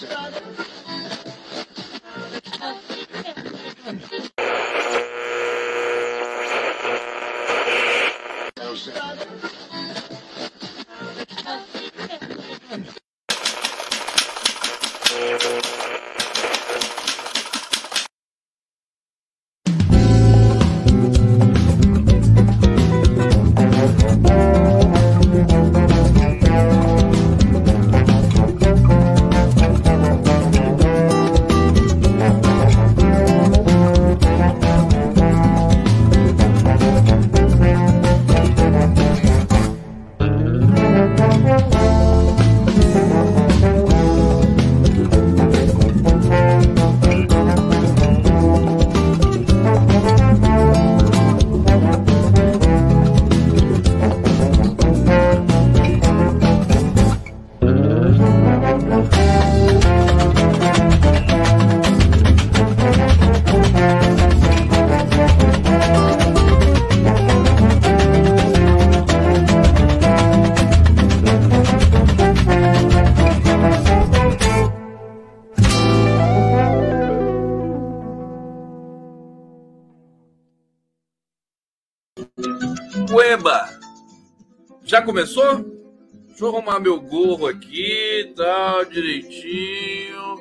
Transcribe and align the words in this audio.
Já 0.00 0.71
começou? 85.12 85.58
Deixa 86.26 86.42
eu 86.42 86.48
arrumar 86.48 86.80
meu 86.80 86.98
gorro 86.98 87.46
aqui, 87.46 88.32
tá 88.34 88.82
direitinho. 88.84 90.36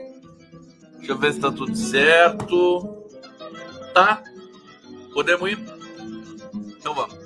Deixa 0.96 1.12
eu 1.12 1.18
ver 1.18 1.34
se 1.34 1.42
tá 1.42 1.52
tudo 1.52 1.76
certo. 1.76 3.06
Tá? 3.94 4.24
Podemos 5.14 5.52
ir? 5.52 5.60
Então 6.78 6.96
vamos. 6.96 7.18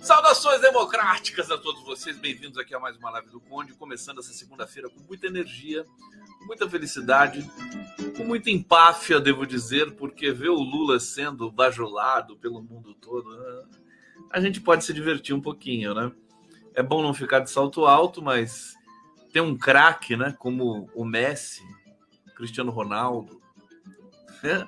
Saudações 0.00 0.60
democráticas 0.60 1.50
a 1.50 1.58
todos 1.58 1.82
vocês, 1.82 2.16
bem-vindos 2.16 2.56
aqui 2.56 2.72
a 2.76 2.78
mais 2.78 2.96
uma 2.96 3.10
live 3.10 3.30
do 3.30 3.40
Conde, 3.40 3.72
começando 3.72 4.20
essa 4.20 4.32
segunda-feira 4.32 4.88
com 4.88 5.00
muita 5.00 5.26
energia, 5.26 5.84
com 6.38 6.46
muita 6.46 6.70
felicidade, 6.70 7.44
com 8.16 8.22
muita 8.22 8.52
empáfia, 8.52 9.18
devo 9.18 9.44
dizer, 9.44 9.96
porque 9.96 10.30
ver 10.30 10.50
o 10.50 10.62
Lula 10.62 11.00
sendo 11.00 11.50
bajulado 11.50 12.36
pelo 12.36 12.62
mundo 12.62 12.94
todo, 12.94 13.36
né? 13.36 13.64
a 14.30 14.40
gente 14.40 14.60
pode 14.60 14.84
se 14.84 14.94
divertir 14.94 15.34
um 15.34 15.40
pouquinho, 15.40 15.92
né? 15.92 16.12
É 16.74 16.82
bom 16.82 17.02
não 17.02 17.14
ficar 17.14 17.40
de 17.40 17.50
salto 17.50 17.86
alto, 17.86 18.22
mas 18.22 18.74
tem 19.32 19.42
um 19.42 19.56
craque, 19.56 20.16
né? 20.16 20.34
Como 20.38 20.88
o 20.94 21.04
Messi, 21.04 21.62
Cristiano 22.34 22.70
Ronaldo, 22.70 23.40
né? 24.42 24.66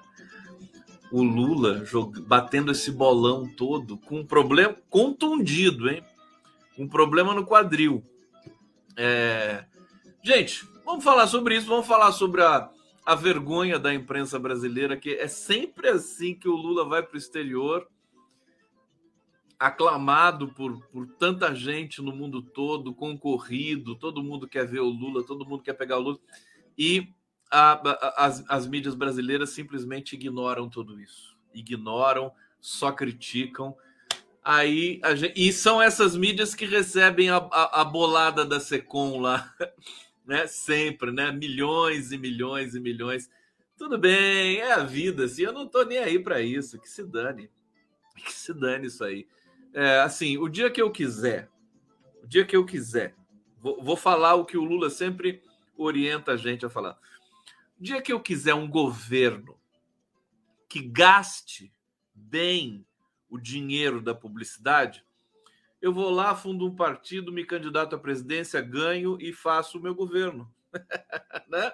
o 1.15 1.23
Lula 1.23 1.85
batendo 2.27 2.73
esse 2.73 2.91
bolão 2.91 3.47
todo 3.47 3.97
com 3.99 4.19
um 4.19 4.27
problema 4.27 4.77
contundido, 4.91 5.89
hein? 5.89 6.03
Um 6.77 6.89
problema 6.89 7.33
no 7.33 7.47
quadril. 7.47 8.03
É... 8.97 9.65
Gente, 10.25 10.67
vamos 10.85 11.05
falar 11.05 11.29
sobre 11.29 11.57
isso, 11.57 11.69
vamos 11.69 11.87
falar 11.87 12.11
sobre 12.11 12.43
a, 12.43 12.69
a 13.07 13.15
vergonha 13.15 13.79
da 13.79 13.95
imprensa 13.95 14.41
brasileira, 14.41 14.97
que 14.97 15.15
é 15.15 15.29
sempre 15.29 15.89
assim 15.89 16.35
que 16.35 16.49
o 16.49 16.57
Lula 16.57 16.85
vai 16.85 17.01
para 17.01 17.15
o 17.15 17.19
exterior 17.19 17.87
aclamado 19.65 20.49
por, 20.49 20.87
por 20.89 21.07
tanta 21.07 21.55
gente 21.55 22.03
no 22.03 22.15
mundo 22.15 22.43
todo, 22.43 22.95
concorrido, 22.95 23.97
todo 23.97 24.23
mundo 24.23 24.47
quer 24.47 24.67
ver 24.67 24.81
o 24.81 24.91
Lula, 24.91 25.25
todo 25.25 25.47
mundo 25.47 25.63
quer 25.63 25.73
pegar 25.73 25.97
o 25.97 26.03
Lula, 26.03 26.19
e 26.77 27.09
a, 27.51 27.73
a, 27.73 28.27
as, 28.27 28.45
as 28.47 28.67
mídias 28.67 28.95
brasileiras 28.95 29.51
simplesmente 29.51 30.17
ignoram 30.17 30.69
tudo 30.69 31.01
isso. 31.01 31.35
Ignoram, 31.55 32.31
só 32.61 32.93
criticam. 32.93 33.75
Aí 34.45 35.01
gente, 35.17 35.33
e 35.35 35.51
são 35.51 35.81
essas 35.81 36.15
mídias 36.15 36.55
que 36.55 36.67
recebem 36.67 37.31
a, 37.31 37.37
a, 37.37 37.81
a 37.81 37.85
bolada 37.87 38.45
da 38.45 38.61
Secom 38.61 39.19
lá, 39.19 39.51
né? 40.27 40.47
Sempre, 40.47 41.11
né? 41.11 41.33
Milhões 41.33 42.13
e 42.13 42.19
milhões 42.19 42.75
e 42.75 42.81
milhões. 42.81 43.31
Tudo 43.79 43.97
bem, 43.97 44.59
é 44.59 44.73
a 44.73 44.85
vida, 44.85 45.25
assim, 45.25 45.43
eu 45.43 45.53
não 45.53 45.67
tô 45.67 45.85
nem 45.85 45.99
aí 45.99 46.19
para 46.19 46.43
isso, 46.43 46.79
que 46.79 46.89
se 46.89 47.03
dane. 47.03 47.51
Que 48.15 48.33
se 48.33 48.53
dane 48.53 48.89
isso 48.89 49.03
aí. 49.03 49.27
É, 49.75 50.01
assim, 50.01 50.39
o 50.39 50.49
dia 50.49 50.71
que 50.71 50.81
eu 50.81 50.91
quiser, 50.91 51.51
o 52.23 52.27
dia 52.29 52.45
que 52.45 52.57
eu 52.57 52.65
quiser, 52.65 53.15
vou, 53.59 53.83
vou 53.83 53.97
falar 53.97 54.37
o 54.37 54.45
que 54.45 54.57
o 54.57 54.63
Lula 54.63 54.89
sempre 54.89 55.43
orienta 55.77 56.33
a 56.33 56.37
gente 56.37 56.65
a 56.65 56.71
falar. 56.71 56.97
O 57.79 57.83
dia 57.83 58.01
que 58.01 58.13
eu 58.13 58.21
quiser 58.21 58.55
um 58.55 58.71
governo 58.71 59.59
que 60.69 60.81
gaste 60.81 61.73
bem 62.15 62.87
o 63.29 63.37
dinheiro 63.37 64.01
da 64.01 64.15
publicidade, 64.15 65.05
eu 65.83 65.93
vou 65.93 66.09
lá, 66.09 66.37
fundo 66.37 66.67
um 66.67 66.75
partido, 66.75 67.33
me 67.33 67.45
candidato 67.45 67.97
à 67.97 67.99
presidência, 67.99 68.61
ganho 68.61 69.19
e 69.21 69.33
faço 69.33 69.77
o 69.77 69.83
meu 69.83 69.95
governo. 69.95 70.51
né? 71.51 71.73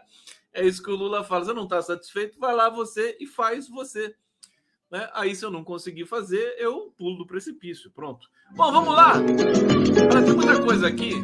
É 0.53 0.67
isso 0.67 0.83
que 0.83 0.91
o 0.91 0.97
Lula 0.97 1.23
fala. 1.23 1.45
Você 1.45 1.53
não 1.53 1.65
está 1.65 1.81
satisfeito? 1.81 2.39
Vai 2.41 2.55
lá 2.55 2.69
você 2.69 3.17
e 3.21 3.27
faz 3.27 3.69
você. 3.69 4.17
Né? 4.91 5.09
Aí, 5.13 5.35
se 5.37 5.45
eu 5.45 5.51
não 5.51 5.63
conseguir 5.63 6.07
fazer, 6.07 6.57
eu 6.59 6.93
pulo 6.99 7.19
do 7.19 7.27
precipício. 7.27 7.91
Pronto. 7.91 8.29
Bom, 8.51 8.73
vamos 8.73 8.95
lá. 8.95 9.13
Tem 9.15 10.35
muita 10.35 10.63
coisa 10.63 10.89
aqui 10.89 11.15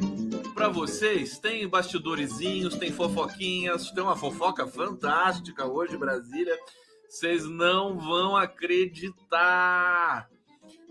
para 0.54 0.68
vocês. 0.68 1.38
Tem 1.38 1.66
bastidorezinhos, 1.68 2.76
tem 2.76 2.92
fofoquinhas, 2.92 3.90
tem 3.90 4.02
uma 4.02 4.16
fofoca 4.16 4.66
fantástica 4.66 5.66
hoje, 5.66 5.96
Brasília. 5.96 6.56
Vocês 7.08 7.44
não 7.44 7.98
vão 7.98 8.36
acreditar. 8.36 10.30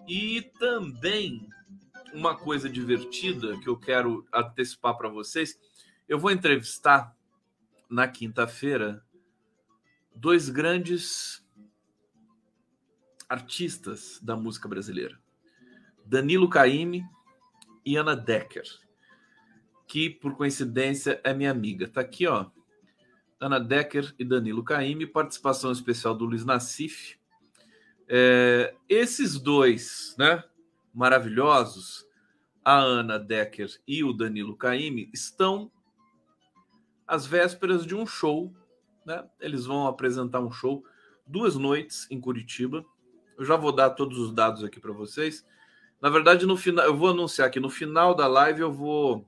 E 0.08 0.42
também 0.60 1.48
uma 2.14 2.36
coisa 2.36 2.70
divertida 2.70 3.58
que 3.60 3.68
eu 3.68 3.78
quero 3.78 4.26
antecipar 4.34 4.98
para 4.98 5.10
vocês. 5.10 5.58
Eu 6.08 6.20
vou 6.20 6.32
entrevistar 6.32 7.16
na 7.90 8.08
quinta-feira 8.08 9.04
dois 10.14 10.50
grandes 10.50 11.45
artistas 13.30 14.20
da 14.22 14.36
música 14.36 14.68
brasileira. 14.68 15.20
Danilo 16.06 16.50
Caime 16.50 17.04
e 17.86 17.96
Ana 17.96 18.16
Decker, 18.16 18.66
que 19.88 20.10
por 20.10 20.36
coincidência 20.36 21.20
é 21.24 21.34
minha 21.34 21.52
amiga. 21.52 21.88
Tá 21.88 22.02
aqui, 22.02 22.28
ó. 22.28 22.48
Ana 23.40 23.60
Decker 23.60 24.14
e 24.18 24.24
Danilo 24.24 24.64
Caime, 24.64 25.06
participação 25.06 25.72
especial 25.72 26.16
do 26.16 26.26
Luiz 26.26 26.46
Nassif. 26.46 27.18
É, 28.08 28.76
esses 28.88 29.40
dois, 29.40 30.16
né, 30.18 30.44
maravilhosos, 30.94 32.06
a 32.64 32.78
Ana 32.80 33.20
Decker 33.20 33.70
e 33.88 34.04
o 34.04 34.14
Danilo 34.14 34.56
Caime, 34.56 35.10
estão 35.14 35.72
às 37.06 37.26
vésperas 37.26 37.86
de 37.86 37.94
um 37.94 38.08
show, 38.08 38.52
né? 39.06 39.24
Eles 39.40 39.66
vão 39.66 39.86
apresentar 39.86 40.40
um 40.40 40.52
show 40.52 40.84
duas 41.28 41.56
noites 41.56 42.08
em 42.10 42.20
Curitiba. 42.20 42.84
Eu 43.38 43.46
já 43.46 43.56
vou 43.56 43.72
dar 43.72 43.90
todos 43.92 44.18
os 44.18 44.32
dados 44.32 44.64
aqui 44.64 44.80
para 44.80 44.94
vocês. 44.94 45.46
Na 46.02 46.10
verdade, 46.10 46.46
no 46.46 46.56
final, 46.56 46.86
eu 46.86 46.96
vou 46.96 47.10
anunciar 47.10 47.50
que 47.50 47.60
no 47.60 47.70
final 47.70 48.14
da 48.14 48.28
live 48.28 48.62
eu 48.62 48.72
vou 48.72 49.26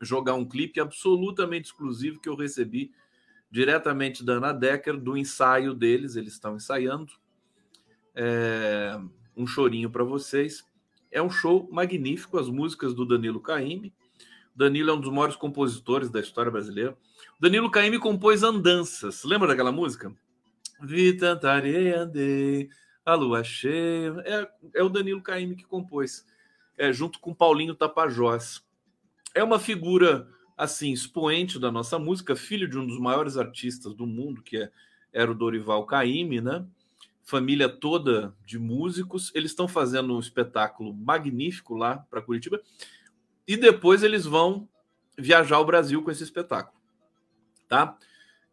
jogar 0.00 0.34
um 0.34 0.44
clipe 0.44 0.80
absolutamente 0.80 1.66
exclusivo 1.66 2.20
que 2.20 2.28
eu 2.28 2.36
recebi 2.36 2.92
diretamente 3.50 4.24
da 4.24 4.34
Ana 4.34 4.52
Decker, 4.52 4.96
do 4.96 5.16
ensaio 5.16 5.74
deles. 5.74 6.16
Eles 6.16 6.34
estão 6.34 6.56
ensaiando. 6.56 7.12
É, 8.14 8.98
um 9.36 9.46
chorinho 9.46 9.90
para 9.90 10.04
vocês. 10.04 10.64
É 11.10 11.22
um 11.22 11.30
show 11.30 11.68
magnífico, 11.70 12.38
as 12.38 12.48
músicas 12.48 12.94
do 12.94 13.06
Danilo 13.06 13.40
Caime. 13.40 13.92
Danilo 14.54 14.90
é 14.90 14.92
um 14.94 15.00
dos 15.00 15.12
maiores 15.12 15.36
compositores 15.36 16.10
da 16.10 16.20
história 16.20 16.50
brasileira. 16.50 16.96
Danilo 17.40 17.70
Caime 17.70 17.98
compôs 17.98 18.42
Andanças. 18.42 19.22
Lembra 19.24 19.48
daquela 19.48 19.70
música? 19.70 20.12
Vi 20.82 21.16
tanta 21.16 21.50
areia, 21.50 22.00
andei 22.00 22.68
a 23.08 23.14
Lua 23.14 23.42
Cheia. 23.42 24.14
É, 24.24 24.48
é 24.74 24.82
o 24.82 24.88
Danilo 24.88 25.22
Caime 25.22 25.56
que 25.56 25.64
compôs, 25.64 26.26
é, 26.76 26.92
junto 26.92 27.18
com 27.18 27.34
Paulinho 27.34 27.74
Tapajós. 27.74 28.62
É 29.34 29.42
uma 29.42 29.58
figura 29.58 30.28
assim, 30.56 30.92
expoente 30.92 31.58
da 31.58 31.70
nossa 31.70 31.98
música, 31.98 32.36
filho 32.36 32.68
de 32.68 32.76
um 32.78 32.86
dos 32.86 32.98
maiores 32.98 33.36
artistas 33.36 33.94
do 33.94 34.06
mundo, 34.06 34.42
que 34.42 34.58
é, 34.58 34.70
era 35.12 35.30
o 35.30 35.34
Dorival 35.34 35.86
Caymmi, 35.86 36.40
né? 36.40 36.66
Família 37.22 37.68
toda 37.68 38.34
de 38.44 38.58
músicos. 38.58 39.32
Eles 39.34 39.52
estão 39.52 39.68
fazendo 39.68 40.14
um 40.14 40.20
espetáculo 40.20 40.92
magnífico 40.92 41.76
lá 41.76 41.98
para 42.10 42.22
Curitiba. 42.22 42.60
E 43.46 43.56
depois 43.56 44.02
eles 44.02 44.26
vão 44.26 44.68
viajar 45.16 45.58
o 45.60 45.64
Brasil 45.64 46.02
com 46.02 46.10
esse 46.10 46.22
espetáculo, 46.22 46.78
tá? 47.66 47.96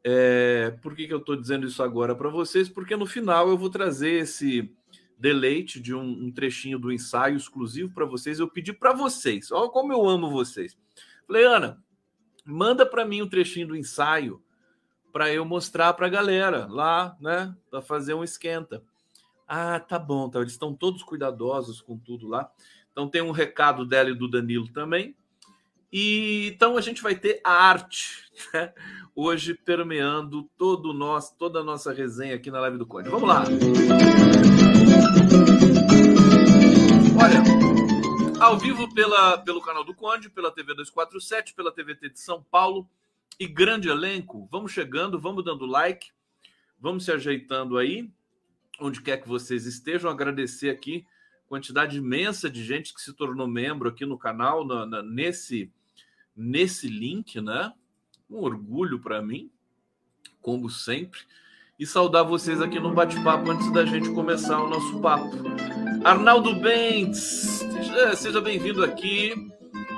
É, 0.07 0.69
por 0.83 0.95
que, 0.95 1.07
que 1.07 1.13
eu 1.15 1.17
estou 1.17 1.35
dizendo 1.35 1.65
isso 1.65 1.81
agora 1.81 2.15
para 2.15 2.29
vocês? 2.29 2.69
Porque 2.69 2.95
no 2.95 3.07
final 3.07 3.49
eu 3.49 3.57
vou 3.57 3.71
trazer 3.71 4.21
esse 4.21 4.71
deleite 5.17 5.79
de 5.79 5.95
um, 5.95 6.03
um 6.03 6.31
trechinho 6.31 6.77
do 6.77 6.91
ensaio 6.91 7.35
exclusivo 7.35 7.91
para 7.91 8.05
vocês. 8.05 8.39
Eu 8.39 8.47
pedi 8.47 8.71
para 8.71 8.93
vocês, 8.93 9.51
olha 9.51 9.67
como 9.67 9.91
eu 9.91 10.07
amo 10.07 10.29
vocês. 10.29 10.77
Falei, 11.25 11.43
Ana, 11.43 11.83
manda 12.45 12.85
para 12.85 13.03
mim 13.03 13.23
um 13.23 13.27
trechinho 13.27 13.69
do 13.69 13.75
ensaio 13.75 14.39
para 15.11 15.33
eu 15.33 15.43
mostrar 15.43 15.91
para 15.93 16.05
a 16.05 16.09
galera 16.09 16.67
lá, 16.67 17.17
né? 17.19 17.55
Para 17.71 17.81
fazer 17.81 18.13
um 18.13 18.23
esquenta. 18.23 18.83
Ah, 19.47 19.79
tá 19.79 19.97
bom, 19.97 20.29
tá. 20.29 20.39
Eles 20.39 20.51
estão 20.51 20.71
todos 20.71 21.01
cuidadosos 21.01 21.81
com 21.81 21.97
tudo 21.97 22.27
lá. 22.27 22.51
Então 22.91 23.09
tem 23.09 23.23
um 23.23 23.31
recado 23.31 23.83
dela 23.83 24.11
e 24.11 24.15
do 24.15 24.29
Danilo 24.29 24.71
também. 24.71 25.15
E 25.97 26.47
então 26.47 26.75
a 26.75 26.81
gente 26.81 27.01
vai 27.01 27.15
ter 27.15 27.39
a 27.41 27.53
arte 27.53 28.29
né? 28.53 28.73
hoje 29.15 29.53
permeando 29.53 30.43
todo 30.57 30.91
nosso, 30.91 31.37
toda 31.37 31.61
a 31.61 31.63
nossa 31.63 31.93
resenha 31.93 32.35
aqui 32.35 32.51
na 32.51 32.59
live 32.59 32.77
do 32.77 32.85
Código. 32.85 33.17
Vamos 33.17 33.29
lá. 33.29 33.45
Olha, 37.17 38.43
ao 38.43 38.59
vivo 38.59 38.93
pela, 38.93 39.37
pelo 39.37 39.61
canal 39.61 39.85
do 39.85 39.95
Conde, 39.95 40.29
pela 40.29 40.51
TV 40.51 40.73
247, 40.73 41.53
pela 41.53 41.71
TVT 41.71 42.09
de 42.09 42.19
São 42.19 42.43
Paulo 42.43 42.85
e 43.39 43.47
grande 43.47 43.87
elenco. 43.87 44.49
Vamos 44.51 44.73
chegando, 44.73 45.17
vamos 45.17 45.45
dando 45.45 45.65
like, 45.65 46.11
vamos 46.77 47.05
se 47.05 47.11
ajeitando 47.13 47.77
aí, 47.77 48.11
onde 48.81 49.01
quer 49.01 49.21
que 49.21 49.29
vocês 49.29 49.65
estejam. 49.65 50.11
Agradecer 50.11 50.69
aqui 50.69 51.05
quantidade 51.47 51.97
imensa 51.97 52.49
de 52.49 52.63
gente 52.65 52.93
que 52.93 53.01
se 53.01 53.13
tornou 53.13 53.47
membro 53.47 53.87
aqui 53.87 54.05
no 54.05 54.17
canal, 54.17 54.65
na, 54.65 54.85
na, 54.85 55.01
nesse, 55.01 55.71
nesse 56.35 56.87
link, 56.87 57.39
né? 57.39 57.71
Um 58.29 58.37
orgulho 58.37 58.99
para 58.99 59.21
mim, 59.21 59.49
como 60.41 60.69
sempre. 60.69 61.19
E 61.77 61.85
saudar 61.85 62.23
vocês 62.23 62.61
aqui 62.61 62.79
no 62.79 62.93
bate-papo 62.93 63.51
antes 63.51 63.71
da 63.71 63.85
gente 63.85 64.11
começar 64.11 64.61
o 64.61 64.69
nosso 64.69 64.99
papo. 64.99 65.31
Arnaldo 66.03 66.55
Bentes, 66.55 67.63
seja 68.17 68.41
bem-vindo 68.41 68.83
aqui. 68.83 69.33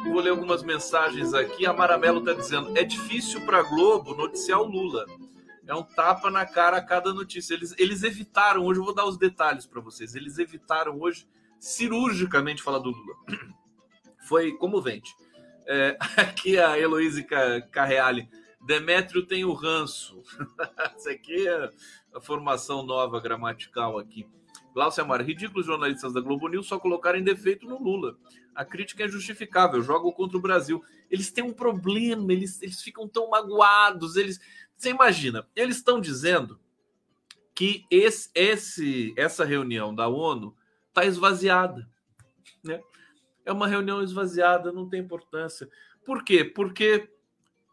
Vou 0.06 0.22
ler 0.22 0.32
algumas 0.32 0.64
mensagens 0.64 1.34
aqui. 1.34 1.66
A 1.66 1.74
Maramelo 1.74 2.20
está 2.20 2.34
dizendo: 2.34 2.78
é 2.78 2.84
difícil 2.84 3.42
para 3.46 3.62
Globo 3.62 4.16
noticiar 4.16 4.60
o 4.60 4.66
Lula. 4.66 5.06
É 5.68 5.76
um 5.76 5.84
tapa 5.84 6.32
na 6.32 6.46
cara 6.46 6.78
a 6.78 6.82
cada 6.82 7.14
notícia. 7.14 7.54
Eles, 7.54 7.76
eles 7.78 8.04
evitaram 8.04 8.66
hoje, 8.66 8.80
eu 8.80 8.86
vou 8.86 8.96
dar 8.96 9.06
os 9.06 9.18
detalhes 9.18 9.66
para 9.66 9.82
vocês. 9.82 10.16
Eles 10.16 10.40
evitaram 10.40 11.00
hoje 11.00 11.28
cirurgicamente 11.60 12.64
falar 12.64 12.80
do 12.80 12.90
Lula. 12.90 13.16
Foi 14.28 14.54
comovente. 14.54 15.14
É, 15.68 15.98
aqui 16.18 16.58
a 16.58 16.80
Heloísa 16.80 17.22
Carreale. 17.72 18.30
Demétrio 18.66 19.26
tem 19.26 19.46
o 19.46 19.54
ranço. 19.54 20.24
Isso 20.98 21.10
aqui 21.10 21.48
é 21.48 21.72
a 22.14 22.22
formação 22.22 22.84
nova 22.84 23.20
gramatical 23.20 24.00
aqui. 24.00 24.26
Glaucia 24.74 25.04
Amar, 25.04 25.22
ridículos 25.22 25.66
jornalistas 25.66 26.14
da 26.14 26.22
Globo 26.22 26.48
News 26.48 26.68
só 26.68 26.80
colocarem 26.80 27.24
defeito 27.24 27.68
no 27.68 27.82
Lula. 27.82 28.16
A 28.54 28.64
crítica 28.64 29.04
é 29.04 29.08
justificável, 29.08 29.82
jogam 29.82 30.12
contra 30.12 30.38
o 30.38 30.42
Brasil. 30.42 30.84
Eles 31.10 31.32
têm 31.32 31.44
um 31.44 31.54
problema, 31.54 32.32
eles, 32.32 32.62
eles 32.62 32.82
ficam 32.82 33.08
tão 33.08 33.30
magoados. 33.30 34.16
Eles, 34.16 34.40
você 34.78 34.90
imagina, 34.90 35.48
eles 35.56 35.78
estão 35.78 36.00
dizendo 36.00 36.60
que 37.56 37.86
esse, 37.90 38.30
esse, 38.36 39.14
essa 39.18 39.44
reunião 39.44 39.94
da 39.96 40.08
ONU 40.08 40.56
está 40.90 41.06
esvaziada. 41.06 41.90
Né? 42.64 42.82
É 43.48 43.52
uma 43.54 43.66
reunião 43.66 44.04
esvaziada, 44.04 44.74
não 44.74 44.90
tem 44.90 45.00
importância. 45.00 45.70
Por 46.06 46.22
quê? 46.22 46.44
Porque 46.44 47.10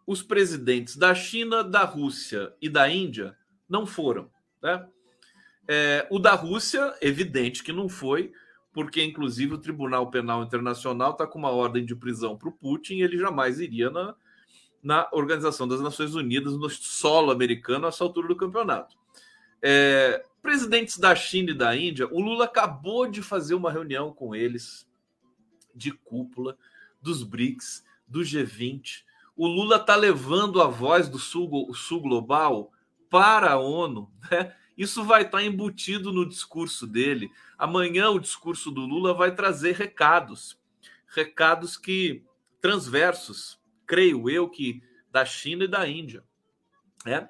os 0.06 0.23
presidentes 0.23 0.97
da 0.97 1.12
China, 1.17 1.65
da 1.65 1.82
Rússia 1.82 2.55
e 2.62 2.69
da 2.69 2.88
Índia 2.88 3.37
não 3.69 3.85
foram. 3.85 4.31
Né? 4.62 4.87
É, 5.67 6.06
o 6.12 6.21
da 6.21 6.35
Rússia, 6.35 6.94
evidente 7.00 7.65
que 7.65 7.73
não 7.73 7.88
foi, 7.88 8.32
porque 8.73 9.03
inclusive 9.03 9.55
o 9.55 9.59
Tribunal 9.59 10.11
Penal 10.12 10.44
Internacional 10.44 11.11
está 11.11 11.26
com 11.26 11.41
uma 11.41 11.50
ordem 11.50 11.85
de 11.85 11.97
prisão 11.97 12.38
para 12.38 12.49
o 12.49 12.53
Putin 12.53 12.99
e 12.99 13.03
ele 13.03 13.19
jamais 13.19 13.59
iria 13.59 13.91
na, 13.91 14.15
na 14.81 15.09
Organização 15.11 15.67
das 15.67 15.81
Nações 15.81 16.15
Unidas, 16.15 16.56
no 16.56 16.71
solo 16.71 17.32
americano, 17.32 17.87
a 17.87 17.88
essa 17.88 18.05
altura 18.05 18.29
do 18.29 18.37
campeonato. 18.37 18.97
É, 19.61 20.25
presidentes 20.41 20.99
da 20.99 21.17
China 21.17 21.50
e 21.50 21.55
da 21.55 21.75
Índia, 21.75 22.06
o 22.12 22.21
Lula 22.21 22.44
acabou 22.44 23.09
de 23.09 23.23
fazer 23.23 23.55
uma 23.55 23.73
reunião 23.73 24.12
com 24.12 24.37
eles 24.37 24.87
de 25.75 25.91
cúpula 25.91 26.56
dos 27.00 27.23
BRICS, 27.23 27.85
do 28.06 28.21
G20. 28.21 29.05
O 29.37 29.47
Lula 29.47 29.76
está 29.76 29.97
levando 29.97 30.62
a 30.62 30.67
voz 30.67 31.09
do 31.09 31.19
sul, 31.19 31.73
sul 31.75 32.00
global 32.00 32.73
para 33.11 33.53
a 33.53 33.59
ONU, 33.59 34.11
né? 34.31 34.55
Isso 34.76 35.05
vai 35.05 35.23
estar 35.23 35.43
embutido 35.43 36.12
no 36.12 36.29
discurso 36.29 36.87
dele. 36.87 37.31
Amanhã 37.56 38.11
o 38.11 38.19
discurso 38.19 38.71
do 38.71 38.81
Lula 38.81 39.15
vai 39.15 39.35
trazer 39.35 39.76
recados, 39.76 40.59
recados 41.06 41.76
que 41.76 42.25
transversos, 42.61 43.61
creio 43.87 44.29
eu 44.29 44.49
que 44.49 44.82
da 45.12 45.25
China 45.25 45.65
e 45.65 45.69
da 45.69 45.88
Índia. 45.88 46.25
É? 47.06 47.29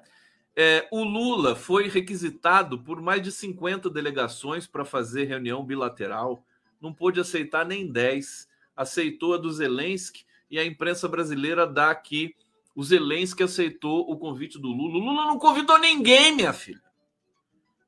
É, 0.55 0.87
o 0.91 1.03
Lula 1.03 1.55
foi 1.55 1.87
requisitado 1.87 2.81
por 2.81 3.01
mais 3.01 3.21
de 3.21 3.31
50 3.31 3.89
delegações 3.89 4.65
para 4.65 4.85
fazer 4.85 5.25
reunião 5.25 5.63
bilateral, 5.63 6.45
não 6.81 6.93
pôde 6.93 7.19
aceitar 7.19 7.65
nem 7.65 7.91
10, 7.91 8.47
aceitou 8.75 9.33
a 9.33 9.37
do 9.37 9.51
Zelensky 9.51 10.25
e 10.49 10.59
a 10.59 10.65
imprensa 10.65 11.07
brasileira 11.07 11.65
dá 11.65 11.89
aqui 11.91 12.35
o 12.75 12.83
Zelensky 12.83 13.41
aceitou 13.41 14.01
o 14.11 14.17
convite 14.17 14.59
do 14.59 14.67
Lula. 14.67 14.97
O 14.97 14.99
Lula 14.99 15.25
não 15.25 15.39
convidou 15.39 15.79
ninguém, 15.79 16.35
minha 16.35 16.51
filha. 16.51 16.83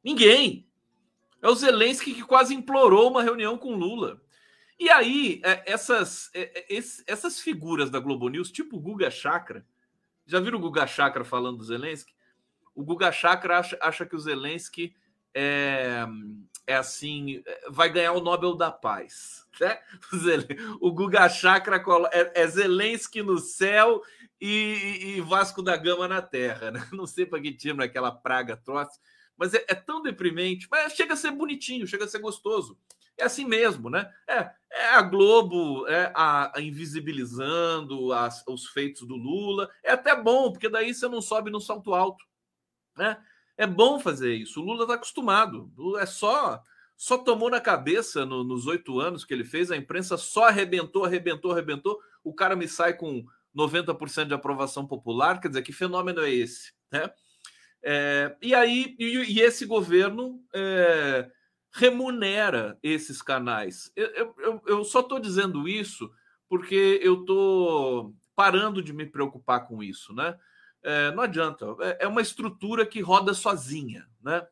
Ninguém. 0.02 0.66
É 1.42 1.50
o 1.50 1.56
Zelensky 1.56 2.14
que 2.14 2.24
quase 2.24 2.56
implorou 2.56 3.12
uma 3.12 3.22
reunião 3.22 3.58
com 3.58 3.76
Lula. 3.76 4.22
E 4.80 4.90
aí, 4.90 5.42
é, 5.44 5.62
essas, 5.66 6.32
é, 6.34 6.74
é, 6.74 6.78
essas 7.06 7.42
figuras 7.42 7.90
da 7.90 8.00
Globo 8.00 8.30
News, 8.30 8.50
tipo 8.50 8.78
o 8.78 8.80
Guga 8.80 9.12
Chakra, 9.12 9.66
já 10.26 10.40
viram 10.40 10.58
o 10.58 10.62
Guga 10.62 10.88
Chakra 10.88 11.26
falando 11.26 11.58
do 11.58 11.66
Zelensky? 11.66 12.14
O 12.74 12.84
Guga 12.84 13.12
Chakra 13.12 13.60
acha, 13.60 13.78
acha 13.82 14.06
que 14.06 14.16
o 14.16 14.20
Zelensky 14.20 14.96
é, 15.38 16.06
é 16.66 16.76
assim, 16.76 17.44
vai 17.70 17.90
ganhar 17.90 18.14
o 18.14 18.22
Nobel 18.22 18.56
da 18.56 18.72
Paz. 18.72 19.46
Né? 19.60 19.80
O 20.80 20.92
Guga 20.92 21.28
Chakra 21.28 21.84
é, 22.12 22.44
é 22.44 22.48
Zelensky 22.48 23.24
no 23.24 23.40
céu 23.40 24.04
e, 24.40 25.16
e, 25.18 25.22
Vasco 25.22 25.64
da 25.64 25.76
Gama 25.76 26.08
na 26.08 26.22
terra. 26.22 26.70
Né? 26.70 26.88
Não 26.94 27.08
sei 27.08 27.26
para 27.26 27.42
que 27.42 27.52
time 27.52 27.84
aquela 27.84 28.12
praga 28.12 28.56
troça 28.56 29.00
mas 29.38 29.54
é, 29.54 29.64
é, 29.68 29.76
tão 29.76 30.02
deprimente, 30.02 30.68
mas 30.70 30.94
chega 30.94 31.14
a 31.14 31.18
ser 31.18 31.32
bonitinho, 31.32 31.88
chega 31.88 32.06
a 32.06 32.08
ser 32.08 32.20
gostoso. 32.20 32.78
É 33.16 33.24
assim 33.24 33.46
mesmo, 33.46 33.90
né? 33.90 34.12
É, 34.28 34.52
é 34.72 34.90
a 34.90 35.02
Globo 35.02 35.88
é 35.88 36.12
a, 36.14 36.58
a 36.58 36.62
invisibilizando 36.62 38.12
as, 38.14 38.44
os 38.48 38.68
feitos 38.68 39.08
do 39.08 39.16
Lula. 39.16 39.70
É 39.84 39.92
até 39.92 40.16
bom, 40.16 40.52
porque 40.52 40.70
daí 40.70 40.94
você 40.94 41.08
não 41.08 41.22
sobe 41.22 41.50
no 41.50 41.62
salto 41.62 41.94
alto. 41.94 42.24
Né? 42.96 43.18
É 43.58 43.66
bom 43.66 44.00
fazer 44.00 44.36
isso. 44.36 44.62
O 44.62 44.64
Lula 44.64 44.84
está 44.84 44.94
acostumado. 44.94 45.72
É 46.00 46.06
só 46.06 46.62
só 46.98 47.16
tomou 47.16 47.50
na 47.52 47.62
cabeça 47.62 48.26
no, 48.26 48.44
nos 48.44 48.66
oito 48.66 49.00
anos 49.00 49.24
que 49.24 49.32
ele 49.32 49.44
fez, 49.44 49.70
a 49.70 49.78
imprensa 49.78 50.18
só 50.18 50.48
arrebentou, 50.48 51.06
arrebentou, 51.06 51.52
arrebentou. 51.52 52.00
O 52.24 52.34
cara 52.34 52.56
me 52.56 52.68
sai 52.68 52.96
com 52.96 53.24
90% 53.56 54.26
de 54.26 54.34
aprovação 54.34 54.88
popular. 54.88 55.40
Quer 55.40 55.50
dizer, 55.50 55.62
que 55.62 55.72
fenômeno 55.72 56.22
é 56.22 56.32
esse? 56.32 56.74
Né? 56.92 57.08
É, 57.84 58.36
e 58.42 58.56
aí, 58.56 58.96
e, 58.98 59.34
e 59.34 59.40
esse 59.42 59.64
governo 59.66 60.44
é, 60.52 61.30
remunera 61.72 62.80
esses 62.82 63.22
canais. 63.22 63.92
Eu, 63.96 64.34
eu, 64.38 64.62
eu 64.66 64.84
só 64.84 65.02
estou 65.02 65.20
dizendo 65.20 65.68
isso 65.68 66.12
porque 66.50 67.00
eu 67.04 67.22
estou 67.22 68.16
parando 68.36 68.82
de 68.82 68.92
me 68.92 69.06
preocupar 69.06 69.68
com 69.68 69.84
isso, 69.84 70.14
né? 70.14 70.36
É, 70.90 71.12
não 71.12 71.24
adianta, 71.24 71.66
é, 71.82 72.06
é 72.06 72.08
uma 72.08 72.22
estrutura 72.22 72.86
que 72.86 73.02
roda 73.02 73.34
sozinha, 73.34 74.08
né? 74.22 74.48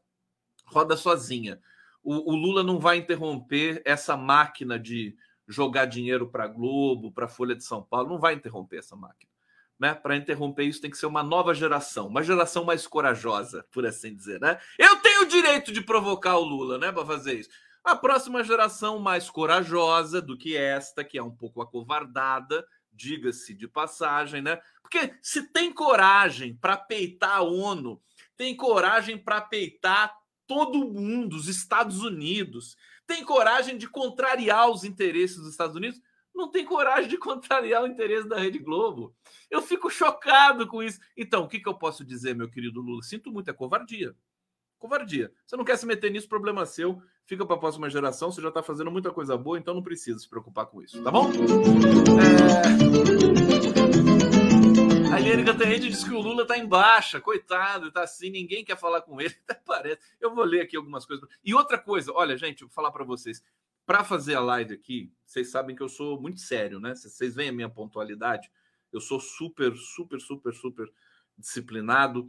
Roda 0.65 0.97
sozinha. 0.97 1.61
O, 2.03 2.33
o 2.33 2.35
Lula 2.35 2.61
não 2.61 2.77
vai 2.79 2.97
interromper 2.97 3.81
essa 3.85 4.17
máquina 4.17 4.77
de 4.77 5.15
jogar 5.47 5.85
dinheiro 5.85 6.27
para 6.27 6.47
Globo, 6.47 7.11
para 7.11 7.25
a 7.25 7.29
Folha 7.29 7.55
de 7.55 7.63
São 7.63 7.81
Paulo, 7.81 8.09
não 8.09 8.19
vai 8.19 8.33
interromper 8.33 8.79
essa 8.79 8.95
máquina 8.95 9.31
né? 9.79 9.93
Para 9.93 10.15
interromper 10.15 10.63
isso 10.63 10.81
tem 10.81 10.89
que 10.89 10.97
ser 10.97 11.05
uma 11.05 11.23
nova 11.23 11.53
geração, 11.53 12.07
uma 12.07 12.23
geração 12.23 12.63
mais 12.63 12.87
corajosa, 12.87 13.65
por 13.71 13.85
assim 13.85 14.15
dizer, 14.15 14.39
né? 14.39 14.59
Eu 14.77 14.97
tenho 14.97 15.23
o 15.23 15.27
direito 15.27 15.71
de 15.71 15.81
provocar 15.81 16.37
o 16.37 16.43
Lula, 16.43 16.77
né, 16.77 16.91
para 16.91 17.05
fazer 17.05 17.39
isso. 17.39 17.49
A 17.83 17.95
próxima 17.95 18.43
geração 18.43 18.99
mais 18.99 19.29
corajosa 19.29 20.21
do 20.21 20.37
que 20.37 20.57
esta, 20.57 21.03
que 21.03 21.17
é 21.17 21.23
um 21.23 21.35
pouco 21.35 21.61
acovardada 21.61 22.65
diga-se 22.95 23.53
de 23.53 23.67
passagem, 23.67 24.41
né? 24.41 24.59
Porque 24.81 25.13
se 25.21 25.43
tem 25.51 25.73
coragem 25.73 26.55
para 26.55 26.77
peitar 26.77 27.37
a 27.37 27.41
ONU, 27.41 28.01
tem 28.37 28.55
coragem 28.55 29.17
para 29.17 29.41
peitar 29.41 30.15
todo 30.47 30.85
mundo, 30.85 31.35
os 31.35 31.47
Estados 31.47 32.01
Unidos, 32.01 32.77
tem 33.07 33.23
coragem 33.23 33.77
de 33.77 33.87
contrariar 33.87 34.69
os 34.69 34.83
interesses 34.83 35.37
dos 35.37 35.49
Estados 35.49 35.75
Unidos, 35.75 35.99
não 36.33 36.51
tem 36.51 36.65
coragem 36.65 37.09
de 37.09 37.17
contrariar 37.17 37.83
o 37.83 37.87
interesse 37.87 38.27
da 38.27 38.37
Rede 38.37 38.59
Globo. 38.59 39.15
Eu 39.49 39.61
fico 39.61 39.89
chocado 39.89 40.67
com 40.67 40.83
isso. 40.83 40.99
Então, 41.15 41.43
o 41.43 41.47
que, 41.47 41.59
que 41.59 41.69
eu 41.69 41.73
posso 41.73 42.03
dizer, 42.03 42.35
meu 42.35 42.49
querido 42.49 42.81
Lula? 42.81 43.01
Sinto 43.03 43.31
muito, 43.31 43.49
é 43.49 43.53
covardia. 43.53 44.13
Covardia. 44.77 45.31
Você 45.45 45.55
não 45.55 45.63
quer 45.63 45.77
se 45.77 45.85
meter 45.85 46.11
nisso, 46.11 46.27
problema 46.27 46.65
seu. 46.65 47.01
Fica 47.25 47.45
para 47.45 47.55
a 47.55 47.59
próxima 47.59 47.89
geração. 47.89 48.31
Você 48.31 48.41
já 48.41 48.49
está 48.49 48.61
fazendo 48.61 48.91
muita 48.91 49.11
coisa 49.11 49.35
boa, 49.37 49.57
então 49.57 49.73
não 49.73 49.83
precisa 49.83 50.19
se 50.19 50.29
preocupar 50.29 50.67
com 50.67 50.81
isso, 50.81 51.01
tá 51.03 51.09
bom? 51.11 51.29
É... 52.21 52.95
A 55.13 55.19
Eliane 55.21 55.45
Cantanhede 55.45 55.87
disse 55.87 56.03
que 56.03 56.13
o 56.13 56.19
Lula 56.19 56.41
está 56.41 56.57
em 56.57 56.67
baixa, 56.67 57.21
coitado, 57.21 57.87
está 57.87 58.03
assim, 58.03 58.29
ninguém 58.29 58.65
quer 58.65 58.77
falar 58.77 59.01
com 59.01 59.21
ele, 59.21 59.33
até 59.47 59.53
parece. 59.65 60.01
Eu 60.19 60.35
vou 60.35 60.43
ler 60.43 60.61
aqui 60.61 60.75
algumas 60.75 61.05
coisas. 61.05 61.25
E 61.43 61.53
outra 61.53 61.77
coisa, 61.77 62.11
olha, 62.13 62.35
gente, 62.37 62.65
vou 62.65 62.69
falar 62.69 62.91
para 62.91 63.05
vocês 63.05 63.41
para 63.85 64.03
fazer 64.03 64.35
a 64.35 64.41
live 64.41 64.73
aqui, 64.73 65.13
vocês 65.25 65.51
sabem 65.51 65.75
que 65.75 65.81
eu 65.81 65.87
sou 65.87 66.19
muito 66.19 66.41
sério, 66.41 66.79
né? 66.79 66.95
Vocês 66.95 67.35
veem 67.35 67.49
a 67.49 67.53
minha 67.53 67.69
pontualidade. 67.69 68.51
Eu 68.91 68.99
sou 68.99 69.19
super, 69.19 69.75
super, 69.75 70.19
super, 70.19 70.53
super 70.53 70.91
disciplinado 71.37 72.27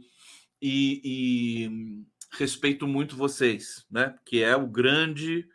e, 0.61 1.01
e 1.03 2.05
respeito 2.31 2.87
muito 2.87 3.15
vocês, 3.15 3.85
né? 3.89 4.15
Que 4.25 4.43
é 4.43 4.55
o 4.55 4.67
grande, 4.67 5.47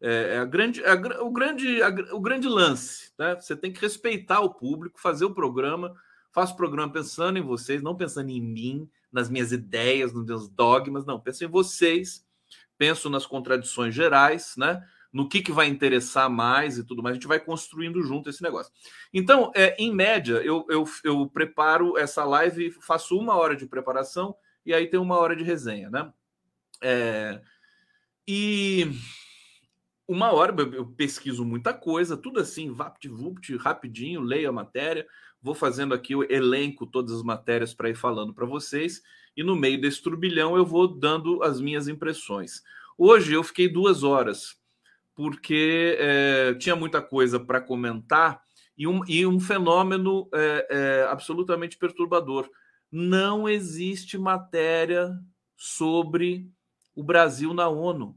é, 0.00 0.34
é 0.34 0.38
a 0.38 0.44
grande, 0.44 0.82
é 0.82 0.90
a, 0.90 1.22
o 1.22 1.30
grande, 1.30 1.82
a, 1.82 1.88
o 2.14 2.20
grande 2.20 2.48
lance, 2.48 3.12
né? 3.18 3.34
Você 3.36 3.56
tem 3.56 3.72
que 3.72 3.80
respeitar 3.80 4.40
o 4.40 4.54
público, 4.54 5.00
fazer 5.00 5.24
o 5.24 5.34
programa. 5.34 5.94
Faço 6.32 6.54
o 6.54 6.56
programa 6.56 6.92
pensando 6.92 7.38
em 7.38 7.42
vocês, 7.42 7.82
não 7.82 7.96
pensando 7.96 8.30
em 8.30 8.40
mim, 8.40 8.88
nas 9.12 9.28
minhas 9.28 9.52
ideias, 9.52 10.12
nos 10.12 10.24
meus 10.24 10.48
dogmas, 10.48 11.04
não. 11.04 11.20
Penso 11.20 11.44
em 11.44 11.48
vocês, 11.48 12.26
penso 12.78 13.10
nas 13.10 13.26
contradições 13.26 13.94
gerais, 13.94 14.54
né? 14.56 14.82
no 15.12 15.28
que, 15.28 15.42
que 15.42 15.52
vai 15.52 15.66
interessar 15.66 16.30
mais 16.30 16.78
e 16.78 16.84
tudo 16.84 17.02
mais. 17.02 17.12
A 17.12 17.16
gente 17.16 17.26
vai 17.26 17.38
construindo 17.38 18.02
junto 18.02 18.30
esse 18.30 18.42
negócio. 18.42 18.72
Então, 19.12 19.52
é, 19.54 19.76
em 19.78 19.94
média, 19.94 20.36
eu, 20.36 20.64
eu, 20.70 20.84
eu 21.04 21.28
preparo 21.28 21.98
essa 21.98 22.24
live, 22.24 22.70
faço 22.80 23.18
uma 23.18 23.36
hora 23.36 23.54
de 23.54 23.66
preparação 23.66 24.34
e 24.64 24.72
aí 24.72 24.86
tem 24.86 25.00
uma 25.00 25.16
hora 25.16 25.34
de 25.34 25.42
resenha, 25.42 25.90
né? 25.90 26.12
É, 26.82 27.40
e 28.26 28.90
uma 30.06 30.32
hora 30.32 30.54
eu 30.74 30.86
pesquiso 30.86 31.44
muita 31.44 31.72
coisa, 31.72 32.16
tudo 32.16 32.40
assim, 32.40 32.72
vapt-vupt, 32.72 33.56
rapidinho, 33.56 34.20
leio 34.20 34.48
a 34.48 34.52
matéria, 34.52 35.06
vou 35.40 35.54
fazendo 35.54 35.94
aqui 35.94 36.14
o 36.14 36.22
elenco, 36.30 36.86
todas 36.86 37.12
as 37.12 37.22
matérias 37.22 37.74
para 37.74 37.90
ir 37.90 37.94
falando 37.94 38.34
para 38.34 38.46
vocês, 38.46 39.02
e 39.36 39.42
no 39.42 39.56
meio 39.56 39.80
desse 39.80 40.02
turbilhão 40.02 40.56
eu 40.56 40.64
vou 40.64 40.86
dando 40.86 41.42
as 41.42 41.60
minhas 41.60 41.88
impressões. 41.88 42.62
Hoje 42.98 43.32
eu 43.32 43.42
fiquei 43.42 43.68
duas 43.68 44.02
horas 44.02 44.60
porque 45.14 45.96
é, 45.98 46.54
tinha 46.54 46.76
muita 46.76 47.00
coisa 47.02 47.38
para 47.38 47.60
comentar 47.60 48.42
e 48.76 48.86
um, 48.86 49.04
e 49.06 49.26
um 49.26 49.38
fenômeno 49.38 50.28
é, 50.32 50.66
é, 50.70 51.06
absolutamente 51.10 51.76
perturbador. 51.76 52.48
Não 52.92 53.48
existe 53.48 54.18
matéria 54.18 55.18
sobre 55.56 56.48
o 56.94 57.02
Brasil 57.02 57.54
na 57.54 57.68
ONU. 57.68 58.16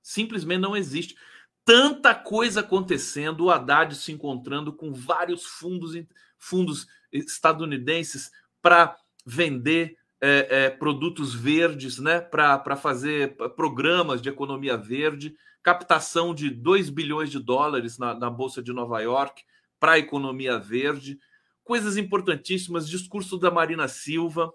Simplesmente 0.00 0.60
não 0.60 0.76
existe. 0.76 1.16
Tanta 1.64 2.14
coisa 2.14 2.60
acontecendo, 2.60 3.44
o 3.44 3.50
Haddad 3.50 3.94
se 3.96 4.12
encontrando 4.12 4.72
com 4.72 4.92
vários 4.92 5.44
fundos, 5.44 5.92
fundos 6.38 6.86
estadunidenses 7.10 8.30
para 8.62 8.96
vender 9.26 9.96
é, 10.20 10.46
é, 10.50 10.70
produtos 10.70 11.34
verdes, 11.34 11.98
né? 11.98 12.20
para 12.20 12.76
fazer 12.76 13.36
programas 13.56 14.22
de 14.22 14.28
economia 14.28 14.76
verde 14.76 15.34
captação 15.64 16.34
de 16.34 16.50
2 16.50 16.90
bilhões 16.90 17.30
de 17.30 17.38
dólares 17.38 17.96
na, 17.96 18.14
na 18.14 18.28
Bolsa 18.28 18.62
de 18.62 18.70
Nova 18.70 19.00
York 19.00 19.42
para 19.80 19.92
a 19.92 19.98
economia 19.98 20.58
verde, 20.58 21.18
coisas 21.64 21.96
importantíssimas, 21.96 22.88
discurso 22.88 23.38
da 23.38 23.50
Marina 23.50 23.88
Silva, 23.88 24.52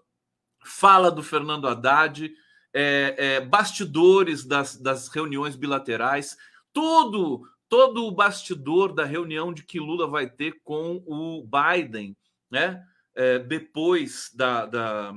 fala 0.63 1.11
do 1.11 1.23
Fernando 1.23 1.67
Haddad, 1.67 2.31
é, 2.73 3.15
é, 3.17 3.41
bastidores 3.41 4.45
das, 4.45 4.77
das 4.77 5.09
reuniões 5.09 5.55
bilaterais, 5.55 6.37
todo, 6.71 7.41
todo 7.67 8.05
o 8.05 8.11
bastidor 8.11 8.93
da 8.93 9.03
reunião 9.03 9.51
de 9.51 9.63
que 9.63 9.79
Lula 9.79 10.07
vai 10.07 10.29
ter 10.29 10.61
com 10.63 11.03
o 11.05 11.43
Biden, 11.43 12.15
né? 12.49 12.85
É, 13.15 13.39
depois 13.39 14.31
da, 14.33 14.65
da 14.65 15.13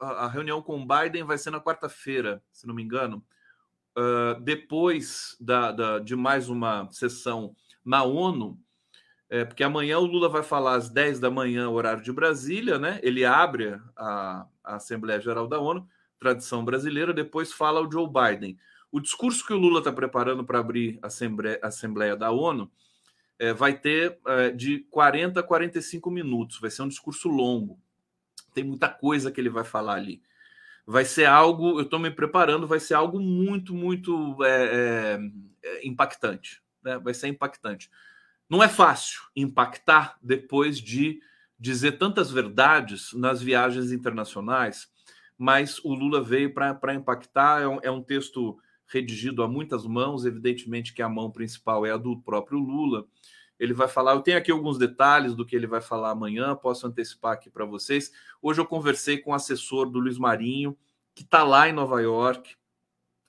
a, 0.00 0.24
a, 0.24 0.28
reunião 0.28 0.60
com 0.60 0.82
o 0.82 0.86
Biden 0.86 1.24
vai 1.24 1.38
ser 1.38 1.50
na 1.50 1.60
quarta-feira, 1.60 2.42
se 2.52 2.66
não 2.66 2.74
me 2.74 2.82
engano 2.82 3.24
uh, 3.96 4.40
depois 4.40 5.36
da, 5.40 5.72
da, 5.72 5.98
de 5.98 6.14
mais 6.14 6.48
uma 6.48 6.90
sessão 6.92 7.54
na 7.84 8.02
ONU, 8.02 8.60
é, 9.28 9.44
porque 9.44 9.64
amanhã 9.64 9.98
o 9.98 10.06
Lula 10.06 10.28
vai 10.28 10.42
falar 10.42 10.76
às 10.76 10.88
10 10.88 11.20
da 11.20 11.30
manhã, 11.30 11.68
horário 11.68 12.02
de 12.02 12.12
Brasília, 12.12 12.78
né? 12.78 13.00
Ele 13.02 13.24
abre 13.24 13.80
a, 13.96 14.46
a 14.62 14.76
Assembleia 14.76 15.20
Geral 15.20 15.48
da 15.48 15.58
ONU, 15.60 15.86
tradição 16.18 16.64
brasileira, 16.64 17.12
depois 17.12 17.52
fala 17.52 17.80
o 17.80 17.90
Joe 17.90 18.08
Biden. 18.08 18.58
O 18.90 19.00
discurso 19.00 19.44
que 19.46 19.52
o 19.52 19.58
Lula 19.58 19.80
está 19.80 19.92
preparando 19.92 20.44
para 20.44 20.58
abrir 20.58 20.98
a 21.02 21.08
Assembleia, 21.08 21.58
Assembleia 21.62 22.16
da 22.16 22.30
ONU 22.30 22.70
é, 23.38 23.52
vai 23.52 23.76
ter 23.76 24.18
é, 24.26 24.50
de 24.50 24.80
40 24.90 25.40
a 25.40 25.42
45 25.42 26.10
minutos, 26.10 26.60
vai 26.60 26.70
ser 26.70 26.82
um 26.82 26.88
discurso 26.88 27.28
longo. 27.28 27.78
Tem 28.54 28.64
muita 28.64 28.88
coisa 28.88 29.30
que 29.30 29.40
ele 29.40 29.50
vai 29.50 29.64
falar 29.64 29.94
ali 29.94 30.22
vai 30.86 31.04
ser 31.04 31.24
algo, 31.24 31.80
eu 31.80 31.82
estou 31.82 31.98
me 31.98 32.10
preparando, 32.10 32.66
vai 32.66 32.78
ser 32.78 32.94
algo 32.94 33.18
muito, 33.18 33.74
muito 33.74 34.42
é, 34.44 35.18
é, 35.62 35.86
impactante. 35.86 36.62
Né? 36.82 36.96
Vai 36.98 37.12
ser 37.12 37.26
impactante. 37.26 37.90
Não 38.48 38.62
é 38.62 38.68
fácil 38.68 39.20
impactar 39.34 40.16
depois 40.22 40.78
de 40.78 41.20
dizer 41.58 41.92
tantas 41.92 42.30
verdades 42.30 43.12
nas 43.12 43.42
viagens 43.42 43.90
internacionais, 43.90 44.88
mas 45.36 45.78
o 45.84 45.94
Lula 45.94 46.22
veio 46.22 46.54
para 46.54 46.94
impactar. 46.94 47.62
É 47.62 47.68
um, 47.68 47.78
é 47.82 47.90
um 47.90 48.02
texto 48.02 48.58
redigido 48.86 49.42
a 49.42 49.48
muitas 49.48 49.84
mãos, 49.84 50.24
evidentemente 50.24 50.94
que 50.94 51.02
a 51.02 51.08
mão 51.08 51.30
principal 51.30 51.84
é 51.84 51.90
a 51.90 51.96
do 51.96 52.20
próprio 52.20 52.58
Lula. 52.58 53.06
Ele 53.58 53.72
vai 53.72 53.88
falar, 53.88 54.12
eu 54.12 54.20
tenho 54.20 54.38
aqui 54.38 54.50
alguns 54.50 54.78
detalhes 54.78 55.34
do 55.34 55.44
que 55.44 55.56
ele 55.56 55.66
vai 55.66 55.80
falar 55.80 56.10
amanhã, 56.10 56.54
posso 56.54 56.86
antecipar 56.86 57.32
aqui 57.32 57.50
para 57.50 57.64
vocês. 57.64 58.12
Hoje 58.40 58.60
eu 58.60 58.66
conversei 58.66 59.18
com 59.18 59.30
o 59.30 59.34
assessor 59.34 59.90
do 59.90 59.98
Luiz 59.98 60.18
Marinho, 60.18 60.76
que 61.14 61.22
está 61.22 61.42
lá 61.42 61.68
em 61.68 61.72
Nova 61.72 62.00
York. 62.00 62.54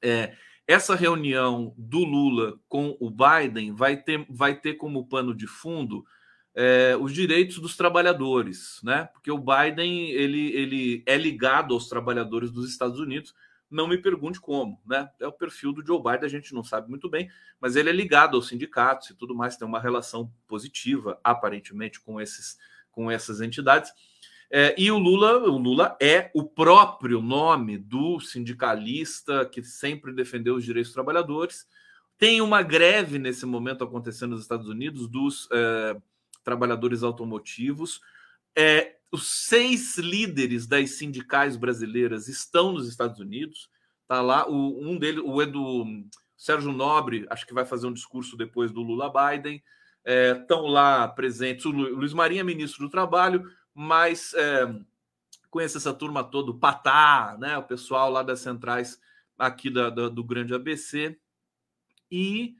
É, 0.01 0.35
essa 0.67 0.95
reunião 0.95 1.73
do 1.77 1.99
Lula 1.99 2.59
com 2.67 2.97
o 2.99 3.09
Biden 3.09 3.73
vai 3.73 3.95
ter, 3.95 4.25
vai 4.29 4.53
ter 4.53 4.73
como 4.73 5.07
pano 5.07 5.33
de 5.33 5.47
fundo 5.47 6.05
é, 6.53 6.97
os 6.99 7.13
direitos 7.13 7.59
dos 7.59 7.77
trabalhadores, 7.77 8.79
né? 8.83 9.05
Porque 9.13 9.31
o 9.31 9.37
Biden 9.37 10.09
ele, 10.09 10.51
ele 10.53 11.03
é 11.05 11.15
ligado 11.15 11.73
aos 11.73 11.87
trabalhadores 11.87 12.51
dos 12.51 12.69
Estados 12.69 12.99
Unidos. 12.99 13.33
Não 13.69 13.87
me 13.87 13.97
pergunte 13.97 14.41
como, 14.41 14.81
né? 14.85 15.09
É 15.19 15.27
o 15.27 15.31
perfil 15.31 15.71
do 15.71 15.85
Joe 15.85 16.01
Biden, 16.01 16.25
a 16.25 16.27
gente 16.27 16.53
não 16.53 16.63
sabe 16.63 16.89
muito 16.89 17.09
bem, 17.09 17.29
mas 17.61 17.75
ele 17.75 17.89
é 17.89 17.93
ligado 17.93 18.35
aos 18.35 18.47
sindicatos 18.47 19.09
e 19.09 19.15
tudo 19.15 19.35
mais, 19.35 19.55
tem 19.55 19.67
uma 19.67 19.79
relação 19.79 20.31
positiva, 20.47 21.19
aparentemente, 21.23 22.01
com, 22.01 22.19
esses, 22.19 22.57
com 22.91 23.09
essas 23.09 23.39
entidades. 23.39 23.91
É, 24.49 24.73
e 24.77 24.89
o 24.89 24.97
Lula, 24.97 25.39
o 25.49 25.57
Lula 25.57 25.97
é 26.01 26.31
o 26.33 26.43
próprio 26.43 27.21
nome 27.21 27.77
do 27.77 28.19
sindicalista 28.19 29.45
que 29.45 29.61
sempre 29.61 30.13
defendeu 30.13 30.55
os 30.55 30.63
direitos 30.63 30.89
dos 30.89 30.95
trabalhadores. 30.95 31.67
Tem 32.17 32.41
uma 32.41 32.61
greve 32.61 33.19
nesse 33.19 33.45
momento 33.45 33.83
acontecendo 33.83 34.31
nos 34.31 34.41
Estados 34.41 34.67
Unidos 34.67 35.07
dos 35.07 35.49
é, 35.51 35.97
trabalhadores 36.43 37.03
automotivos. 37.03 37.99
É, 38.57 38.95
os 39.11 39.27
seis 39.27 39.97
líderes 39.97 40.65
das 40.65 40.91
sindicais 40.91 41.57
brasileiras 41.57 42.27
estão 42.27 42.71
nos 42.71 42.87
Estados 42.87 43.19
Unidos. 43.19 43.69
Tá 44.07 44.21
lá 44.21 44.49
o, 44.49 44.81
um 44.81 44.97
deles, 44.97 45.21
o 45.25 45.41
Edu 45.41 45.85
Sérgio 46.37 46.71
Nobre, 46.71 47.25
acho 47.29 47.45
que 47.45 47.53
vai 47.53 47.65
fazer 47.65 47.87
um 47.87 47.93
discurso 47.93 48.37
depois 48.37 48.71
do 48.71 48.81
Lula 48.81 49.11
Biden. 49.11 49.61
Estão 50.39 50.65
é, 50.65 50.69
lá 50.69 51.07
presentes 51.07 51.65
o 51.65 51.71
Luiz 51.71 52.13
Marinho, 52.13 52.45
ministro 52.45 52.85
do 52.85 52.89
Trabalho, 52.89 53.43
mas 53.79 54.33
é, 54.33 54.67
conheço 55.51 55.77
essa 55.77 55.93
turma 55.93 56.23
toda, 56.23 56.49
o 56.49 56.57
Patá, 56.57 57.37
né, 57.39 57.55
o 57.59 57.63
pessoal 57.63 58.09
lá 58.09 58.23
das 58.23 58.39
centrais 58.39 58.99
aqui 59.37 59.69
da, 59.69 59.91
da 59.91 60.09
do 60.09 60.23
Grande 60.23 60.55
ABC, 60.55 61.15
e 62.09 62.55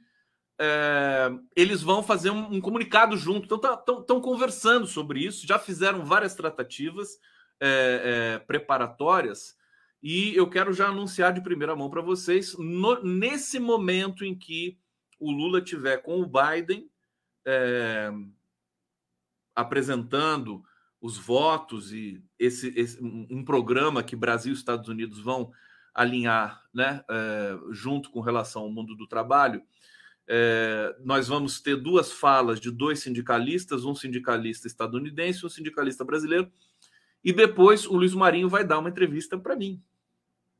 é, 0.59 1.31
eles 1.55 1.81
vão 1.81 2.03
fazer 2.03 2.29
um, 2.29 2.53
um 2.53 2.61
comunicado 2.61 3.17
junto, 3.17 3.55
estão 3.55 4.03
tá, 4.03 4.21
conversando 4.21 4.85
sobre 4.85 5.25
isso, 5.25 5.47
já 5.47 5.57
fizeram 5.57 6.05
várias 6.05 6.35
tratativas 6.35 7.17
é, 7.59 8.35
é, 8.35 8.39
preparatórias, 8.45 9.57
e 10.03 10.35
eu 10.35 10.47
quero 10.47 10.71
já 10.71 10.89
anunciar 10.89 11.33
de 11.33 11.41
primeira 11.41 11.75
mão 11.75 11.89
para 11.89 12.03
vocês, 12.03 12.55
no, 12.59 13.01
nesse 13.03 13.57
momento 13.59 14.23
em 14.23 14.37
que 14.37 14.77
o 15.19 15.31
Lula 15.31 15.63
tiver 15.63 15.97
com 15.97 16.21
o 16.21 16.27
Biden, 16.27 16.87
é, 17.43 18.11
apresentando 19.55 20.63
os 21.01 21.17
votos 21.17 21.93
e 21.93 22.23
esse, 22.39 22.73
esse, 22.75 23.01
um 23.01 23.43
programa 23.43 24.03
que 24.03 24.15
Brasil 24.15 24.51
e 24.51 24.55
Estados 24.55 24.89
Unidos 24.89 25.19
vão 25.19 25.51
alinhar, 25.93 26.63
né, 26.73 27.03
é, 27.09 27.57
junto 27.71 28.09
com 28.11 28.19
relação 28.19 28.63
ao 28.63 28.71
mundo 28.71 28.95
do 28.95 29.07
trabalho, 29.07 29.63
é, 30.27 30.95
nós 31.03 31.27
vamos 31.27 31.61
ter 31.61 31.75
duas 31.75 32.11
falas 32.11 32.59
de 32.59 32.69
dois 32.69 32.99
sindicalistas, 32.99 33.85
um 33.85 33.95
sindicalista 33.95 34.67
estadunidense, 34.67 35.45
um 35.45 35.49
sindicalista 35.49 36.03
brasileiro, 36.03 36.51
e 37.23 37.31
depois 37.31 37.87
o 37.87 37.95
Luiz 37.95 38.13
Marinho 38.13 38.49
vai 38.49 38.63
dar 38.63 38.77
uma 38.77 38.89
entrevista 38.89 39.37
para 39.37 39.55
mim, 39.55 39.81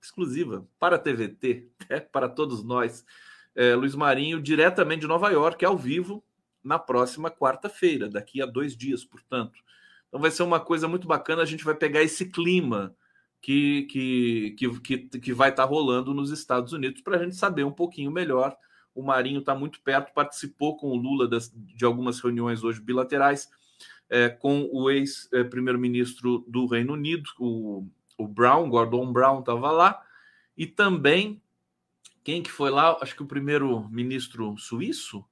exclusiva, 0.02 0.68
para 0.80 0.96
a 0.96 1.00
TVT, 1.00 1.70
é, 1.90 2.00
para 2.00 2.30
todos 2.30 2.64
nós. 2.64 3.06
É, 3.54 3.76
Luiz 3.76 3.96
Marinho, 3.96 4.42
diretamente 4.42 5.02
de 5.02 5.08
Nova 5.08 5.30
York, 5.30 5.64
ao 5.66 5.78
vivo, 5.78 6.24
na 6.64 6.80
próxima 6.80 7.30
quarta-feira, 7.30 8.10
daqui 8.10 8.42
a 8.42 8.46
dois 8.46 8.76
dias, 8.76 9.04
portanto. 9.04 9.60
Então 10.08 10.20
vai 10.20 10.32
ser 10.32 10.44
uma 10.44 10.60
coisa 10.60 10.88
muito 10.88 11.08
bacana, 11.08 11.42
a 11.42 11.46
gente 11.46 11.64
vai 11.64 11.76
pegar 11.76 12.02
esse 12.02 12.30
clima 12.30 12.96
que, 13.42 13.84
que, 13.84 14.56
que, 14.58 14.80
que, 14.80 15.20
que 15.20 15.34
vai 15.34 15.50
estar 15.50 15.64
tá 15.64 15.70
rolando 15.70 16.14
nos 16.14 16.32
Estados 16.32 16.74
Unidos 16.74 17.02
para 17.02 17.18
a 17.18 17.24
gente 17.24 17.36
saber 17.36 17.64
um 17.64 17.72
pouquinho 17.72 18.12
melhor. 18.12 18.56
O 18.96 19.04
Marinho 19.04 19.40
está 19.40 19.54
muito 19.54 19.80
perto, 19.82 20.14
participou 20.14 20.76
com 20.78 20.88
o 20.88 20.96
Lula 20.96 21.28
das, 21.28 21.52
de 21.54 21.86
algumas 21.86 22.20
reuniões 22.20 22.64
hoje 22.64 22.82
bilaterais 22.82 23.50
é, 24.10 24.30
com 24.30 24.70
o 24.72 24.90
ex-primeiro-ministro 24.90 26.44
do 26.48 26.66
Reino 26.66 26.94
Unido, 26.94 27.30
o, 27.40 27.88
o 28.18 28.28
Brown, 28.28 28.70
Gordon 28.70 29.12
Brown 29.12 29.40
estava 29.40 29.72
lá, 29.72 30.02
e 30.58 30.66
também 30.66 31.42
quem 32.24 32.42
que 32.42 32.52
foi 32.52 32.70
lá? 32.70 32.98
Acho 33.02 33.16
que 33.16 33.24
o 33.24 33.28
primeiro-ministro 33.28 34.58
suíço, 34.58 35.24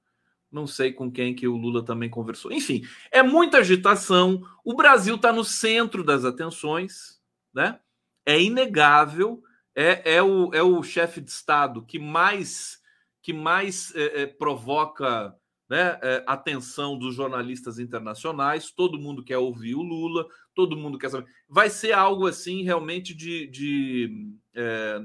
não 0.56 0.66
sei 0.66 0.92
com 0.92 1.12
quem 1.12 1.34
que 1.34 1.46
o 1.46 1.56
Lula 1.56 1.84
também 1.84 2.08
conversou. 2.08 2.50
Enfim, 2.50 2.82
é 3.12 3.22
muita 3.22 3.58
agitação. 3.58 4.42
O 4.64 4.74
Brasil 4.74 5.16
está 5.16 5.30
no 5.30 5.44
centro 5.44 6.02
das 6.02 6.24
atenções, 6.24 7.20
né? 7.54 7.78
É 8.24 8.40
inegável. 8.40 9.42
É, 9.74 10.16
é 10.16 10.22
o, 10.22 10.50
é 10.54 10.62
o 10.62 10.82
chefe 10.82 11.20
de 11.20 11.30
Estado 11.30 11.84
que 11.84 11.98
mais 11.98 12.80
que 13.20 13.32
mais 13.32 13.94
é, 13.94 14.22
é, 14.22 14.26
provoca 14.26 15.34
né, 15.68 15.98
é, 16.00 16.24
atenção 16.26 16.96
dos 16.96 17.14
jornalistas 17.14 17.78
internacionais. 17.78 18.70
Todo 18.70 19.00
mundo 19.00 19.24
quer 19.24 19.36
ouvir 19.36 19.74
o 19.74 19.82
Lula, 19.82 20.26
todo 20.54 20.76
mundo 20.76 20.96
quer 20.96 21.10
saber. 21.10 21.26
Vai 21.48 21.68
ser 21.68 21.92
algo 21.92 22.26
assim 22.26 22.62
realmente 22.62 23.12
de, 23.12 23.48
de 23.48 24.30
é, 24.54 25.00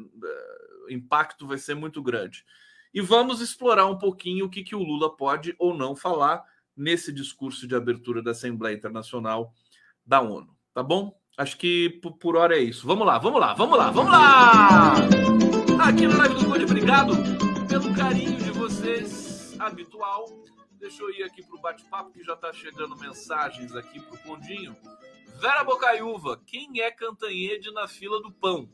impacto 0.90 1.48
vai 1.48 1.58
ser 1.58 1.76
muito 1.76 2.02
grande. 2.02 2.46
E 2.94 3.00
vamos 3.00 3.42
explorar 3.42 3.86
um 3.88 3.98
pouquinho 3.98 4.46
o 4.46 4.50
que, 4.50 4.64
que 4.64 4.76
o 4.76 4.84
Lula 4.84 5.16
pode 5.16 5.56
ou 5.58 5.74
não 5.74 5.96
falar 5.96 6.44
nesse 6.76 7.12
discurso 7.12 7.68
de 7.68 7.76
abertura 7.76 8.22
da 8.22 8.32
Assembleia 8.32 8.76
Internacional 8.76 9.54
da 10.06 10.22
ONU. 10.22 10.56
Tá 10.74 10.84
bom? 10.84 11.16
Acho 11.38 11.58
que 11.58 12.02
por, 12.20 12.36
hora 12.36 12.58
é 12.58 12.62
isso. 12.62 12.86
Vamos 12.86 13.06
lá, 13.08 13.18
vamos 13.18 13.40
lá, 13.40 13.54
vamos 13.54 13.78
lá, 13.78 13.92
vamos 13.92 14.12
lá! 14.12 14.94
Aqui 15.88 16.08
no 16.08 16.18
Live 16.18 16.36
do 16.36 16.46
Conde, 16.46 16.66
obrigado 16.66 17.14
pelo 17.68 17.96
carinho 17.96 18.38
de 18.38 18.52
vocês 18.52 19.60
habitual. 19.60 20.26
Deixa 20.80 21.02
eu 21.02 21.10
ir 21.12 21.24
aqui 21.24 21.44
para 21.44 21.56
o 21.56 21.62
bate-papo, 21.62 22.12
que 22.12 22.24
já 22.24 22.34
está 22.34 22.52
chegando 22.52 22.98
mensagens 22.98 23.76
aqui 23.76 24.00
para 24.00 24.16
o 24.16 24.24
Condinho. 24.24 24.76
Vera 25.40 25.64
Bocaiúva, 25.64 26.42
quem 26.46 26.82
é 26.82 26.92
Cantanhede 26.92 27.72
na 27.72 27.88
fila 27.88 28.22
do 28.22 28.32
pão? 28.32 28.70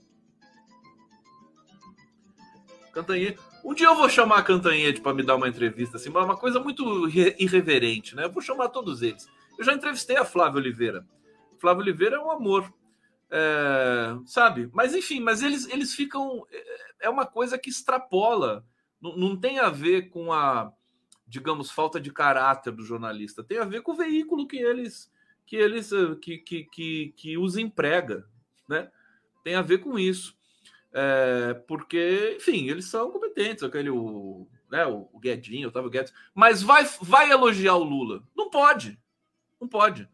Cantanhede. 2.91 3.37
Um 3.67 3.73
dia 3.73 3.87
eu 3.87 3.95
vou 3.95 4.07
chamar 4.07 4.37
a 4.37 4.43
Cantanhede 4.43 5.01
para 5.01 5.13
me 5.13 5.21
dar 5.21 5.35
uma 5.35 5.49
entrevista, 5.49 5.97
assim, 5.97 6.07
uma 6.07 6.37
coisa 6.37 6.57
muito 6.57 7.09
irreverente, 7.09 8.15
né? 8.15 8.23
Eu 8.23 8.31
vou 8.31 8.41
chamar 8.41 8.69
todos 8.69 9.01
eles. 9.01 9.27
Eu 9.59 9.65
já 9.65 9.73
entrevistei 9.73 10.15
a 10.15 10.23
Flávia 10.23 10.61
Oliveira. 10.61 11.05
Flávia 11.59 11.81
Oliveira 11.81 12.15
é 12.15 12.19
um 12.19 12.31
amor, 12.31 12.73
é, 13.29 14.15
sabe? 14.25 14.69
Mas 14.71 14.95
enfim, 14.95 15.19
mas 15.19 15.43
eles, 15.43 15.67
eles 15.67 15.93
ficam. 15.93 16.47
É, 16.49 17.07
é 17.07 17.09
uma 17.09 17.25
coisa 17.25 17.57
que 17.57 17.69
extrapola. 17.69 18.65
Não, 19.01 19.17
não 19.17 19.35
tem 19.35 19.59
a 19.59 19.69
ver 19.69 20.11
com 20.11 20.31
a, 20.31 20.71
digamos, 21.27 21.69
falta 21.69 21.99
de 21.99 22.09
caráter 22.09 22.71
do 22.71 22.85
jornalista. 22.85 23.43
Tem 23.43 23.57
a 23.57 23.65
ver 23.65 23.81
com 23.81 23.91
o 23.91 23.97
veículo 23.97 24.47
que 24.47 24.55
eles 24.55 25.11
que 25.45 25.57
eles 25.57 25.89
que, 26.21 26.37
que, 26.37 26.63
que, 26.71 27.13
que 27.17 27.37
os 27.37 27.57
emprega, 27.57 28.25
né? 28.65 28.89
Tem 29.43 29.55
a 29.55 29.61
ver 29.61 29.79
com 29.79 29.99
isso. 29.99 30.36
É, 30.99 31.53
porque, 31.53 32.37
enfim, 32.37 32.67
eles 32.69 32.85
são 32.85 33.11
competentes, 33.11 33.61
aquele 33.61 33.91
o, 33.91 34.47
né, 34.67 34.83
o 34.87 35.07
Guedinho, 35.19 35.67
o 35.67 35.69
Otávio 35.69 35.91
Guedes, 35.91 36.11
mas 36.33 36.63
vai, 36.63 36.89
vai 36.99 37.29
elogiar 37.29 37.75
o 37.75 37.83
Lula? 37.83 38.23
Não 38.35 38.49
pode, 38.49 38.99
não 39.61 39.67
pode, 39.67 40.09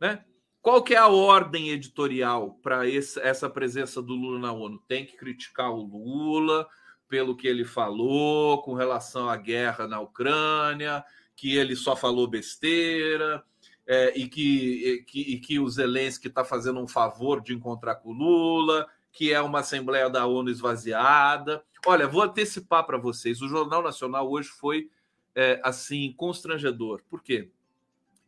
né? 0.00 0.24
Qual 0.60 0.82
que 0.82 0.94
é 0.94 0.98
a 0.98 1.06
ordem 1.06 1.70
editorial 1.70 2.58
para 2.60 2.90
essa 2.90 3.48
presença 3.48 4.02
do 4.02 4.12
Lula 4.14 4.40
na 4.40 4.52
ONU? 4.52 4.82
Tem 4.88 5.06
que 5.06 5.16
criticar 5.16 5.70
o 5.70 5.80
Lula 5.80 6.66
pelo 7.08 7.36
que 7.36 7.46
ele 7.46 7.64
falou 7.64 8.60
com 8.62 8.74
relação 8.74 9.28
à 9.30 9.36
guerra 9.36 9.86
na 9.86 10.00
Ucrânia, 10.00 11.04
que 11.36 11.56
ele 11.56 11.76
só 11.76 11.94
falou 11.94 12.26
besteira, 12.26 13.44
é, 13.86 14.18
e, 14.18 14.28
que, 14.28 14.88
e, 14.88 15.02
que, 15.04 15.20
e 15.20 15.38
que 15.38 15.60
o 15.60 15.68
Zelensky 15.68 16.26
está 16.26 16.44
fazendo 16.44 16.80
um 16.80 16.88
favor 16.88 17.40
de 17.40 17.54
encontrar 17.54 17.94
com 17.94 18.10
o 18.10 18.12
Lula, 18.12 18.88
que 19.12 19.32
é 19.32 19.40
uma 19.40 19.60
Assembleia 19.60 20.08
da 20.08 20.26
ONU 20.26 20.50
esvaziada. 20.50 21.62
Olha, 21.86 22.06
vou 22.06 22.22
antecipar 22.22 22.84
para 22.84 22.98
vocês: 22.98 23.42
o 23.42 23.48
Jornal 23.48 23.82
Nacional 23.82 24.30
hoje 24.30 24.48
foi 24.48 24.90
é, 25.34 25.60
assim 25.64 26.12
constrangedor. 26.16 27.02
Por 27.08 27.22
quê? 27.22 27.50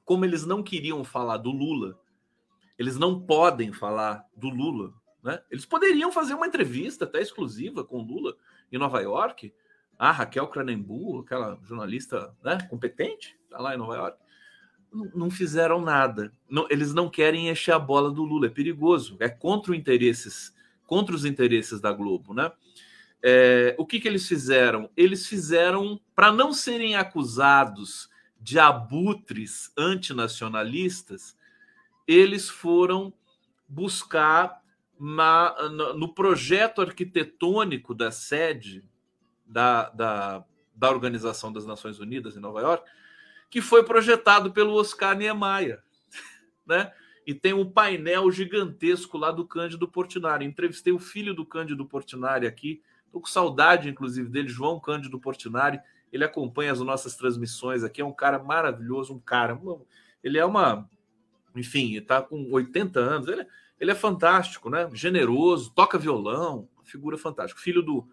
Como 0.05 0.25
eles 0.25 0.45
não 0.45 0.62
queriam 0.62 1.05
falar 1.05 1.38
do 1.38 1.51
Lula, 1.51 1.99
eles 2.79 2.97
não 2.97 3.21
podem 3.21 3.73
falar 3.73 4.27
do 4.37 4.49
Lula. 4.49 4.92
Né? 5.23 5.40
Eles 5.51 5.64
poderiam 5.64 6.11
fazer 6.11 6.35
uma 6.35 6.47
entrevista 6.47 7.05
até 7.05 7.21
exclusiva 7.21 7.85
com 7.85 7.99
o 7.99 8.03
Lula 8.03 8.37
em 8.71 8.79
Nova 8.79 9.01
York. 9.01 9.55
A 9.99 10.11
Raquel 10.11 10.49
Cranenbu, 10.49 11.21
aquela 11.21 11.61
jornalista 11.62 12.35
né, 12.42 12.59
competente, 12.68 13.38
está 13.45 13.59
lá 13.59 13.75
em 13.75 13.79
Nova 13.79 13.95
York 13.95 14.23
não 15.14 15.31
fizeram 15.31 15.81
nada. 15.81 16.33
Não, 16.49 16.66
eles 16.71 16.92
não 16.92 17.09
querem 17.09 17.49
encher 17.49 17.73
a 17.73 17.79
bola 17.79 18.11
do 18.11 18.23
Lula. 18.23 18.47
É 18.47 18.51
perigoso. 18.51 19.16
É 19.21 19.29
contra 19.29 19.73
os 19.73 19.79
interesses 19.79 20.55
contra 20.92 21.16
os 21.16 21.24
interesses 21.24 21.81
da 21.81 21.90
Globo, 21.90 22.35
né? 22.35 22.52
É, 23.22 23.74
o 23.78 23.87
que, 23.87 23.98
que 23.98 24.07
eles 24.07 24.28
fizeram? 24.28 24.90
Eles 24.94 25.26
fizeram 25.26 25.98
para 26.14 26.31
não 26.31 26.52
serem 26.52 26.96
acusados 26.96 28.11
de 28.38 28.59
abutres 28.59 29.72
antinacionalistas, 29.74 31.35
eles 32.07 32.50
foram 32.50 33.11
buscar 33.66 34.62
na, 35.00 35.57
no 35.96 36.12
projeto 36.12 36.83
arquitetônico 36.83 37.94
da 37.94 38.11
sede 38.11 38.85
da, 39.46 39.88
da, 39.88 40.44
da 40.76 40.90
Organização 40.90 41.50
das 41.50 41.64
Nações 41.64 42.00
Unidas 42.00 42.37
em 42.37 42.40
Nova 42.40 42.61
York, 42.61 42.85
que 43.48 43.62
foi 43.62 43.83
projetado 43.83 44.52
pelo 44.52 44.74
Oscar 44.74 45.16
Niemeyer, 45.16 45.83
né? 46.68 46.92
E 47.26 47.35
tem 47.35 47.52
um 47.52 47.68
painel 47.68 48.30
gigantesco 48.30 49.16
lá 49.16 49.30
do 49.30 49.46
Cândido 49.46 49.87
Portinari. 49.87 50.44
Entrevistei 50.44 50.92
o 50.92 50.98
filho 50.98 51.35
do 51.35 51.46
Cândido 51.46 51.87
Portinari 51.87 52.46
aqui, 52.46 52.82
estou 53.06 53.20
com 53.20 53.28
saudade, 53.28 53.88
inclusive, 53.88 54.28
dele, 54.28 54.48
João 54.48 54.80
Cândido 54.80 55.20
Portinari. 55.20 55.80
Ele 56.12 56.24
acompanha 56.24 56.72
as 56.72 56.80
nossas 56.80 57.16
transmissões 57.16 57.85
aqui, 57.85 58.00
é 58.00 58.04
um 58.04 58.12
cara 58.12 58.38
maravilhoso, 58.38 59.14
um 59.14 59.20
cara. 59.20 59.58
Ele 60.22 60.38
é 60.38 60.44
uma. 60.44 60.88
Enfim, 61.54 61.96
está 61.96 62.20
com 62.20 62.50
80 62.50 62.98
anos, 62.98 63.28
ele, 63.28 63.46
ele 63.78 63.90
é 63.90 63.94
fantástico, 63.94 64.68
né? 64.68 64.90
Generoso, 64.92 65.72
toca 65.74 65.98
violão, 65.98 66.68
figura 66.82 67.16
fantástica. 67.16 67.61
Filho 67.61 67.82
do, 67.82 68.08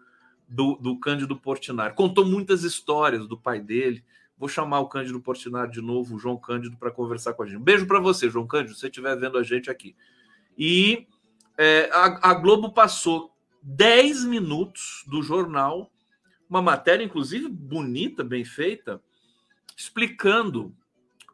do, 0.48 0.76
do 0.76 0.98
Cândido 0.98 1.36
Portinari. 1.36 1.94
Contou 1.94 2.24
muitas 2.24 2.62
histórias 2.62 3.26
do 3.26 3.36
pai 3.36 3.60
dele. 3.60 4.04
Vou 4.40 4.48
chamar 4.48 4.80
o 4.80 4.88
Cândido 4.88 5.20
Portinari 5.20 5.70
de 5.70 5.82
novo, 5.82 6.16
o 6.16 6.18
João 6.18 6.38
Cândido, 6.38 6.74
para 6.78 6.90
conversar 6.90 7.34
com 7.34 7.42
a 7.42 7.46
gente. 7.46 7.58
Um 7.58 7.62
beijo 7.62 7.86
para 7.86 8.00
você, 8.00 8.30
João 8.30 8.46
Cândido, 8.46 8.72
se 8.72 8.80
você 8.80 8.86
estiver 8.86 9.14
vendo 9.14 9.36
a 9.36 9.42
gente 9.42 9.70
aqui. 9.70 9.94
E 10.56 11.06
é, 11.58 11.90
a, 11.92 12.30
a, 12.30 12.34
Globo 12.34 12.72
passou 12.72 13.36
10 13.62 14.24
minutos 14.24 15.04
do 15.06 15.22
jornal, 15.22 15.92
uma 16.48 16.62
matéria, 16.62 17.04
inclusive, 17.04 17.50
bonita, 17.50 18.24
bem 18.24 18.42
feita, 18.42 19.02
explicando 19.76 20.74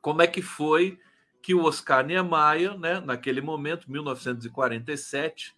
como 0.02 0.20
é 0.20 0.26
que 0.26 0.42
foi 0.42 0.98
que 1.40 1.54
o 1.54 1.62
Oscar 1.62 2.04
Niemeyer, 2.04 2.76
né, 2.76 2.98
naquele 2.98 3.40
momento, 3.40 3.88
1947, 3.88 5.54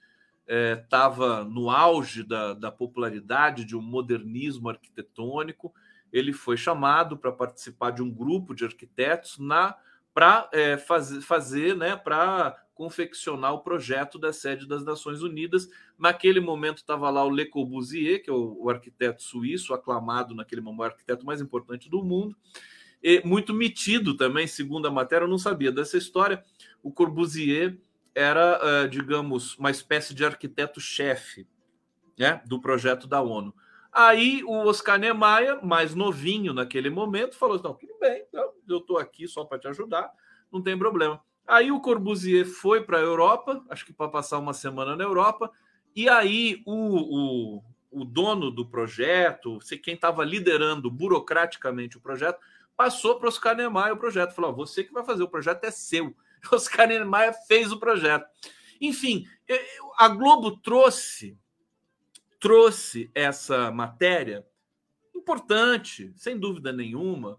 estava 0.46 1.40
é, 1.40 1.44
no 1.44 1.70
auge 1.70 2.22
da, 2.22 2.52
da 2.52 2.70
popularidade 2.70 3.64
de 3.64 3.74
um 3.74 3.80
modernismo 3.80 4.68
arquitetônico 4.68 5.72
ele 6.12 6.33
foi 6.33 6.57
chamado 6.57 7.16
para 7.16 7.33
participar 7.33 7.90
de 7.90 8.03
um 8.03 8.11
grupo 8.11 8.55
de 8.55 8.64
arquitetos 8.64 9.38
na 9.38 9.77
para 10.14 10.49
é, 10.53 10.77
faz, 10.77 11.25
fazer, 11.25 11.77
né, 11.77 11.94
para 11.94 12.57
confeccionar 12.75 13.55
o 13.55 13.61
projeto 13.61 14.18
da 14.18 14.33
sede 14.33 14.66
das 14.66 14.85
Nações 14.85 15.23
Unidas. 15.23 15.68
Naquele 15.99 16.40
momento 16.40 16.79
estava 16.79 17.09
lá 17.11 17.25
o 17.25 17.31
Le 17.31 17.47
Corbusier, 17.47 18.23
que 18.23 18.29
é 18.31 18.33
o, 18.33 18.57
o, 18.61 18.71
arquiteto 18.71 19.23
suíço, 19.23 19.75
aclamado 19.75 20.35
naquele 20.35 20.61
momento, 20.61 20.81
o 20.81 20.85
arquiteto 20.85 21.25
mais 21.25 21.40
importante 21.40 21.88
do 21.88 22.03
mundo. 22.03 22.37
e 23.03 23.23
muito 23.25 23.55
metido 23.55 24.16
também, 24.16 24.47
segundo 24.47 24.88
a 24.88 24.90
matéria, 24.90 25.25
eu 25.25 25.29
não 25.29 25.38
sabia 25.38 25.71
dessa 25.71 25.97
história. 25.97 26.44
O 26.83 26.90
Corbusier 26.90 27.79
era, 28.12 28.61
uh, 28.85 28.88
digamos, 28.88 29.57
uma 29.57 29.71
espécie 29.71 30.14
de 30.14 30.25
arquiteto-chefe 30.25 31.47
né, 32.18 32.42
do 32.44 32.61
projeto 32.61 33.07
da 33.07 33.23
ONU. 33.23 33.55
Aí 33.98 34.44
o 34.44 34.52
Oscar 34.52 34.96
Niemeyer, 34.96 35.58
mais 35.66 35.92
novinho 35.92 36.54
naquele 36.54 36.88
momento, 36.88 37.34
falou: 37.37 37.61
não, 37.61 37.74
tudo 37.74 37.98
bem, 37.98 38.24
eu 38.68 38.78
estou 38.78 38.96
aqui 38.96 39.26
só 39.26 39.44
para 39.44 39.58
te 39.58 39.66
ajudar, 39.66 40.08
não 40.52 40.62
tem 40.62 40.78
problema. 40.78 41.20
Aí 41.44 41.72
o 41.72 41.80
Corbusier 41.80 42.46
foi 42.46 42.80
para 42.84 42.98
a 42.98 43.00
Europa, 43.00 43.61
acho 43.68 43.84
que 43.84 43.92
para 43.92 44.08
passar 44.08 44.38
uma 44.38 44.54
semana 44.54 44.94
na 44.94 45.02
Europa, 45.02 45.50
e 45.96 46.08
aí 46.08 46.62
o, 46.64 47.56
o, 47.56 47.62
o 47.90 48.04
dono 48.04 48.52
do 48.52 48.64
projeto, 48.64 49.58
quem 49.82 49.94
estava 49.94 50.24
liderando 50.24 50.88
burocraticamente 50.88 51.96
o 51.96 52.00
projeto, 52.00 52.38
passou 52.76 53.16
para 53.16 53.26
o 53.26 53.28
Oscar 53.28 53.56
Niemeyer 53.56 53.94
o 53.94 53.98
projeto. 53.98 54.32
Falou: 54.32 54.54
você 54.54 54.84
que 54.84 54.92
vai 54.92 55.04
fazer, 55.04 55.24
o 55.24 55.28
projeto 55.28 55.64
é 55.64 55.72
seu. 55.72 56.14
Oscar 56.52 56.87
Niemeyer 56.87 57.34
fez 57.48 57.72
o 57.72 57.80
projeto. 57.80 58.28
Enfim, 58.80 59.26
a 59.98 60.06
Globo 60.06 60.56
trouxe 60.58 61.37
trouxe 62.40 63.11
essa 63.14 63.70
matéria 63.70 64.46
importante, 65.14 66.12
sem 66.16 66.38
dúvida 66.38 66.72
nenhuma, 66.72 67.38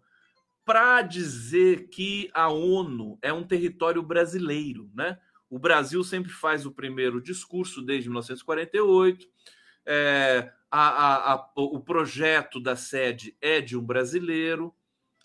para 0.65 1.01
dizer 1.01 1.89
que 1.89 2.29
a 2.33 2.49
ONU 2.49 3.17
é 3.21 3.33
um 3.33 3.43
território 3.43 4.03
brasileiro, 4.03 4.91
né? 4.93 5.17
O 5.49 5.57
Brasil 5.57 6.03
sempre 6.03 6.31
faz 6.31 6.65
o 6.65 6.71
primeiro 6.71 7.19
discurso 7.19 7.81
desde 7.81 8.07
1948. 8.07 9.25
É, 9.83 10.53
a, 10.69 10.89
a, 10.89 11.33
a, 11.33 11.51
o 11.55 11.79
projeto 11.79 12.59
da 12.59 12.75
sede 12.75 13.35
é 13.41 13.59
de 13.59 13.75
um 13.75 13.83
brasileiro. 13.83 14.71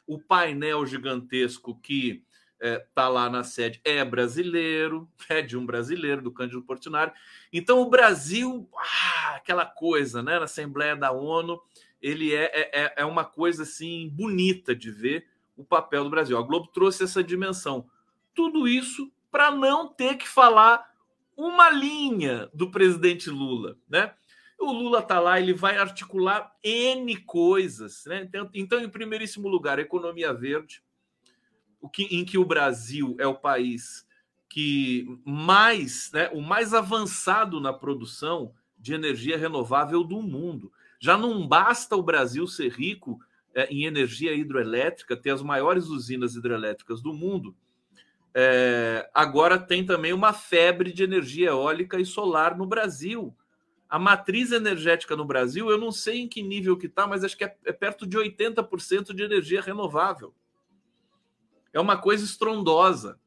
O 0.07 0.19
painel 0.19 0.87
gigantesco 0.87 1.79
que 1.79 2.25
está 2.65 2.69
é, 2.69 2.87
tá 2.95 3.09
lá 3.09 3.29
na 3.29 3.45
sede 3.45 3.81
é 3.85 4.03
brasileiro, 4.05 5.09
é 5.29 5.43
de 5.43 5.57
um 5.57 5.67
brasileiro, 5.67 6.23
do 6.23 6.33
Cândido 6.33 6.63
Portinari. 6.63 7.13
Então, 7.53 7.81
o 7.81 7.91
Brasil, 7.91 8.69
ah, 8.77 9.35
aquela 9.37 9.67
coisa, 9.67 10.23
né, 10.23 10.39
na 10.39 10.45
Assembleia 10.45 10.97
da 10.97 11.13
ONU, 11.13 11.61
ele 12.01 12.35
é, 12.35 12.45
é, 12.45 12.83
é, 12.83 12.95
é 12.99 13.05
uma 13.05 13.25
coisa 13.25 13.63
assim 13.63 14.09
bonita 14.11 14.75
de 14.75 14.91
ver 14.91 15.27
o 15.57 15.65
papel 15.65 16.05
do 16.05 16.11
Brasil. 16.11 16.37
A 16.37 16.43
Globo 16.43 16.69
trouxe 16.69 17.05
essa 17.05 17.23
dimensão. 17.23 17.89
Tudo 18.35 18.67
isso 18.67 19.13
para 19.31 19.51
não 19.51 19.89
ter 19.89 20.17
que 20.17 20.29
falar 20.29 20.93
uma 21.37 21.71
linha 21.71 22.49
do 22.55 22.71
presidente 22.71 23.29
Lula, 23.31 23.77
né? 23.89 24.13
O 24.59 24.71
Lula 24.71 25.01
está 25.01 25.19
lá, 25.19 25.41
ele 25.41 25.53
vai 25.53 25.77
articular 25.77 26.55
N 26.63 27.17
coisas, 27.23 28.05
né? 28.07 28.23
Então, 28.23 28.49
então, 28.55 28.81
em 28.81 28.89
primeiríssimo 28.89 29.49
lugar, 29.49 29.79
economia 29.79 30.33
verde, 30.33 30.83
que, 31.89 32.05
em 32.05 32.25
que 32.25 32.39
o 32.39 32.45
Brasil 32.45 33.17
é 33.19 33.27
o 33.27 33.35
país 33.35 34.07
que 34.49 35.05
mais, 35.25 36.13
né, 36.13 36.31
o 36.33 36.41
mais 36.41 36.73
avançado 36.73 37.61
na 37.61 37.73
produção 37.73 38.53
de 38.79 38.95
energia 38.95 39.37
renovável 39.37 40.05
do 40.05 40.23
mundo. 40.23 40.71
Já 41.01 41.19
não 41.19 41.47
basta 41.47 41.97
o 41.97 42.03
Brasil 42.03 42.47
ser 42.47 42.71
rico 42.71 43.19
é, 43.53 43.67
em 43.67 43.85
energia 43.85 44.33
hidroelétrica, 44.33 45.17
ter 45.17 45.31
as 45.31 45.43
maiores 45.43 45.87
usinas 45.87 46.37
hidrelétricas 46.37 47.03
do 47.03 47.13
mundo. 47.13 47.55
É, 48.33 49.11
agora 49.13 49.59
tem 49.59 49.85
também 49.85 50.13
uma 50.13 50.33
febre 50.33 50.93
de 50.93 51.03
energia 51.03 51.49
eólica 51.49 51.99
e 51.99 52.07
solar 52.07 52.57
no 52.57 52.67
Brasil. 52.67 53.35
A 53.89 53.99
matriz 53.99 54.53
energética 54.53 55.17
no 55.17 55.25
Brasil, 55.25 55.69
eu 55.69 55.79
não 55.79 55.91
sei 55.91 56.21
em 56.21 56.29
que 56.29 56.43
nível 56.43 56.77
que 56.77 56.87
está, 56.87 57.07
mas 57.07 57.25
acho 57.25 57.37
que 57.37 57.45
é, 57.45 57.57
é 57.65 57.73
perto 57.73 58.07
de 58.07 58.17
80% 58.17 59.13
de 59.13 59.23
energia 59.25 59.61
renovável 59.61 60.33
é 61.75 61.81
uma 61.81 61.97
coisa 61.97 62.25
estrondosa. 62.25 63.19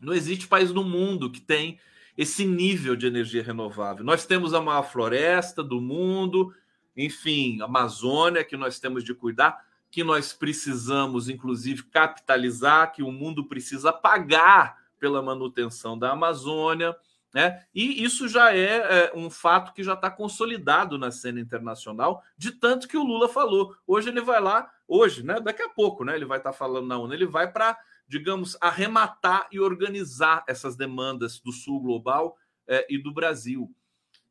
Não 0.00 0.12
existe 0.12 0.48
país 0.48 0.72
no 0.72 0.82
mundo 0.82 1.30
que 1.30 1.40
tem 1.40 1.78
esse 2.16 2.44
nível 2.44 2.96
de 2.96 3.06
energia 3.06 3.42
renovável. 3.42 4.04
Nós 4.04 4.26
temos 4.26 4.52
a 4.52 4.60
maior 4.60 4.82
floresta 4.82 5.62
do 5.62 5.80
mundo, 5.80 6.52
enfim, 6.96 7.60
Amazônia 7.62 8.44
que 8.44 8.56
nós 8.56 8.80
temos 8.80 9.04
de 9.04 9.14
cuidar, 9.14 9.64
que 9.90 10.02
nós 10.02 10.32
precisamos, 10.32 11.28
inclusive, 11.28 11.84
capitalizar, 11.84 12.92
que 12.92 13.02
o 13.02 13.12
mundo 13.12 13.44
precisa 13.44 13.92
pagar 13.92 14.78
pela 14.98 15.22
manutenção 15.22 15.98
da 15.98 16.12
Amazônia. 16.12 16.96
Né? 17.32 17.64
E 17.74 18.04
isso 18.04 18.28
já 18.28 18.54
é, 18.54 19.06
é 19.06 19.12
um 19.14 19.30
fato 19.30 19.72
que 19.72 19.82
já 19.82 19.94
está 19.94 20.10
consolidado 20.10 20.98
na 20.98 21.10
cena 21.10 21.40
internacional, 21.40 22.22
de 22.36 22.52
tanto 22.52 22.86
que 22.86 22.96
o 22.96 23.02
Lula 23.02 23.26
falou. 23.28 23.74
Hoje 23.86 24.10
ele 24.10 24.20
vai 24.20 24.38
lá, 24.38 24.70
hoje, 24.86 25.24
né? 25.24 25.40
Daqui 25.40 25.62
a 25.62 25.68
pouco, 25.70 26.04
né? 26.04 26.14
Ele 26.14 26.26
vai 26.26 26.38
estar 26.38 26.52
tá 26.52 26.56
falando 26.56 26.86
na 26.86 26.98
ONU, 26.98 27.14
ele 27.14 27.24
vai 27.24 27.50
para, 27.50 27.78
digamos, 28.06 28.56
arrematar 28.60 29.48
e 29.50 29.58
organizar 29.58 30.44
essas 30.46 30.76
demandas 30.76 31.40
do 31.40 31.52
Sul 31.52 31.80
global 31.80 32.36
é, 32.68 32.86
e 32.90 32.98
do 32.98 33.12
Brasil. 33.14 33.74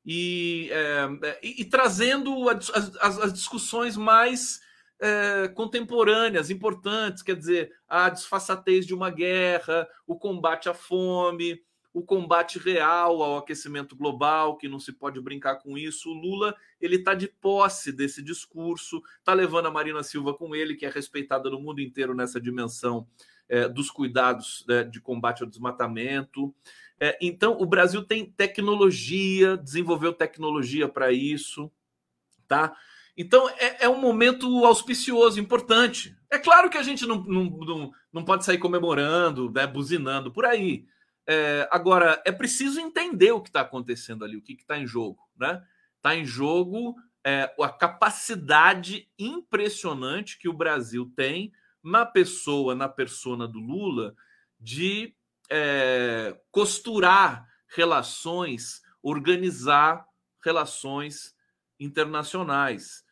E, 0.05 0.69
é, 0.71 1.39
e, 1.41 1.61
e 1.61 1.65
trazendo 1.65 2.49
as, 2.49 2.69
as, 2.69 3.17
as, 3.19 3.33
discussões 3.33 3.97
mais 3.97 4.59
é, 4.99 5.47
contemporâneas, 5.47 6.51
importantes, 6.51 7.23
quer 7.23 7.35
dizer, 7.35 7.71
a 7.87 8.09
desfaçatez 8.09 8.85
de 8.85 8.93
uma 8.93 9.09
guerra, 9.09 9.87
o 10.05 10.15
combate 10.15 10.69
à 10.69 10.73
fome, 10.73 11.59
o 11.93 12.01
combate 12.01 12.57
real 12.57 13.21
ao 13.21 13.37
aquecimento 13.37 13.95
global, 13.95 14.57
que 14.57 14.69
não 14.69 14.79
se 14.79 14.93
pode 14.93 15.19
brincar 15.19 15.55
com 15.57 15.77
isso. 15.77 16.09
O 16.09 16.13
Lula 16.13 16.55
ele 16.79 16.95
está 16.95 17.13
de 17.13 17.27
posse 17.27 17.91
desse 17.91 18.21
discurso, 18.21 19.01
está 19.19 19.33
levando 19.33 19.67
a 19.67 19.71
Marina 19.71 20.01
Silva 20.01 20.33
com 20.33 20.55
ele, 20.55 20.75
que 20.75 20.85
é 20.85 20.89
respeitada 20.89 21.49
no 21.49 21.59
mundo 21.59 21.81
inteiro 21.81 22.15
nessa 22.15 22.39
dimensão 22.39 23.07
é, 23.49 23.67
dos 23.67 23.91
cuidados 23.91 24.63
né, 24.67 24.83
de 24.83 25.01
combate 25.01 25.43
ao 25.43 25.49
desmatamento. 25.49 26.53
É, 26.99 27.17
então, 27.21 27.57
o 27.59 27.65
Brasil 27.65 28.03
tem 28.03 28.25
tecnologia, 28.25 29.57
desenvolveu 29.57 30.13
tecnologia 30.13 30.87
para 30.87 31.11
isso, 31.11 31.69
tá? 32.47 32.73
Então, 33.17 33.49
é, 33.49 33.85
é, 33.85 33.89
um 33.89 33.99
momento 33.99 34.65
auspicioso, 34.65 35.39
importante. 35.39 36.15
É 36.29 36.39
claro 36.39 36.69
que 36.69 36.77
a 36.77 36.83
gente 36.83 37.05
não, 37.05 37.21
não, 37.23 37.43
não, 37.43 37.91
não 38.13 38.23
pode 38.23 38.45
sair 38.45 38.57
comemorando, 38.57 39.51
né, 39.51 39.67
buzinando 39.67 40.31
por 40.31 40.45
aí. 40.45 40.85
É, 41.33 41.65
agora, 41.71 42.21
é 42.25 42.31
preciso 42.31 42.81
entender 42.81 43.31
o 43.31 43.39
que 43.39 43.47
está 43.47 43.61
acontecendo 43.61 44.25
ali, 44.25 44.35
o 44.35 44.41
que 44.41 44.51
está 44.51 44.77
em 44.77 44.85
jogo. 44.85 45.25
Né? 45.39 45.65
Está 45.95 46.13
em 46.13 46.25
jogo 46.25 46.97
é, 47.25 47.49
a 47.57 47.69
capacidade 47.69 49.09
impressionante 49.17 50.37
que 50.37 50.49
o 50.49 50.53
Brasil 50.53 51.09
tem 51.15 51.53
na 51.81 52.05
pessoa, 52.05 52.75
na 52.75 52.89
persona 52.89 53.47
do 53.47 53.59
Lula, 53.59 54.13
de 54.59 55.15
é, 55.49 56.37
costurar 56.51 57.47
relações, 57.65 58.81
organizar 59.01 60.05
relações 60.43 61.33
internacionais. 61.79 63.05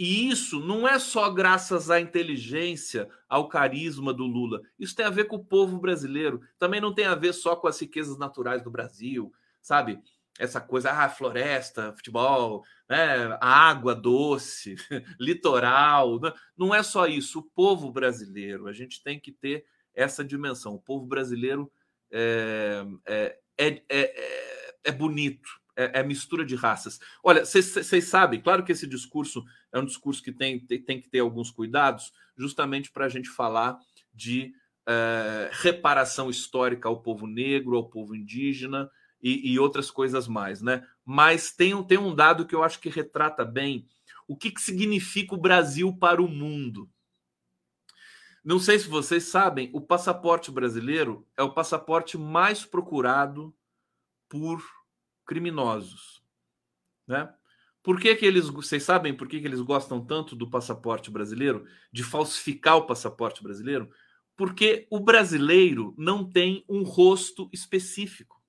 E 0.00 0.30
isso 0.30 0.60
não 0.60 0.88
é 0.88 0.98
só 0.98 1.28
graças 1.28 1.90
à 1.90 2.00
inteligência, 2.00 3.06
ao 3.28 3.50
carisma 3.50 4.14
do 4.14 4.24
Lula. 4.24 4.62
Isso 4.78 4.96
tem 4.96 5.04
a 5.04 5.10
ver 5.10 5.24
com 5.24 5.36
o 5.36 5.44
povo 5.44 5.78
brasileiro. 5.78 6.40
Também 6.58 6.80
não 6.80 6.94
tem 6.94 7.04
a 7.04 7.14
ver 7.14 7.34
só 7.34 7.54
com 7.54 7.68
as 7.68 7.78
riquezas 7.78 8.16
naturais 8.16 8.62
do 8.62 8.70
Brasil, 8.70 9.30
sabe? 9.60 10.00
Essa 10.38 10.58
coisa, 10.58 10.90
ah, 10.90 11.10
floresta, 11.10 11.92
futebol, 11.94 12.64
né? 12.88 13.36
água 13.42 13.94
doce, 13.94 14.74
litoral. 15.20 16.18
Né? 16.18 16.32
Não 16.56 16.74
é 16.74 16.82
só 16.82 17.06
isso. 17.06 17.40
O 17.40 17.50
povo 17.54 17.92
brasileiro, 17.92 18.68
a 18.68 18.72
gente 18.72 19.02
tem 19.02 19.20
que 19.20 19.30
ter 19.30 19.66
essa 19.94 20.24
dimensão. 20.24 20.76
O 20.76 20.80
povo 20.80 21.04
brasileiro 21.04 21.70
é, 22.10 22.86
é, 23.06 23.38
é, 23.58 23.82
é, 23.90 24.74
é 24.84 24.92
bonito, 24.92 25.59
é, 25.76 26.00
é 26.00 26.02
mistura 26.02 26.44
de 26.44 26.54
raças. 26.54 26.98
Olha, 27.22 27.44
vocês 27.44 28.04
sabem, 28.04 28.40
claro 28.40 28.64
que 28.64 28.72
esse 28.72 28.86
discurso 28.86 29.44
é 29.72 29.78
um 29.78 29.84
discurso 29.84 30.22
que 30.22 30.32
tem, 30.32 30.58
tem, 30.60 30.82
tem 30.82 31.00
que 31.00 31.08
ter 31.08 31.20
alguns 31.20 31.50
cuidados, 31.50 32.12
justamente 32.36 32.90
para 32.90 33.06
a 33.06 33.08
gente 33.08 33.28
falar 33.28 33.78
de 34.12 34.52
é, 34.86 35.50
reparação 35.52 36.30
histórica 36.30 36.88
ao 36.88 37.00
povo 37.00 37.26
negro, 37.26 37.76
ao 37.76 37.88
povo 37.88 38.14
indígena 38.14 38.90
e, 39.22 39.52
e, 39.52 39.58
outras 39.58 39.90
coisas 39.90 40.26
mais, 40.26 40.62
né? 40.62 40.86
Mas 41.04 41.52
tem, 41.52 41.82
tem 41.84 41.98
um 41.98 42.14
dado 42.14 42.46
que 42.46 42.54
eu 42.54 42.62
acho 42.62 42.80
que 42.80 42.88
retrata 42.88 43.44
bem 43.44 43.86
o 44.26 44.36
que, 44.36 44.50
que 44.50 44.60
significa 44.60 45.34
o 45.34 45.40
Brasil 45.40 45.92
para 45.96 46.22
o 46.22 46.28
mundo. 46.28 46.88
Não 48.42 48.58
sei 48.58 48.78
se 48.78 48.88
vocês 48.88 49.24
sabem, 49.24 49.70
o 49.74 49.80
passaporte 49.80 50.50
brasileiro 50.50 51.26
é 51.36 51.42
o 51.42 51.52
passaporte 51.52 52.16
mais 52.16 52.64
procurado 52.64 53.54
por 54.28 54.62
criminosos, 55.26 56.22
né? 57.06 57.32
Por 57.82 57.98
que, 57.98 58.14
que 58.14 58.26
eles, 58.26 58.48
vocês 58.48 58.82
sabem 58.82 59.14
por 59.14 59.26
que, 59.26 59.40
que 59.40 59.46
eles 59.46 59.60
gostam 59.62 60.04
tanto 60.04 60.36
do 60.36 60.50
passaporte 60.50 61.10
brasileiro, 61.10 61.64
de 61.90 62.04
falsificar 62.04 62.76
o 62.76 62.86
passaporte 62.86 63.42
brasileiro? 63.42 63.90
Porque 64.36 64.86
o 64.90 65.00
brasileiro 65.00 65.94
não 65.96 66.28
tem 66.28 66.64
um 66.68 66.82
rosto 66.82 67.48
específico, 67.52 68.42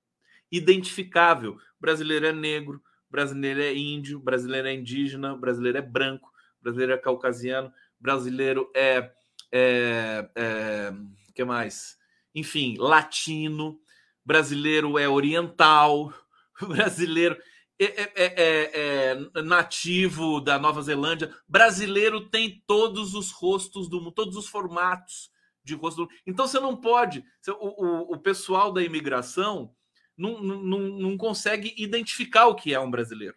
identificável. 0.52 1.54
O 1.54 1.58
brasileiro 1.80 2.26
é 2.26 2.34
negro, 2.34 2.84
brasileiro 3.10 3.62
é 3.62 3.74
índio, 3.74 4.20
brasileiro 4.20 4.68
é 4.68 4.74
indígena, 4.74 5.36
brasileiro 5.36 5.78
é 5.78 5.82
branco, 5.82 6.30
brasileiro 6.62 6.94
é 6.94 6.98
caucasiano, 6.98 7.72
brasileiro 8.00 8.70
é 8.76 9.12
é, 9.52 10.30
é, 10.36 10.94
que 11.36 11.44
mais? 11.44 11.98
Enfim, 12.34 12.76
latino, 12.78 13.80
brasileiro 14.24 14.98
é 14.98 15.10
oriental, 15.10 16.14
brasileiro 16.68 17.38
é, 17.80 17.86
é, 17.86 18.12
é, 18.16 19.30
é, 19.36 19.42
nativo 19.42 20.40
da 20.40 20.60
Nova 20.60 20.82
Zelândia, 20.82 21.34
brasileiro 21.48 22.30
tem 22.30 22.64
todos 22.68 23.16
os 23.16 23.32
rostos 23.32 23.90
do 23.90 24.00
mundo, 24.00 24.12
todos 24.12 24.36
os 24.38 24.48
formatos 24.48 25.32
de 25.64 25.74
rosto. 25.74 26.06
Do... 26.06 26.12
Então 26.26 26.48
você 26.48 26.60
não 26.60 26.78
pode, 26.78 27.24
o, 27.48 27.86
o, 27.86 28.14
o 28.14 28.18
pessoal 28.20 28.72
da 28.72 28.84
imigração 28.84 29.74
não, 30.16 30.42
não, 30.42 30.80
não 30.80 31.18
consegue 31.18 31.74
identificar 31.76 32.48
o 32.48 32.56
que 32.56 32.74
é 32.74 32.80
um 32.80 32.92
brasileiro. 32.92 33.36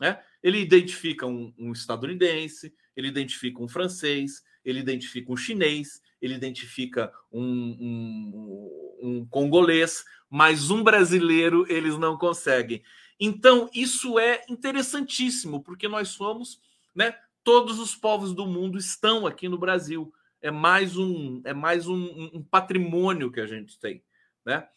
Né? 0.00 0.22
Ele 0.42 0.58
identifica 0.58 1.26
um, 1.26 1.52
um 1.58 1.72
estadunidense, 1.72 2.74
ele 2.96 3.08
identifica 3.08 3.62
um 3.62 3.68
francês, 3.68 4.42
ele 4.64 4.80
identifica 4.80 5.32
um 5.32 5.36
chinês, 5.36 6.00
ele 6.20 6.34
identifica 6.34 7.12
um, 7.32 7.42
um, 7.42 8.32
um, 8.34 8.87
congolês, 9.30 10.04
mas 10.30 10.70
um 10.70 10.82
brasileiro 10.82 11.66
eles 11.68 11.98
não 11.98 12.16
conseguem. 12.16 12.82
Então, 13.18 13.68
isso 13.74 14.18
é 14.18 14.44
interessantíssimo, 14.48 15.62
porque 15.62 15.88
nós 15.88 16.08
somos, 16.08 16.60
né? 16.94 17.14
Todos 17.42 17.78
os 17.78 17.94
povos 17.94 18.34
do 18.34 18.46
mundo 18.46 18.78
estão 18.78 19.26
aqui 19.26 19.48
no 19.48 19.58
Brasil. 19.58 20.12
É 20.40 20.50
mais 20.50 20.96
um, 20.96 21.40
é 21.44 21.52
mais 21.52 21.88
um, 21.88 22.30
um 22.34 22.42
patrimônio 22.42 23.32
que 23.32 23.40
a 23.40 23.46
gente 23.46 23.78
tem, 23.78 24.02
né? 24.44 24.68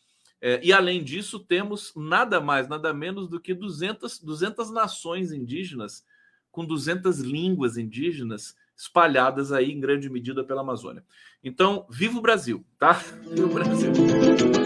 É, 0.43 0.59
e 0.63 0.73
além 0.73 1.03
disso, 1.03 1.39
temos 1.39 1.93
nada 1.95 2.41
mais, 2.41 2.67
nada 2.67 2.91
menos 2.91 3.27
do 3.27 3.39
que 3.39 3.53
200, 3.53 4.19
200 4.19 4.71
nações 4.71 5.31
indígenas, 5.31 6.03
com 6.51 6.65
200 6.65 7.19
línguas 7.19 7.77
indígenas 7.77 8.55
espalhadas 8.81 9.51
aí 9.51 9.71
em 9.71 9.79
grande 9.79 10.09
medida 10.09 10.43
pela 10.43 10.61
Amazônia. 10.61 11.05
Então, 11.43 11.85
viva 11.87 12.17
o 12.17 12.21
Brasil, 12.21 12.65
tá? 12.79 12.93
Viva 13.29 13.45
o 13.45 13.53
Brasil, 13.53 13.91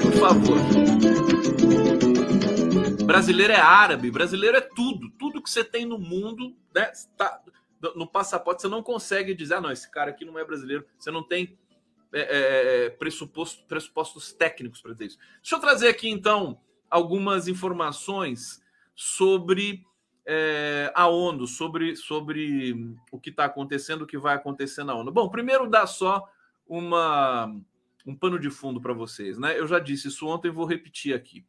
por 0.02 0.12
favor. 0.14 0.58
Brasileiro 3.06 3.52
é 3.52 3.60
árabe, 3.60 4.10
brasileiro 4.10 4.56
é 4.56 4.62
tudo, 4.62 5.10
tudo 5.20 5.42
que 5.42 5.50
você 5.50 5.66
tem 5.66 5.86
no 5.86 6.00
mundo, 6.00 6.56
né? 6.74 6.94
Tá, 7.18 7.42
no 7.94 8.08
passaporte 8.08 8.62
você 8.62 8.70
não 8.70 8.82
consegue 8.82 9.36
dizer, 9.36 9.56
ah, 9.56 9.62
não, 9.62 9.70
esse 9.70 9.92
cara 9.92 10.12
aqui 10.12 10.24
não 10.24 10.40
é 10.40 10.46
brasileiro. 10.46 10.86
Você 10.98 11.12
não 11.12 11.22
tem 11.22 11.58
é, 12.14 12.22
é, 12.22 12.86
é, 12.86 12.90
pressuposto, 12.92 13.66
pressupostos 13.66 14.32
técnicos 14.32 14.82
para 14.82 14.94
dizer 14.94 15.08
isso. 15.08 15.18
Deixa 15.42 15.56
eu 15.58 15.60
trazer 15.60 15.90
aqui, 15.90 16.10
então, 16.10 16.58
algumas 16.90 17.50
informações 17.50 18.64
sobre 18.96 19.86
é, 20.26 20.92
a 20.96 21.08
ONU, 21.08 21.46
sobre, 21.46 21.96
sobre 21.96 22.96
o 23.12 23.20
que 23.20 23.30
está 23.30 23.46
acontecendo, 23.46 24.02
o 24.02 24.08
que 24.08 24.18
vai 24.18 24.36
acontecer 24.36 24.84
na 24.84 24.96
ONU. 24.96 25.12
Bom, 25.12 25.30
primeiro 25.30 25.70
dá 25.70 25.86
só 25.86 26.28
uma, 26.68 27.54
um 28.06 28.16
pano 28.16 28.40
de 28.40 28.50
fundo 28.50 28.82
para 28.82 28.94
vocês. 28.94 29.38
Né? 29.38 29.58
Eu 29.60 29.68
já 29.68 29.80
disse 29.80 30.08
isso 30.08 30.28
ontem, 30.28 30.50
vou 30.50 30.66
repetir 30.66 31.14
aqui. 31.14 31.46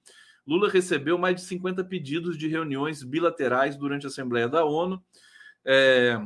Lula 0.47 0.69
recebeu 0.69 1.19
mais 1.19 1.37
de 1.37 1.43
50 1.43 1.83
pedidos 1.85 2.39
de 2.39 2.47
reuniões 2.47 3.03
bilaterais 3.03 3.77
durante 3.77 4.07
a 4.07 4.09
Assembleia 4.09 4.49
da 4.49 4.65
ONU. 4.65 5.03
É, 5.65 6.21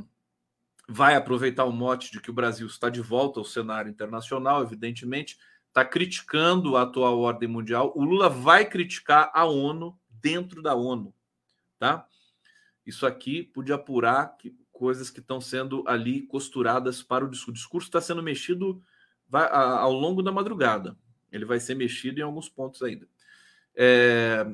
vai 0.88 1.14
aproveitar 1.14 1.64
o 1.64 1.72
mote 1.72 2.10
de 2.10 2.20
que 2.20 2.30
o 2.30 2.34
Brasil 2.34 2.66
está 2.66 2.90
de 2.90 3.00
volta 3.00 3.40
ao 3.40 3.44
cenário 3.44 3.88
internacional, 3.88 4.60
evidentemente, 4.62 5.38
está 5.68 5.84
criticando 5.84 6.76
a 6.76 6.82
atual 6.82 7.18
ordem 7.20 7.48
mundial. 7.48 7.92
O 7.94 8.04
Lula 8.04 8.28
vai 8.28 8.64
criticar 8.64 9.30
a 9.32 9.44
ONU 9.44 9.96
dentro 10.10 10.60
da 10.60 10.74
ONU, 10.74 11.14
tá? 11.78 12.06
Isso 12.90 13.06
aqui 13.06 13.42
podia 13.42 13.76
apurar 13.76 14.36
que, 14.36 14.54
coisas 14.70 15.10
que 15.10 15.20
estão 15.20 15.40
sendo 15.40 15.84
ali 15.86 16.22
costuradas 16.22 17.02
para 17.02 17.24
o 17.24 17.28
discurso. 17.28 17.50
O 17.50 17.54
discurso 17.54 17.88
está 17.88 18.00
sendo 18.00 18.22
mexido 18.22 18.82
vai, 19.28 19.44
a, 19.44 19.78
ao 19.78 19.92
longo 19.92 20.22
da 20.22 20.32
madrugada. 20.32 20.96
Ele 21.30 21.44
vai 21.44 21.60
ser 21.60 21.74
mexido 21.74 22.18
em 22.18 22.22
alguns 22.22 22.48
pontos 22.48 22.82
ainda. 22.82 23.06
É, 23.76 24.46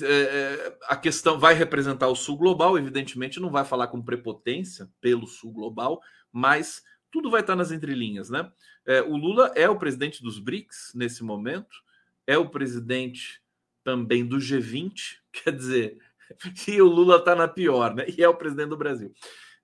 é, 0.00 0.06
é, 0.06 0.78
a 0.84 0.96
questão 0.96 1.38
vai 1.38 1.54
representar 1.54 2.08
o 2.08 2.14
Sul 2.14 2.36
global, 2.36 2.78
evidentemente 2.78 3.40
não 3.40 3.50
vai 3.50 3.64
falar 3.64 3.88
com 3.88 4.00
prepotência 4.00 4.88
pelo 5.00 5.26
Sul 5.26 5.52
global, 5.52 6.00
mas 6.30 6.82
tudo 7.10 7.30
vai 7.30 7.42
estar 7.42 7.56
nas 7.56 7.72
entrelinhas, 7.72 8.30
né? 8.30 8.50
É, 8.86 9.02
o 9.02 9.16
Lula 9.16 9.52
é 9.54 9.68
o 9.68 9.78
presidente 9.78 10.22
dos 10.22 10.38
BRICS 10.38 10.92
nesse 10.94 11.22
momento, 11.22 11.82
é 12.26 12.38
o 12.38 12.48
presidente 12.48 13.42
também 13.84 14.24
do 14.24 14.36
G20, 14.36 15.18
quer 15.32 15.52
dizer, 15.52 15.98
e 16.68 16.80
o 16.80 16.86
Lula 16.86 17.16
está 17.16 17.34
na 17.34 17.48
pior, 17.48 17.94
né? 17.94 18.06
E 18.16 18.22
é 18.22 18.28
o 18.28 18.34
presidente 18.34 18.68
do 18.68 18.76
Brasil. 18.76 19.12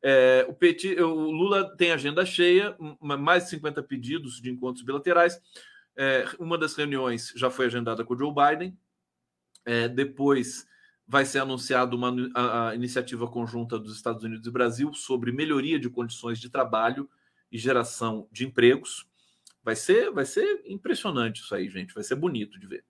É, 0.03 0.47
o, 0.49 0.55
Petit, 0.55 0.95
o 1.01 1.31
Lula 1.31 1.77
tem 1.77 1.91
agenda 1.91 2.25
cheia, 2.25 2.77
mais 3.01 3.45
de 3.45 3.51
50 3.51 3.83
pedidos 3.83 4.41
de 4.41 4.51
encontros 4.51 4.85
bilaterais. 4.85 5.41
É, 5.97 6.25
uma 6.39 6.57
das 6.57 6.75
reuniões 6.75 7.33
já 7.35 7.51
foi 7.51 7.67
agendada 7.67 8.05
com 8.05 8.15
o 8.15 8.19
Joe 8.19 8.33
Biden, 8.33 8.79
é, 9.65 9.89
depois 9.89 10.67
vai 11.07 11.25
ser 11.25 11.41
anunciada 11.41 11.97
uma 11.97 12.15
a, 12.35 12.69
a 12.69 12.75
iniciativa 12.75 13.27
conjunta 13.27 13.79
dos 13.79 13.97
Estados 13.97 14.23
Unidos 14.23 14.47
e 14.47 14.51
Brasil 14.51 14.93
sobre 14.93 15.33
melhoria 15.33 15.79
de 15.79 15.89
condições 15.89 16.39
de 16.39 16.51
trabalho 16.51 17.09
e 17.51 17.59
geração 17.59 18.29
de 18.31 18.47
empregos. 18.47 19.09
Vai 19.63 19.75
ser, 19.75 20.11
vai 20.11 20.25
ser 20.25 20.63
impressionante 20.67 21.41
isso 21.41 21.55
aí, 21.55 21.69
gente. 21.69 21.95
Vai 21.95 22.05
ser 22.05 22.15
bonito 22.15 22.61
de 22.61 22.67
ver. 22.67 22.85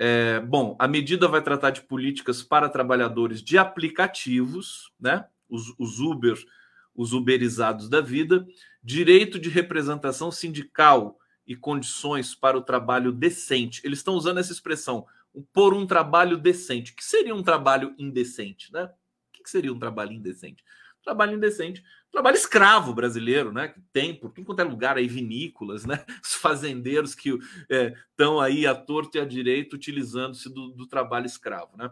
É, 0.00 0.38
bom, 0.38 0.76
a 0.78 0.86
medida 0.86 1.26
vai 1.26 1.42
tratar 1.42 1.70
de 1.70 1.82
políticas 1.82 2.40
para 2.40 2.68
trabalhadores 2.68 3.42
de 3.42 3.58
aplicativos, 3.58 4.92
né? 4.98 5.26
Os, 5.48 5.74
os 5.76 5.98
Uber, 5.98 6.36
os 6.94 7.12
uberizados 7.12 7.88
da 7.88 8.00
vida, 8.00 8.46
direito 8.82 9.40
de 9.40 9.48
representação 9.48 10.30
sindical 10.30 11.18
e 11.44 11.56
condições 11.56 12.32
para 12.32 12.56
o 12.56 12.62
trabalho 12.62 13.10
decente. 13.10 13.80
Eles 13.84 13.98
estão 13.98 14.14
usando 14.14 14.38
essa 14.38 14.52
expressão 14.52 15.04
por 15.52 15.74
um 15.74 15.84
trabalho 15.84 16.36
decente. 16.38 16.92
O 16.92 16.96
que 16.96 17.04
seria 17.04 17.34
um 17.34 17.42
trabalho 17.42 17.92
indecente, 17.98 18.72
né? 18.72 18.84
O 18.84 19.42
que 19.42 19.50
seria 19.50 19.72
um 19.72 19.78
trabalho 19.78 20.12
indecente? 20.12 20.62
Trabalho 21.08 21.36
indecente, 21.36 21.82
trabalho 22.12 22.36
escravo 22.36 22.92
brasileiro, 22.92 23.50
né? 23.50 23.68
Que 23.68 23.80
tem 23.90 24.14
por 24.14 24.30
tudo 24.30 24.44
quanto 24.44 24.60
é 24.60 24.64
lugar 24.64 24.98
aí 24.98 25.08
vinícolas, 25.08 25.86
né? 25.86 26.04
Os 26.22 26.34
fazendeiros 26.34 27.14
que 27.14 27.30
estão 28.10 28.42
é, 28.42 28.46
aí 28.46 28.66
à 28.66 28.74
torto 28.74 29.16
e 29.16 29.20
à 29.22 29.24
direito 29.24 29.72
utilizando-se 29.72 30.52
do, 30.52 30.68
do, 30.68 30.86
trabalho 30.86 31.24
escravo, 31.24 31.74
né? 31.78 31.90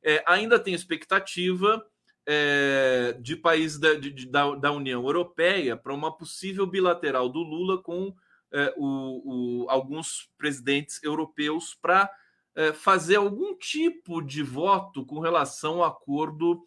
É, 0.00 0.22
ainda 0.28 0.60
tem 0.60 0.74
expectativa 0.74 1.84
é, 2.24 3.16
de 3.20 3.34
países 3.34 3.80
da, 3.80 3.94
da, 4.30 4.54
da, 4.54 4.70
União 4.70 5.02
Europeia 5.02 5.76
para 5.76 5.92
uma 5.92 6.16
possível 6.16 6.64
bilateral 6.64 7.28
do 7.28 7.40
Lula 7.40 7.82
com 7.82 8.14
é, 8.52 8.72
o, 8.76 9.64
o, 9.64 9.68
alguns 9.68 10.30
presidentes 10.38 11.02
europeus 11.02 11.74
para 11.74 12.08
é, 12.54 12.72
fazer 12.72 13.16
algum 13.16 13.56
tipo 13.56 14.22
de 14.22 14.40
voto 14.40 15.04
com 15.04 15.18
relação 15.18 15.82
ao 15.82 15.84
acordo 15.84 16.64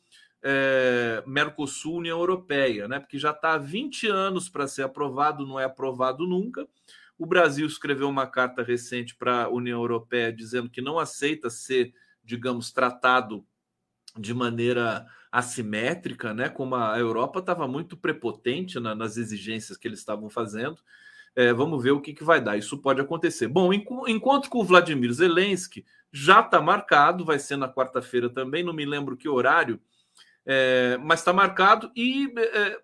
é, 0.47 1.23
Mercosul-União 1.25 2.19
Europeia, 2.19 2.87
né? 2.87 2.99
porque 2.99 3.17
já 3.17 3.31
está 3.31 3.53
há 3.53 3.57
20 3.57 4.07
anos 4.07 4.47
para 4.47 4.67
ser 4.67 4.83
aprovado, 4.83 5.43
não 5.43 5.59
é 5.59 5.63
aprovado 5.63 6.27
nunca. 6.27 6.67
O 7.17 7.25
Brasil 7.25 7.65
escreveu 7.65 8.07
uma 8.07 8.27
carta 8.27 8.61
recente 8.61 9.15
para 9.15 9.45
a 9.45 9.49
União 9.49 9.81
Europeia 9.81 10.31
dizendo 10.31 10.69
que 10.69 10.81
não 10.81 10.99
aceita 10.99 11.49
ser, 11.49 11.95
digamos, 12.23 12.71
tratado 12.71 13.43
de 14.15 14.35
maneira 14.35 15.07
assimétrica, 15.31 16.33
né? 16.33 16.47
Como 16.47 16.75
a 16.75 16.97
Europa 16.99 17.39
estava 17.39 17.67
muito 17.67 17.97
prepotente 17.97 18.79
na, 18.79 18.93
nas 18.93 19.17
exigências 19.17 19.77
que 19.77 19.87
eles 19.87 19.99
estavam 19.99 20.29
fazendo. 20.29 20.77
É, 21.35 21.51
vamos 21.51 21.81
ver 21.81 21.91
o 21.91 21.99
que, 21.99 22.13
que 22.13 22.23
vai 22.23 22.39
dar. 22.39 22.55
Isso 22.55 22.77
pode 22.77 23.01
acontecer. 23.01 23.47
Bom, 23.47 23.73
encontro 23.73 24.49
com 24.49 24.59
o 24.59 24.63
Vladimir 24.63 25.11
Zelensky 25.11 25.83
já 26.11 26.41
está 26.41 26.61
marcado, 26.61 27.25
vai 27.25 27.39
ser 27.39 27.57
na 27.57 27.67
quarta-feira 27.67 28.29
também, 28.29 28.63
não 28.63 28.73
me 28.73 28.85
lembro 28.85 29.17
que 29.17 29.27
horário, 29.27 29.81
é, 30.45 30.97
mas 30.97 31.19
está 31.19 31.33
marcado. 31.33 31.91
E 31.95 32.31
é, 32.37 32.59
é, 32.61 32.79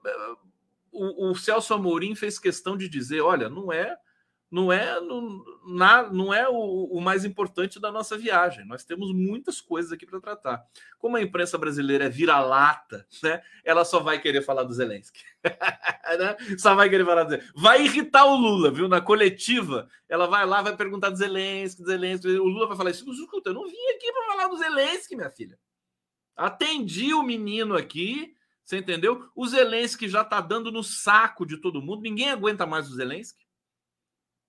o, 0.91 1.31
o 1.31 1.35
Celso 1.35 1.73
Amorim 1.73 2.15
fez 2.15 2.39
questão 2.39 2.75
de 2.75 2.89
dizer: 2.89 3.21
olha, 3.21 3.49
não 3.49 3.71
é 3.71 3.95
não 4.51 4.71
é, 4.71 4.99
não, 4.99 5.45
na, 5.65 6.11
não 6.11 6.33
é 6.33 6.47
o, 6.49 6.53
o, 6.91 6.99
mais 6.99 7.23
importante 7.23 7.79
da 7.79 7.89
nossa 7.89 8.17
viagem. 8.17 8.67
Nós 8.67 8.83
temos 8.83 9.13
muitas 9.13 9.61
coisas 9.61 9.93
aqui 9.93 10.05
para 10.05 10.19
tratar. 10.19 10.61
Como 10.99 11.15
a 11.15 11.21
imprensa 11.21 11.57
brasileira 11.57 12.05
é 12.05 12.09
vira-lata, 12.09 13.07
né? 13.23 13.41
Ela 13.63 13.85
só 13.85 14.01
vai 14.01 14.19
querer 14.19 14.41
falar 14.41 14.63
do 14.63 14.73
Zelensky. 14.73 15.21
né? 15.41 16.35
Só 16.57 16.75
vai 16.75 16.89
querer 16.89 17.05
falar 17.05 17.23
do 17.23 17.29
Zelensky. 17.29 17.53
Vai 17.55 17.85
irritar 17.85 18.25
o 18.25 18.35
Lula, 18.35 18.69
viu? 18.69 18.89
Na 18.89 18.99
coletiva, 18.99 19.87
ela 20.09 20.27
vai 20.27 20.45
lá, 20.45 20.61
vai 20.61 20.75
perguntar 20.75 21.11
do 21.11 21.17
Zelensky, 21.17 21.81
do 21.81 21.87
Zelensky. 21.87 22.27
O 22.27 22.43
Lula 22.43 22.67
vai 22.67 22.75
falar 22.75 22.91
isso. 22.91 23.09
Escuta, 23.09 23.51
eu 23.51 23.53
não 23.53 23.65
vim 23.65 23.87
aqui 23.95 24.11
para 24.11 24.25
falar 24.25 24.47
do 24.49 24.57
Zelensky, 24.57 25.15
minha 25.15 25.29
filha. 25.29 25.57
Atendi 26.35 27.13
o 27.13 27.23
menino 27.23 27.75
aqui, 27.75 28.35
você 28.63 28.77
entendeu? 28.77 29.29
O 29.35 29.45
Zelensky 29.47 30.07
já 30.07 30.23
tá 30.23 30.39
dando 30.39 30.71
no 30.71 30.83
saco 30.83 31.45
de 31.45 31.57
todo 31.57 31.81
mundo. 31.81 32.01
Ninguém 32.01 32.29
aguenta 32.29 32.65
mais 32.65 32.89
o 32.89 32.95
Zelensky. 32.95 33.45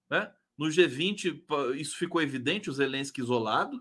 Né? 0.08 0.32
No 0.56 0.66
G20, 0.66 1.42
isso 1.76 1.96
ficou 1.96 2.22
evidente, 2.22 2.70
o 2.70 2.72
Zelensky 2.72 3.20
isolado. 3.20 3.80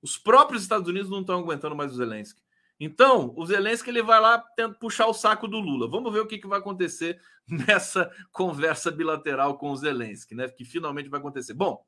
Os 0.00 0.16
próprios 0.16 0.62
Estados 0.62 0.88
Unidos 0.88 1.10
não 1.10 1.20
estão 1.20 1.38
aguentando 1.38 1.74
mais 1.74 1.92
o 1.92 1.96
Zelensky. 1.96 2.40
Então, 2.78 3.34
o 3.36 3.44
Zelensky 3.44 3.90
ele 3.90 4.02
vai 4.02 4.18
lá 4.18 4.38
tenta 4.38 4.74
puxar 4.78 5.06
o 5.06 5.12
saco 5.12 5.46
do 5.46 5.58
Lula. 5.58 5.88
Vamos 5.88 6.12
ver 6.12 6.20
o 6.20 6.26
que, 6.26 6.38
que 6.38 6.46
vai 6.46 6.58
acontecer 6.58 7.20
nessa 7.46 8.10
conversa 8.32 8.90
bilateral 8.90 9.58
com 9.58 9.70
o 9.70 9.76
Zelensky, 9.76 10.34
né? 10.34 10.48
Que 10.48 10.64
finalmente 10.64 11.10
vai 11.10 11.20
acontecer. 11.20 11.52
Bom, 11.52 11.84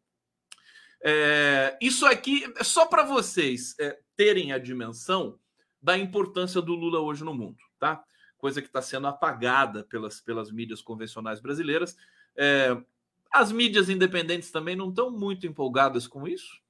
é, 1.02 1.78
isso 1.80 2.04
aqui 2.04 2.44
é 2.56 2.62
só 2.62 2.86
para 2.86 3.04
vocês 3.04 3.74
é, 3.80 3.98
terem 4.16 4.52
a 4.52 4.58
dimensão 4.58 5.38
da 5.82 5.98
importância 5.98 6.62
do 6.62 6.74
Lula 6.74 7.00
hoje 7.00 7.24
no 7.24 7.34
mundo, 7.34 7.58
tá? 7.78 8.02
Coisa 8.38 8.62
que 8.62 8.68
está 8.68 8.80
sendo 8.80 9.06
apagada 9.06 9.84
pelas, 9.84 10.20
pelas 10.20 10.50
mídias 10.50 10.80
convencionais 10.80 11.40
brasileiras. 11.40 11.96
É, 12.36 12.76
as 13.30 13.50
mídias 13.50 13.88
independentes 13.88 14.50
também 14.50 14.76
não 14.76 14.90
estão 14.90 15.10
muito 15.10 15.46
empolgadas 15.46 16.06
com 16.06 16.26
isso. 16.26 16.60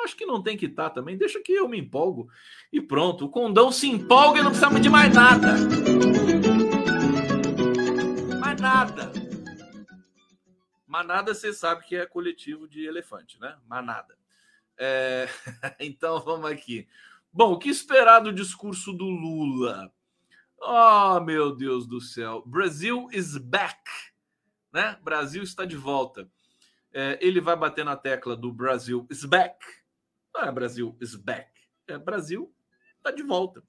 Acho 0.00 0.16
que 0.16 0.26
não 0.26 0.42
tem 0.42 0.56
que 0.56 0.66
estar 0.66 0.90
tá 0.90 0.96
também. 0.96 1.16
Deixa 1.16 1.40
que 1.40 1.52
eu 1.52 1.68
me 1.68 1.78
empolgo. 1.78 2.28
E 2.72 2.80
pronto. 2.80 3.24
O 3.24 3.28
condão 3.28 3.72
se 3.72 3.88
empolga 3.88 4.40
e 4.40 4.42
não 4.42 4.50
precisa 4.50 4.80
de 4.80 4.88
mais 4.88 5.14
nada. 5.14 5.54
Mais 8.40 8.60
nada. 8.60 9.12
Manada 10.86 11.34
você 11.34 11.52
sabe 11.52 11.84
que 11.84 11.96
é 11.96 12.06
coletivo 12.06 12.68
de 12.68 12.84
elefante, 12.86 13.40
né? 13.40 13.56
Manada. 13.66 14.16
É... 14.78 15.28
então 15.80 16.20
vamos 16.20 16.50
aqui. 16.50 16.86
Bom, 17.36 17.52
o 17.52 17.58
que 17.58 17.68
esperar 17.68 18.20
do 18.20 18.32
discurso 18.32 18.92
do 18.92 19.04
Lula? 19.04 19.92
Oh, 20.58 21.20
meu 21.20 21.54
Deus 21.54 21.86
do 21.86 22.00
céu. 22.00 22.42
Brasil 22.46 23.08
is 23.12 23.36
back. 23.36 23.78
Né? 24.72 24.98
Brasil 25.02 25.42
está 25.42 25.64
de 25.64 25.76
volta. 25.76 26.28
É, 26.92 27.18
ele 27.20 27.40
vai 27.40 27.54
bater 27.54 27.84
na 27.84 27.94
tecla 27.94 28.34
do 28.34 28.50
Brasil 28.50 29.06
is 29.10 29.24
back 29.24 29.56
não 30.36 30.48
é 30.48 30.52
Brasil 30.52 30.96
is 31.00 31.14
back. 31.14 31.50
É 31.88 31.98
Brasil 31.98 32.52
está 32.98 33.10
de 33.10 33.22
volta. 33.22 33.62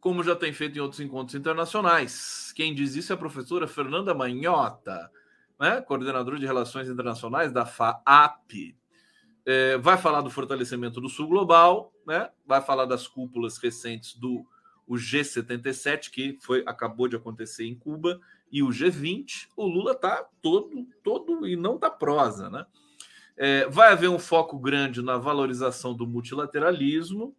Como 0.00 0.22
já 0.22 0.36
tem 0.36 0.52
feito 0.52 0.76
em 0.76 0.80
outros 0.80 1.00
encontros 1.00 1.34
internacionais. 1.34 2.52
Quem 2.54 2.74
diz 2.74 2.94
isso 2.94 3.12
é 3.12 3.14
a 3.14 3.18
professora 3.18 3.66
Fernanda 3.66 4.14
Manhota, 4.14 5.10
né? 5.58 5.80
coordenadora 5.82 6.38
de 6.38 6.46
Relações 6.46 6.88
Internacionais 6.88 7.52
da 7.52 7.66
FAAP. 7.66 8.76
É, 9.46 9.78
vai 9.78 9.96
falar 9.96 10.20
do 10.20 10.30
fortalecimento 10.30 11.00
do 11.00 11.08
Sul 11.08 11.26
Global, 11.26 11.92
né? 12.10 12.28
vai 12.44 12.60
falar 12.60 12.86
das 12.86 13.06
cúpulas 13.06 13.56
recentes 13.56 14.14
do 14.14 14.44
o 14.84 14.94
G77, 14.94 16.10
que 16.10 16.36
foi, 16.40 16.64
acabou 16.66 17.06
de 17.06 17.14
acontecer 17.14 17.64
em 17.64 17.76
Cuba, 17.76 18.20
e 18.50 18.60
o 18.60 18.70
G20. 18.70 19.46
O 19.56 19.64
Lula 19.64 19.92
está 19.92 20.26
todo, 20.42 20.84
todo 21.04 21.46
e 21.46 21.54
não 21.54 21.76
está 21.76 21.88
prosa, 21.88 22.50
né? 22.50 22.66
É, 23.36 23.68
vai 23.68 23.92
haver 23.92 24.10
um 24.10 24.18
foco 24.18 24.58
grande 24.58 25.00
na 25.00 25.16
valorização 25.16 25.94
do 25.94 26.08
multilateralismo, 26.08 27.36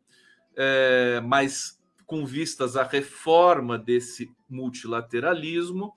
é, 0.55 1.19
mas 1.19 1.77
com 2.05 2.25
vistas 2.25 2.77
à 2.77 2.83
reforma 2.83 3.77
desse 3.77 4.31
multilateralismo, 4.49 5.93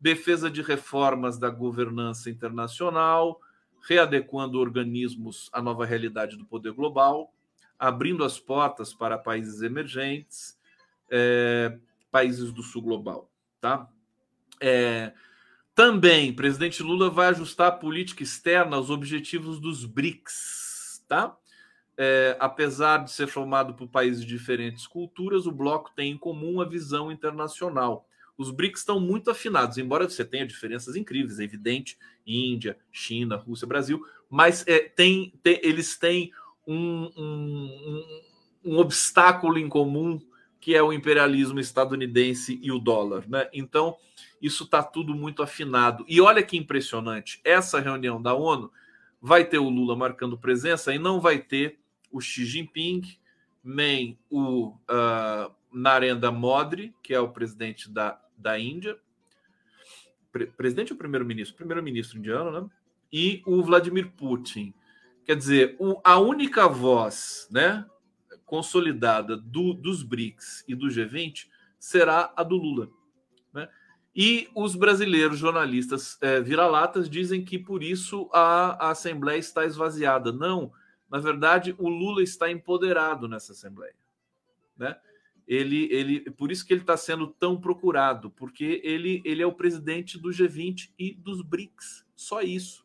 defesa 0.00 0.50
de 0.50 0.62
reformas 0.62 1.38
da 1.38 1.50
governança 1.50 2.30
internacional, 2.30 3.38
readequando 3.86 4.58
organismos 4.58 5.50
à 5.52 5.60
nova 5.60 5.84
realidade 5.84 6.38
do 6.38 6.46
poder 6.46 6.72
global, 6.72 7.33
abrindo 7.84 8.24
as 8.24 8.38
portas 8.40 8.94
para 8.94 9.18
países 9.18 9.60
emergentes, 9.60 10.58
é, 11.10 11.76
países 12.10 12.50
do 12.50 12.62
sul 12.62 12.80
global, 12.80 13.30
tá? 13.60 13.88
É, 14.58 15.12
também, 15.74 16.32
presidente 16.32 16.82
Lula 16.82 17.10
vai 17.10 17.28
ajustar 17.28 17.68
a 17.68 17.72
política 17.72 18.22
externa 18.22 18.76
aos 18.76 18.88
objetivos 18.88 19.60
dos 19.60 19.84
BRICS, 19.84 21.04
tá? 21.06 21.36
É, 21.96 22.36
apesar 22.40 23.04
de 23.04 23.12
ser 23.12 23.26
formado 23.26 23.74
por 23.74 23.86
países 23.88 24.24
de 24.24 24.28
diferentes 24.28 24.86
culturas, 24.86 25.46
o 25.46 25.52
bloco 25.52 25.92
tem 25.94 26.12
em 26.12 26.18
comum 26.18 26.60
a 26.60 26.64
visão 26.64 27.12
internacional. 27.12 28.08
Os 28.36 28.50
BRICS 28.50 28.80
estão 28.80 28.98
muito 28.98 29.30
afinados, 29.30 29.76
embora 29.76 30.08
você 30.08 30.24
tenha 30.24 30.46
diferenças 30.46 30.96
incríveis, 30.96 31.38
é 31.38 31.44
evidente, 31.44 31.98
Índia, 32.26 32.78
China, 32.90 33.36
Rússia, 33.36 33.66
Brasil, 33.66 34.02
mas 34.30 34.64
é, 34.66 34.80
tem, 34.80 35.34
tem, 35.42 35.60
eles 35.62 35.98
têm 35.98 36.32
um, 36.66 37.10
um, 37.16 38.20
um, 38.64 38.78
obstáculo 38.78 39.58
em 39.58 39.68
comum 39.68 40.20
que 40.60 40.74
é 40.74 40.82
o 40.82 40.92
imperialismo 40.92 41.60
estadunidense 41.60 42.58
e 42.62 42.72
o 42.72 42.78
dólar, 42.78 43.28
né? 43.28 43.48
Então, 43.52 43.96
isso 44.40 44.64
está 44.64 44.82
tudo 44.82 45.14
muito 45.14 45.42
afinado. 45.42 46.04
E 46.08 46.20
olha 46.20 46.42
que 46.42 46.56
impressionante: 46.56 47.40
essa 47.44 47.80
reunião 47.80 48.20
da 48.20 48.34
ONU 48.34 48.72
vai 49.20 49.44
ter 49.44 49.58
o 49.58 49.68
Lula 49.68 49.94
marcando 49.94 50.38
presença 50.38 50.94
e 50.94 50.98
não 50.98 51.20
vai 51.20 51.38
ter 51.38 51.78
o 52.10 52.20
Xi 52.20 52.46
Jinping, 52.46 53.02
nem 53.62 54.18
o 54.30 54.68
uh, 54.68 55.52
Narendra 55.70 56.30
Modi, 56.30 56.94
que 57.02 57.12
é 57.12 57.20
o 57.20 57.28
presidente 57.28 57.90
da, 57.90 58.18
da 58.38 58.58
Índia, 58.58 58.98
Pre 60.34 60.48
presidente 60.48 60.92
ou 60.92 60.98
primeiro-ministro? 60.98 61.56
Primeiro-ministro 61.56 62.18
indiano, 62.18 62.50
né? 62.50 62.68
E 63.12 63.40
o 63.46 63.62
Vladimir 63.62 64.10
Putin. 64.16 64.74
Quer 65.24 65.36
dizer, 65.36 65.76
o, 65.78 66.00
a 66.04 66.18
única 66.18 66.68
voz 66.68 67.48
né, 67.50 67.86
consolidada 68.44 69.36
do, 69.36 69.72
dos 69.72 70.02
BRICS 70.02 70.64
e 70.68 70.74
do 70.74 70.86
G20 70.86 71.48
será 71.78 72.32
a 72.36 72.42
do 72.42 72.56
Lula. 72.56 72.90
Né? 73.52 73.68
E 74.14 74.48
os 74.54 74.76
brasileiros 74.76 75.38
jornalistas 75.38 76.18
é, 76.20 76.40
vira-latas 76.40 77.08
dizem 77.08 77.44
que 77.44 77.58
por 77.58 77.82
isso 77.82 78.28
a, 78.32 78.86
a, 78.86 78.90
Assembleia 78.90 79.38
está 79.38 79.64
esvaziada. 79.64 80.30
Não, 80.30 80.72
na 81.10 81.18
verdade, 81.18 81.74
o 81.78 81.88
Lula 81.88 82.22
está 82.22 82.50
empoderado 82.50 83.26
nessa 83.26 83.52
Assembleia. 83.52 83.94
Né? 84.76 84.96
Ele, 85.46 85.88
ele, 85.90 86.20
por 86.30 86.52
isso 86.52 86.66
que 86.66 86.72
ele 86.72 86.80
está 86.80 86.96
sendo 86.96 87.26
tão 87.26 87.60
procurado, 87.60 88.30
porque 88.30 88.80
ele, 88.84 89.20
ele 89.24 89.42
é 89.42 89.46
o 89.46 89.52
presidente 89.52 90.18
do 90.18 90.30
G20 90.30 90.90
e 90.98 91.14
dos 91.14 91.42
BRICS. 91.42 92.04
Só 92.14 92.40
isso. 92.40 92.84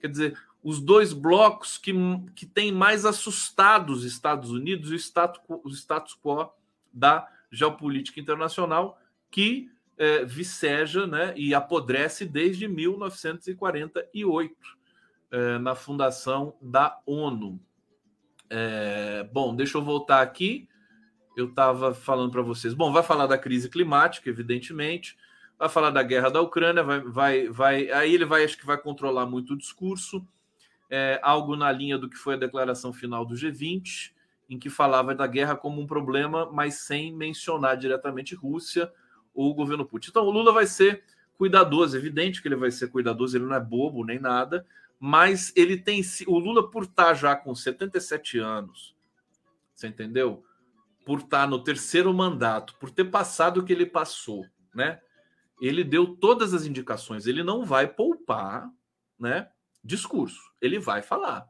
Quer 0.00 0.08
dizer, 0.08 0.38
os 0.62 0.80
dois 0.80 1.12
blocos 1.12 1.76
que, 1.76 1.92
que 2.34 2.46
têm 2.46 2.70
mais 2.70 3.04
assustado 3.04 3.90
os 3.90 4.04
Estados 4.04 4.50
Unidos 4.50 4.90
e 4.90 4.94
o 4.94 4.96
status, 4.96 5.40
o 5.48 5.68
status 5.70 6.14
quo 6.14 6.52
da 6.92 7.28
geopolítica 7.50 8.20
internacional, 8.20 8.98
que 9.30 9.70
é, 9.98 10.24
viceja 10.24 11.06
né, 11.06 11.34
e 11.36 11.54
apodrece 11.54 12.24
desde 12.24 12.68
1948, 12.68 14.56
é, 15.30 15.58
na 15.58 15.74
fundação 15.74 16.56
da 16.60 17.00
ONU. 17.06 17.60
É, 18.48 19.28
bom, 19.32 19.54
deixa 19.54 19.78
eu 19.78 19.82
voltar 19.82 20.20
aqui. 20.20 20.68
Eu 21.36 21.46
estava 21.46 21.94
falando 21.94 22.30
para 22.30 22.42
vocês. 22.42 22.74
Bom, 22.74 22.92
vai 22.92 23.02
falar 23.02 23.26
da 23.26 23.38
crise 23.38 23.68
climática, 23.68 24.28
evidentemente. 24.28 25.16
Vai 25.58 25.70
falar 25.70 25.90
da 25.90 26.02
guerra 26.02 26.28
da 26.28 26.40
Ucrânia. 26.42 26.82
Vai, 26.82 27.00
vai, 27.00 27.48
vai. 27.48 27.90
Aí 27.90 28.14
ele 28.14 28.26
vai, 28.26 28.44
acho 28.44 28.58
que 28.58 28.66
vai 28.66 28.76
controlar 28.76 29.24
muito 29.24 29.54
o 29.54 29.56
discurso. 29.56 30.26
É, 30.94 31.18
algo 31.22 31.56
na 31.56 31.72
linha 31.72 31.96
do 31.96 32.06
que 32.06 32.18
foi 32.18 32.34
a 32.34 32.38
declaração 32.38 32.92
final 32.92 33.24
do 33.24 33.34
G20, 33.34 34.12
em 34.50 34.58
que 34.58 34.68
falava 34.68 35.14
da 35.14 35.26
guerra 35.26 35.56
como 35.56 35.80
um 35.80 35.86
problema, 35.86 36.50
mas 36.52 36.74
sem 36.74 37.10
mencionar 37.14 37.78
diretamente 37.78 38.34
Rússia 38.34 38.92
o 39.32 39.54
governo 39.54 39.86
Putin. 39.86 40.10
Então, 40.10 40.26
o 40.26 40.30
Lula 40.30 40.52
vai 40.52 40.66
ser 40.66 41.02
cuidadoso, 41.38 41.96
é 41.96 41.98
evidente 41.98 42.42
que 42.42 42.48
ele 42.48 42.56
vai 42.56 42.70
ser 42.70 42.88
cuidadoso, 42.88 43.34
ele 43.34 43.46
não 43.46 43.56
é 43.56 43.60
bobo 43.60 44.04
nem 44.04 44.18
nada, 44.18 44.66
mas 45.00 45.50
ele 45.56 45.78
tem. 45.78 46.02
O 46.26 46.38
Lula, 46.38 46.70
por 46.70 46.84
estar 46.84 47.14
já 47.14 47.34
com 47.34 47.54
77 47.54 48.38
anos, 48.38 48.94
você 49.74 49.88
entendeu? 49.88 50.44
Por 51.06 51.20
estar 51.20 51.48
no 51.48 51.64
terceiro 51.64 52.12
mandato, 52.12 52.76
por 52.78 52.90
ter 52.90 53.04
passado 53.06 53.60
o 53.60 53.64
que 53.64 53.72
ele 53.72 53.86
passou, 53.86 54.46
né? 54.74 55.00
Ele 55.60 55.82
deu 55.82 56.14
todas 56.14 56.52
as 56.52 56.66
indicações, 56.66 57.26
ele 57.26 57.42
não 57.42 57.64
vai 57.64 57.88
poupar, 57.88 58.70
né? 59.18 59.48
Discurso, 59.82 60.51
ele 60.62 60.78
vai 60.78 61.02
falar, 61.02 61.46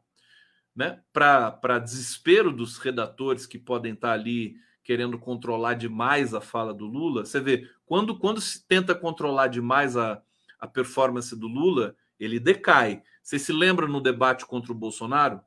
né? 0.75 1.01
Para 1.13 1.79
desespero 1.79 2.51
dos 2.51 2.79
redatores 2.79 3.45
que 3.45 3.59
podem 3.59 3.93
estar 3.93 4.11
ali 4.11 4.55
querendo 4.83 5.17
controlar 5.17 5.75
demais 5.75 6.33
a 6.33 6.41
fala 6.41 6.73
do 6.73 6.85
Lula. 6.85 7.25
Você 7.25 7.39
vê, 7.39 7.69
quando, 7.85 8.17
quando 8.17 8.41
se 8.41 8.67
tenta 8.67 8.93
controlar 8.93 9.47
demais 9.47 9.95
a, 9.95 10.21
a 10.59 10.67
performance 10.67 11.33
do 11.35 11.47
Lula, 11.47 11.95
ele 12.19 12.39
decai. 12.39 13.01
Você 13.21 13.39
se 13.39 13.53
lembra 13.53 13.87
no 13.87 14.01
debate 14.01 14.45
contra 14.45 14.71
o 14.71 14.75
Bolsonaro? 14.75 15.39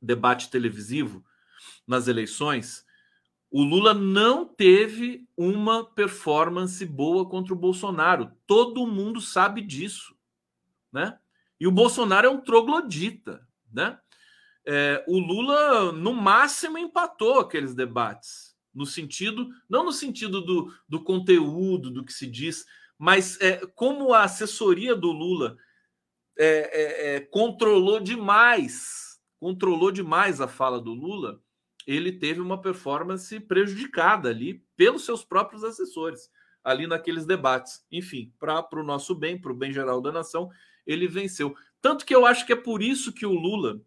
Debate 0.00 0.50
televisivo 0.50 1.24
nas 1.86 2.06
eleições? 2.06 2.86
O 3.50 3.64
Lula 3.64 3.92
não 3.92 4.46
teve 4.46 5.26
uma 5.36 5.84
performance 5.84 6.84
boa 6.86 7.28
contra 7.28 7.52
o 7.52 7.58
Bolsonaro. 7.58 8.30
Todo 8.46 8.86
mundo 8.86 9.20
sabe 9.20 9.60
disso, 9.60 10.14
né? 10.92 11.18
E 11.60 11.66
o 11.66 11.72
Bolsonaro 11.72 12.26
é 12.26 12.30
um 12.30 12.40
troglodita, 12.40 13.46
né? 13.72 13.98
é, 14.66 15.04
o 15.08 15.18
Lula, 15.18 15.92
no 15.92 16.12
máximo, 16.12 16.78
empatou 16.78 17.40
aqueles 17.40 17.74
debates. 17.74 18.54
No 18.72 18.86
sentido, 18.86 19.48
não 19.68 19.84
no 19.84 19.92
sentido 19.92 20.40
do, 20.40 20.72
do 20.88 21.02
conteúdo, 21.02 21.90
do 21.90 22.04
que 22.04 22.12
se 22.12 22.26
diz, 22.26 22.64
mas 22.96 23.40
é, 23.40 23.66
como 23.74 24.12
a 24.12 24.22
assessoria 24.22 24.94
do 24.94 25.10
Lula 25.10 25.56
é, 26.38 26.46
é, 26.46 27.16
é 27.16 27.20
controlou 27.20 27.98
demais, 27.98 29.18
controlou 29.40 29.90
demais 29.90 30.40
a 30.40 30.46
fala 30.46 30.80
do 30.80 30.92
Lula, 30.92 31.42
ele 31.86 32.12
teve 32.12 32.40
uma 32.40 32.60
performance 32.60 33.40
prejudicada 33.40 34.28
ali 34.28 34.62
pelos 34.76 35.04
seus 35.04 35.24
próprios 35.24 35.64
assessores, 35.64 36.30
ali 36.62 36.86
naqueles 36.86 37.26
debates. 37.26 37.84
Enfim, 37.90 38.32
para 38.38 38.68
o 38.74 38.84
nosso 38.84 39.14
bem, 39.14 39.40
para 39.40 39.50
o 39.50 39.56
bem 39.56 39.72
geral 39.72 40.00
da 40.00 40.12
nação, 40.12 40.48
ele 40.92 41.06
venceu. 41.08 41.54
Tanto 41.80 42.04
que 42.04 42.14
eu 42.14 42.26
acho 42.26 42.46
que 42.46 42.52
é 42.52 42.56
por 42.56 42.82
isso 42.82 43.12
que 43.12 43.26
o 43.26 43.32
Lula, 43.32 43.80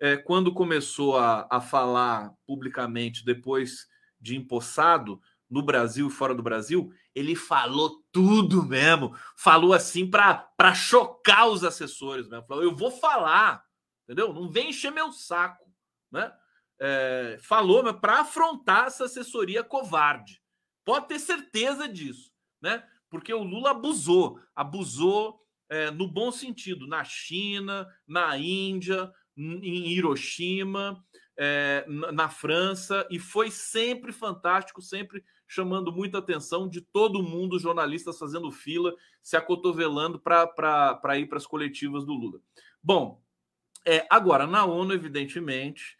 é, 0.00 0.16
quando 0.16 0.52
começou 0.52 1.16
a, 1.16 1.46
a 1.50 1.60
falar 1.60 2.32
publicamente, 2.46 3.24
depois 3.24 3.86
de 4.20 4.36
empossado, 4.36 5.20
no 5.48 5.62
Brasil 5.62 6.08
e 6.08 6.10
fora 6.10 6.34
do 6.34 6.42
Brasil, 6.42 6.92
ele 7.14 7.34
falou 7.34 8.04
tudo 8.12 8.62
mesmo. 8.62 9.16
Falou 9.36 9.72
assim 9.72 10.08
para 10.08 10.74
chocar 10.74 11.48
os 11.48 11.64
assessores 11.64 12.28
mesmo. 12.28 12.46
Falou, 12.46 12.64
eu 12.64 12.74
vou 12.74 12.90
falar, 12.90 13.64
entendeu? 14.04 14.32
Não 14.32 14.50
vem 14.50 14.70
encher 14.70 14.90
meu 14.90 15.12
saco, 15.12 15.64
né? 16.10 16.32
É, 16.78 17.38
falou 17.40 17.94
para 17.94 18.20
afrontar 18.20 18.86
essa 18.86 19.04
assessoria 19.04 19.64
covarde. 19.64 20.42
Pode 20.84 21.08
ter 21.08 21.18
certeza 21.18 21.88
disso, 21.88 22.30
né? 22.60 22.84
Porque 23.08 23.32
o 23.32 23.42
Lula 23.42 23.70
abusou, 23.70 24.38
abusou 24.54 25.40
é, 25.68 25.90
no 25.90 26.08
bom 26.08 26.30
sentido, 26.30 26.86
na 26.86 27.04
China, 27.04 27.86
na 28.06 28.36
Índia, 28.38 29.10
em 29.36 29.88
Hiroshima, 29.88 31.04
é, 31.38 31.84
na 31.88 32.28
França, 32.28 33.06
e 33.10 33.18
foi 33.18 33.50
sempre 33.50 34.12
fantástico, 34.12 34.80
sempre 34.80 35.22
chamando 35.46 35.92
muita 35.92 36.18
atenção 36.18 36.68
de 36.68 36.80
todo 36.80 37.22
mundo, 37.22 37.58
jornalistas 37.58 38.18
fazendo 38.18 38.50
fila, 38.50 38.94
se 39.22 39.36
acotovelando 39.36 40.18
para 40.18 41.18
ir 41.18 41.26
para 41.26 41.38
as 41.38 41.46
coletivas 41.46 42.04
do 42.04 42.14
Lula. 42.14 42.40
Bom, 42.82 43.22
é, 43.84 44.06
agora, 44.10 44.46
na 44.46 44.64
ONU, 44.64 44.92
evidentemente, 44.92 45.96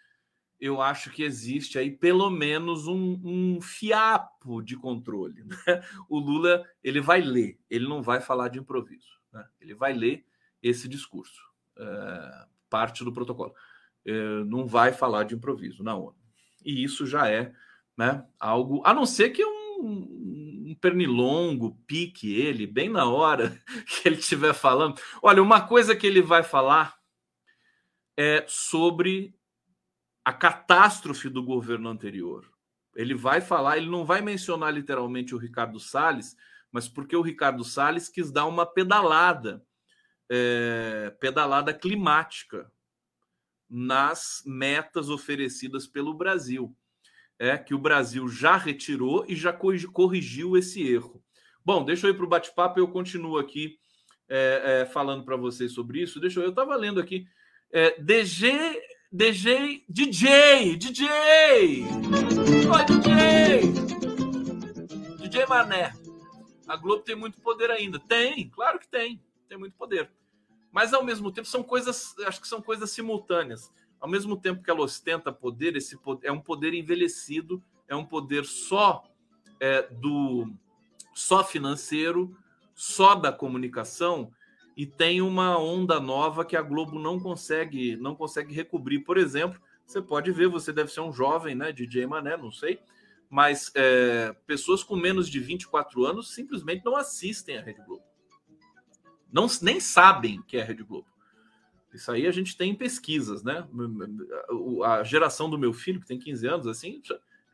eu 0.58 0.80
acho 0.80 1.10
que 1.10 1.22
existe 1.22 1.78
aí 1.78 1.90
pelo 1.90 2.30
menos 2.30 2.86
um, 2.86 3.20
um 3.22 3.60
fiapo 3.60 4.62
de 4.62 4.76
controle. 4.76 5.44
Né? 5.44 5.56
O 6.08 6.18
Lula 6.18 6.64
ele 6.82 7.00
vai 7.00 7.20
ler, 7.20 7.58
ele 7.68 7.86
não 7.86 8.02
vai 8.02 8.20
falar 8.20 8.48
de 8.48 8.58
improviso. 8.58 9.15
Né? 9.36 9.46
Ele 9.60 9.74
vai 9.74 9.92
ler 9.92 10.24
esse 10.62 10.88
discurso, 10.88 11.42
é, 11.78 12.46
parte 12.70 13.04
do 13.04 13.12
protocolo. 13.12 13.54
É, 14.04 14.44
não 14.44 14.66
vai 14.66 14.92
falar 14.92 15.24
de 15.24 15.34
improviso 15.34 15.82
na 15.82 15.94
ONU. 15.94 16.16
E 16.64 16.82
isso 16.82 17.06
já 17.06 17.30
é 17.30 17.52
né, 17.96 18.26
algo, 18.40 18.82
a 18.84 18.94
não 18.94 19.04
ser 19.04 19.30
que 19.30 19.44
um, 19.44 20.68
um 20.70 20.76
pernilongo 20.80 21.78
pique 21.86 22.34
ele 22.34 22.66
bem 22.66 22.88
na 22.88 23.04
hora 23.04 23.62
que 23.86 24.08
ele 24.08 24.16
estiver 24.16 24.54
falando. 24.54 25.00
Olha, 25.22 25.42
uma 25.42 25.60
coisa 25.60 25.94
que 25.94 26.06
ele 26.06 26.22
vai 26.22 26.42
falar 26.42 26.96
é 28.16 28.44
sobre 28.48 29.34
a 30.24 30.32
catástrofe 30.32 31.28
do 31.28 31.42
governo 31.42 31.88
anterior. 31.88 32.50
Ele 32.94 33.14
vai 33.14 33.42
falar, 33.42 33.76
ele 33.76 33.90
não 33.90 34.06
vai 34.06 34.22
mencionar 34.22 34.72
literalmente 34.72 35.34
o 35.34 35.38
Ricardo 35.38 35.78
Salles, 35.78 36.34
mas 36.76 36.90
porque 36.90 37.16
o 37.16 37.22
Ricardo 37.22 37.64
Salles 37.64 38.06
quis 38.06 38.30
dar 38.30 38.44
uma 38.44 38.66
pedalada, 38.66 39.64
é, 40.30 41.10
pedalada 41.18 41.72
climática 41.72 42.70
nas 43.66 44.42
metas 44.44 45.08
oferecidas 45.08 45.86
pelo 45.86 46.12
Brasil. 46.12 46.76
É 47.38 47.56
que 47.56 47.72
o 47.72 47.78
Brasil 47.78 48.28
já 48.28 48.58
retirou 48.58 49.24
e 49.26 49.34
já 49.34 49.54
corrigiu 49.54 50.54
esse 50.54 50.86
erro. 50.86 51.24
Bom, 51.64 51.82
deixa 51.82 52.06
eu 52.06 52.10
ir 52.10 52.14
para 52.14 52.26
o 52.26 52.28
bate-papo, 52.28 52.78
eu 52.78 52.88
continuo 52.88 53.38
aqui 53.38 53.78
é, 54.28 54.82
é, 54.82 54.84
falando 54.84 55.24
para 55.24 55.34
vocês 55.34 55.72
sobre 55.72 56.02
isso. 56.02 56.20
Deixa 56.20 56.40
eu, 56.40 56.44
eu 56.44 56.50
estava 56.50 56.76
lendo 56.76 57.00
aqui. 57.00 57.26
É, 57.72 57.98
DG, 57.98 58.52
DG, 59.10 59.82
DJ, 59.88 60.76
DJ! 60.76 61.08
Oi, 62.68 62.84
DJ! 62.84 63.60
DJ 65.22 65.46
Mané. 65.46 66.05
A 66.66 66.76
Globo 66.76 67.02
tem 67.02 67.14
muito 67.14 67.40
poder 67.40 67.70
ainda. 67.70 67.98
Tem, 67.98 68.48
claro 68.48 68.78
que 68.78 68.88
tem. 68.88 69.20
Tem 69.48 69.58
muito 69.58 69.74
poder. 69.76 70.10
Mas 70.72 70.92
ao 70.92 71.04
mesmo 71.04 71.30
tempo 71.30 71.46
são 71.46 71.62
coisas, 71.62 72.14
acho 72.26 72.40
que 72.40 72.48
são 72.48 72.60
coisas 72.60 72.90
simultâneas. 72.90 73.72
Ao 74.00 74.08
mesmo 74.08 74.36
tempo 74.36 74.62
que 74.62 74.70
ela 74.70 74.82
ostenta 74.82 75.32
poder, 75.32 75.76
esse 75.76 75.96
poder, 75.96 76.26
é 76.26 76.32
um 76.32 76.40
poder 76.40 76.74
envelhecido, 76.74 77.62
é 77.88 77.96
um 77.96 78.04
poder 78.04 78.44
só 78.44 79.04
é, 79.58 79.82
do 79.82 80.52
só 81.14 81.42
financeiro, 81.42 82.36
só 82.74 83.14
da 83.14 83.32
comunicação 83.32 84.30
e 84.76 84.84
tem 84.84 85.22
uma 85.22 85.58
onda 85.58 85.98
nova 85.98 86.44
que 86.44 86.54
a 86.54 86.60
Globo 86.60 86.98
não 86.98 87.18
consegue 87.18 87.96
não 87.96 88.14
consegue 88.14 88.52
recobrir. 88.54 89.00
Por 89.00 89.16
exemplo, 89.16 89.60
você 89.86 90.02
pode 90.02 90.30
ver, 90.30 90.48
você 90.48 90.72
deve 90.72 90.92
ser 90.92 91.00
um 91.00 91.12
jovem, 91.12 91.54
né, 91.54 91.72
DJ 91.72 92.06
Mané, 92.06 92.36
não 92.36 92.52
sei, 92.52 92.78
mas 93.30 93.72
é, 93.74 94.34
pessoas 94.46 94.82
com 94.82 94.96
menos 94.96 95.28
de 95.28 95.40
24 95.40 96.04
anos 96.04 96.32
simplesmente 96.32 96.84
não 96.84 96.96
assistem 96.96 97.58
a 97.58 97.62
Rede 97.62 97.82
Globo. 97.84 98.04
Não, 99.32 99.46
nem 99.60 99.80
sabem 99.80 100.42
que 100.42 100.56
é 100.56 100.62
a 100.62 100.64
Rede 100.64 100.82
Globo. 100.82 101.08
Isso 101.92 102.10
aí 102.12 102.26
a 102.26 102.30
gente 102.30 102.56
tem 102.56 102.72
em 102.72 102.74
pesquisas, 102.74 103.42
né? 103.42 103.66
A 104.84 105.02
geração 105.02 105.48
do 105.48 105.58
meu 105.58 105.72
filho, 105.72 106.00
que 106.00 106.06
tem 106.06 106.18
15 106.18 106.46
anos, 106.46 106.66
assim, 106.66 107.00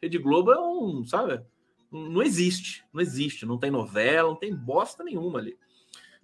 Rede 0.00 0.18
Globo 0.18 0.52
é 0.52 0.60
um, 0.60 1.04
sabe? 1.04 1.44
Não 1.90 2.22
existe, 2.22 2.84
não 2.92 3.00
existe, 3.00 3.46
não 3.46 3.58
tem 3.58 3.70
novela, 3.70 4.30
não 4.30 4.36
tem 4.36 4.54
bosta 4.54 5.04
nenhuma 5.04 5.38
ali. 5.38 5.56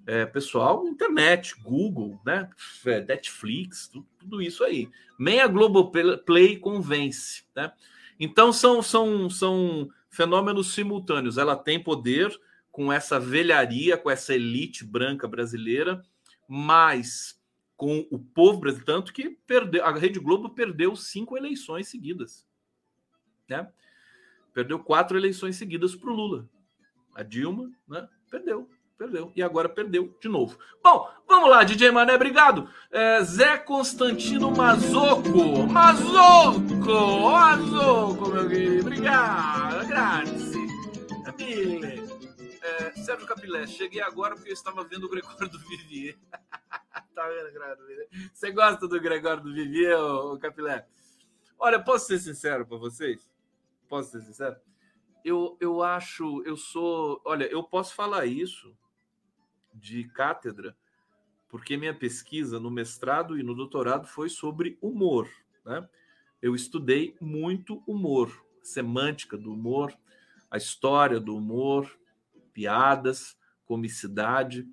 É, 0.06 0.24
pessoal, 0.24 0.86
internet, 0.86 1.54
Google, 1.60 2.20
né? 2.24 2.48
Netflix, 3.06 3.88
tudo, 3.88 4.06
tudo 4.18 4.42
isso 4.42 4.64
aí. 4.64 4.88
Nem 5.18 5.40
a 5.40 5.46
Globoplay 5.46 6.56
convence, 6.56 7.44
né? 7.54 7.72
Então 8.18 8.52
são, 8.52 8.82
são, 8.82 9.30
são 9.30 9.88
fenômenos 10.10 10.72
simultâneos. 10.72 11.38
Ela 11.38 11.56
tem 11.56 11.82
poder 11.82 12.38
com 12.70 12.92
essa 12.92 13.18
velharia, 13.18 13.96
com 13.96 14.10
essa 14.10 14.34
elite 14.34 14.84
branca 14.84 15.26
brasileira, 15.26 16.02
mas 16.46 17.40
com 17.76 18.06
o 18.10 18.18
povo 18.18 18.58
brasileiro, 18.58 18.86
tanto 18.86 19.12
que 19.12 19.30
perdeu, 19.46 19.84
a 19.84 19.92
Rede 19.92 20.18
Globo 20.18 20.50
perdeu 20.50 20.96
cinco 20.96 21.36
eleições 21.36 21.88
seguidas. 21.88 22.46
Né? 23.48 23.70
Perdeu 24.52 24.78
quatro 24.80 25.16
eleições 25.16 25.56
seguidas 25.56 25.94
para 25.94 26.10
o 26.10 26.14
Lula. 26.14 26.48
A 27.14 27.22
Dilma 27.22 27.70
né, 27.86 28.08
perdeu 28.30 28.68
perdeu. 28.98 29.32
E 29.34 29.42
agora 29.42 29.68
perdeu 29.68 30.12
de 30.20 30.28
novo. 30.28 30.58
Bom, 30.82 31.08
vamos 31.26 31.48
lá, 31.48 31.62
DJ 31.62 31.92
Mané, 31.92 32.14
obrigado. 32.14 32.68
É, 32.90 33.22
Zé 33.22 33.56
Constantino 33.56 34.50
Mazoco. 34.50 35.66
Mazoco! 35.68 37.30
Mazoco, 37.30 38.28
meu 38.28 38.48
querido. 38.48 38.88
Obrigado. 38.88 39.86
Grazie. 39.86 40.68
É, 42.60 42.92
Sérgio 42.96 43.26
Capilé, 43.26 43.66
cheguei 43.66 44.00
agora 44.00 44.34
porque 44.34 44.50
eu 44.50 44.54
estava 44.54 44.82
vendo 44.84 45.04
o 45.04 45.08
Gregório 45.08 45.48
do 45.48 45.58
Vivier. 45.60 46.16
tá 47.14 47.28
vendo, 47.28 47.52
Gregório 47.52 47.76
do 47.76 47.86
Vivier? 47.86 48.08
Você 48.34 48.50
gosta 48.50 48.88
do 48.88 49.00
Gregório 49.00 49.42
do 49.42 49.54
Vivier, 49.54 49.98
ô 49.98 50.36
Capilé? 50.38 50.86
Olha, 51.56 51.82
posso 51.82 52.06
ser 52.06 52.18
sincero 52.18 52.66
para 52.66 52.76
vocês? 52.76 53.30
Posso 53.88 54.10
ser 54.10 54.22
sincero? 54.22 54.56
Eu, 55.24 55.56
eu 55.60 55.82
acho, 55.82 56.42
eu 56.44 56.56
sou. 56.56 57.20
Olha, 57.24 57.44
eu 57.46 57.62
posso 57.62 57.94
falar 57.94 58.26
isso 58.26 58.76
de 59.78 60.04
cátedra, 60.04 60.76
porque 61.48 61.76
minha 61.76 61.94
pesquisa 61.94 62.60
no 62.60 62.70
mestrado 62.70 63.38
e 63.38 63.42
no 63.42 63.54
doutorado 63.54 64.06
foi 64.06 64.28
sobre 64.28 64.78
humor. 64.82 65.28
Né? 65.64 65.88
Eu 66.42 66.54
estudei 66.54 67.16
muito 67.20 67.82
humor, 67.86 68.44
semântica 68.62 69.36
do 69.36 69.52
humor, 69.52 69.92
a 70.50 70.56
história 70.56 71.18
do 71.18 71.36
humor, 71.36 71.90
piadas, 72.52 73.36
comicidade. 73.64 74.68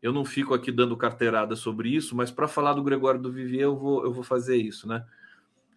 Eu 0.00 0.12
não 0.12 0.24
fico 0.24 0.54
aqui 0.54 0.70
dando 0.70 0.96
carteirada 0.96 1.56
sobre 1.56 1.88
isso, 1.88 2.14
mas 2.14 2.30
para 2.30 2.48
falar 2.48 2.74
do 2.74 2.82
Gregório 2.82 3.20
do 3.20 3.32
Vivier, 3.32 3.64
eu 3.64 3.76
vou, 3.76 4.04
eu 4.04 4.12
vou 4.12 4.22
fazer 4.22 4.56
isso, 4.56 4.86
né? 4.86 5.04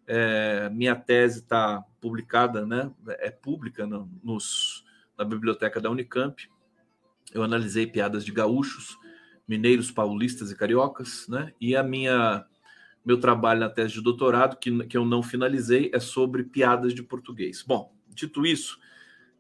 É, 0.05 0.69
minha 0.69 0.95
tese 0.95 1.39
está 1.39 1.83
publicada, 2.01 2.65
né? 2.65 2.91
É 3.19 3.29
pública 3.29 3.85
no, 3.85 4.09
nos, 4.23 4.83
na 5.17 5.23
biblioteca 5.23 5.79
da 5.79 5.89
Unicamp 5.89 6.49
eu 7.33 7.43
analisei 7.43 7.87
piadas 7.87 8.25
de 8.25 8.31
gaúchos, 8.31 8.97
mineiros, 9.47 9.91
paulistas 9.91 10.51
e 10.51 10.55
cariocas, 10.55 11.27
né? 11.27 11.53
E 11.59 11.75
a 11.75 11.83
minha 11.83 12.45
meu 13.03 13.19
trabalho 13.19 13.61
na 13.61 13.69
tese 13.69 13.93
de 13.93 14.01
doutorado, 14.01 14.57
que, 14.57 14.85
que 14.85 14.97
eu 14.97 15.05
não 15.05 15.23
finalizei, 15.23 15.89
é 15.93 15.99
sobre 15.99 16.43
piadas 16.43 16.93
de 16.93 17.01
português. 17.01 17.63
Bom, 17.65 17.93
dito 18.09 18.45
isso, 18.45 18.77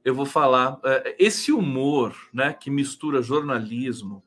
eu 0.03 0.15
vou 0.15 0.25
falar 0.25 0.79
é, 0.83 1.15
esse 1.19 1.51
humor, 1.51 2.15
né, 2.33 2.53
que 2.53 2.71
mistura 2.71 3.21
jornalismo 3.21 4.23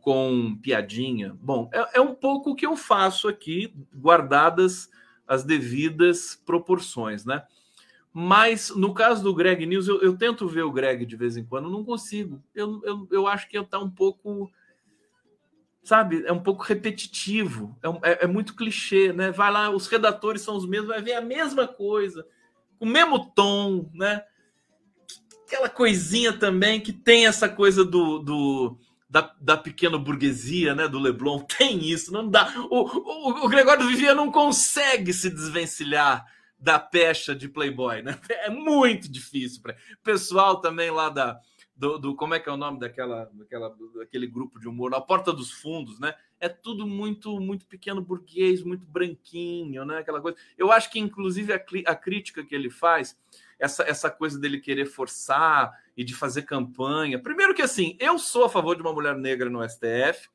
com 0.00 0.56
piadinha. 0.62 1.36
Bom, 1.40 1.68
é, 1.72 1.98
é 1.98 2.00
um 2.00 2.14
pouco 2.14 2.50
o 2.50 2.54
que 2.54 2.66
eu 2.66 2.76
faço 2.76 3.28
aqui, 3.28 3.74
guardadas 3.94 4.88
as 5.26 5.44
devidas 5.44 6.40
proporções, 6.46 7.24
né? 7.24 7.42
Mas 8.12 8.70
no 8.70 8.92
caso 8.92 9.22
do 9.22 9.34
Greg 9.34 9.64
News, 9.64 9.88
eu, 9.88 10.02
eu, 10.02 10.16
tento 10.16 10.46
ver 10.46 10.62
o 10.62 10.70
Greg 10.70 11.06
de 11.06 11.16
vez 11.16 11.36
em 11.36 11.44
quando, 11.44 11.70
não 11.70 11.82
consigo. 11.82 12.42
Eu, 12.54 12.82
eu, 12.84 13.08
eu 13.10 13.26
acho 13.26 13.48
que 13.48 13.56
está 13.56 13.78
um 13.78 13.88
pouco. 13.88 14.50
sabe, 15.82 16.22
é 16.26 16.32
um 16.32 16.42
pouco 16.42 16.62
repetitivo, 16.62 17.74
é, 17.82 18.10
é, 18.10 18.24
é, 18.24 18.26
muito 18.26 18.54
clichê, 18.54 19.14
né? 19.14 19.30
Vai 19.30 19.50
lá, 19.50 19.70
os 19.70 19.86
redatores 19.86 20.42
são 20.42 20.56
os 20.56 20.66
mesmos, 20.66 20.90
vai 20.90 21.00
ver 21.00 21.14
a 21.14 21.22
mesma 21.22 21.66
coisa, 21.66 22.26
o 22.78 22.84
mesmo 22.84 23.24
tom, 23.34 23.90
né? 23.94 24.22
Aquela 25.46 25.70
coisinha 25.70 26.34
também 26.34 26.80
que 26.80 26.92
tem 26.92 27.26
essa 27.26 27.48
coisa 27.48 27.82
do, 27.82 28.18
do 28.18 28.78
da, 29.08 29.34
da 29.40 29.56
pequena 29.56 29.96
burguesia, 29.96 30.74
né? 30.74 30.86
Do 30.86 30.98
Leblon, 30.98 31.40
tem 31.58 31.82
isso, 31.82 32.12
não 32.12 32.28
dá. 32.28 32.52
O, 32.70 32.80
o, 32.80 33.46
o 33.46 33.48
Gregório 33.48 33.86
Vivier 33.86 34.14
não 34.14 34.30
consegue 34.30 35.14
se 35.14 35.30
desvencilhar 35.30 36.26
da 36.62 36.78
pecha 36.78 37.34
de 37.34 37.48
Playboy, 37.48 38.02
né? 38.02 38.16
É 38.30 38.48
muito 38.48 39.10
difícil. 39.10 39.60
para 39.60 39.76
Pessoal 40.02 40.60
também 40.60 40.92
lá 40.92 41.08
da, 41.08 41.40
do, 41.74 41.98
do, 41.98 42.14
como 42.14 42.34
é 42.34 42.40
que 42.40 42.48
é 42.48 42.52
o 42.52 42.56
nome 42.56 42.78
daquela, 42.78 43.28
daquela 43.34 43.74
daquele 43.96 44.28
grupo 44.28 44.60
de 44.60 44.68
humor, 44.68 44.88
na 44.88 45.00
Porta 45.00 45.32
dos 45.32 45.50
Fundos, 45.50 45.98
né? 45.98 46.14
É 46.38 46.48
tudo 46.48 46.86
muito 46.86 47.40
muito 47.40 47.66
pequeno 47.66 48.00
burguês, 48.00 48.62
muito 48.62 48.86
branquinho, 48.86 49.84
né? 49.84 49.98
Aquela 49.98 50.20
coisa. 50.20 50.38
Eu 50.56 50.70
acho 50.70 50.88
que 50.88 51.00
inclusive 51.00 51.52
a, 51.52 51.56
a 51.86 51.96
crítica 51.96 52.44
que 52.44 52.54
ele 52.54 52.70
faz, 52.70 53.18
essa, 53.58 53.82
essa 53.82 54.08
coisa 54.08 54.38
dele 54.38 54.60
querer 54.60 54.86
forçar 54.86 55.72
e 55.96 56.04
de 56.04 56.14
fazer 56.14 56.42
campanha. 56.42 57.20
Primeiro 57.20 57.54
que 57.54 57.62
assim, 57.62 57.96
eu 57.98 58.20
sou 58.20 58.44
a 58.44 58.48
favor 58.48 58.76
de 58.76 58.82
uma 58.82 58.92
mulher 58.92 59.16
negra 59.16 59.50
no 59.50 59.68
STF. 59.68 60.28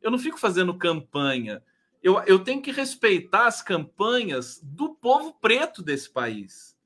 Eu 0.00 0.10
não 0.10 0.18
fico 0.18 0.38
fazendo 0.38 0.76
campanha. 0.76 1.62
Eu, 2.04 2.22
eu 2.26 2.38
tenho 2.38 2.60
que 2.60 2.70
respeitar 2.70 3.46
as 3.46 3.62
campanhas 3.62 4.60
do 4.62 4.94
povo 4.94 5.32
preto 5.40 5.82
desse 5.82 6.10
país. 6.10 6.76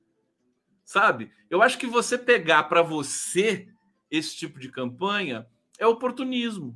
Sabe? 0.84 1.32
Eu 1.50 1.60
acho 1.60 1.76
que 1.76 1.88
você 1.88 2.16
pegar 2.16 2.62
para 2.68 2.82
você 2.82 3.66
esse 4.08 4.36
tipo 4.36 4.60
de 4.60 4.70
campanha 4.70 5.44
é 5.76 5.84
oportunismo, 5.84 6.72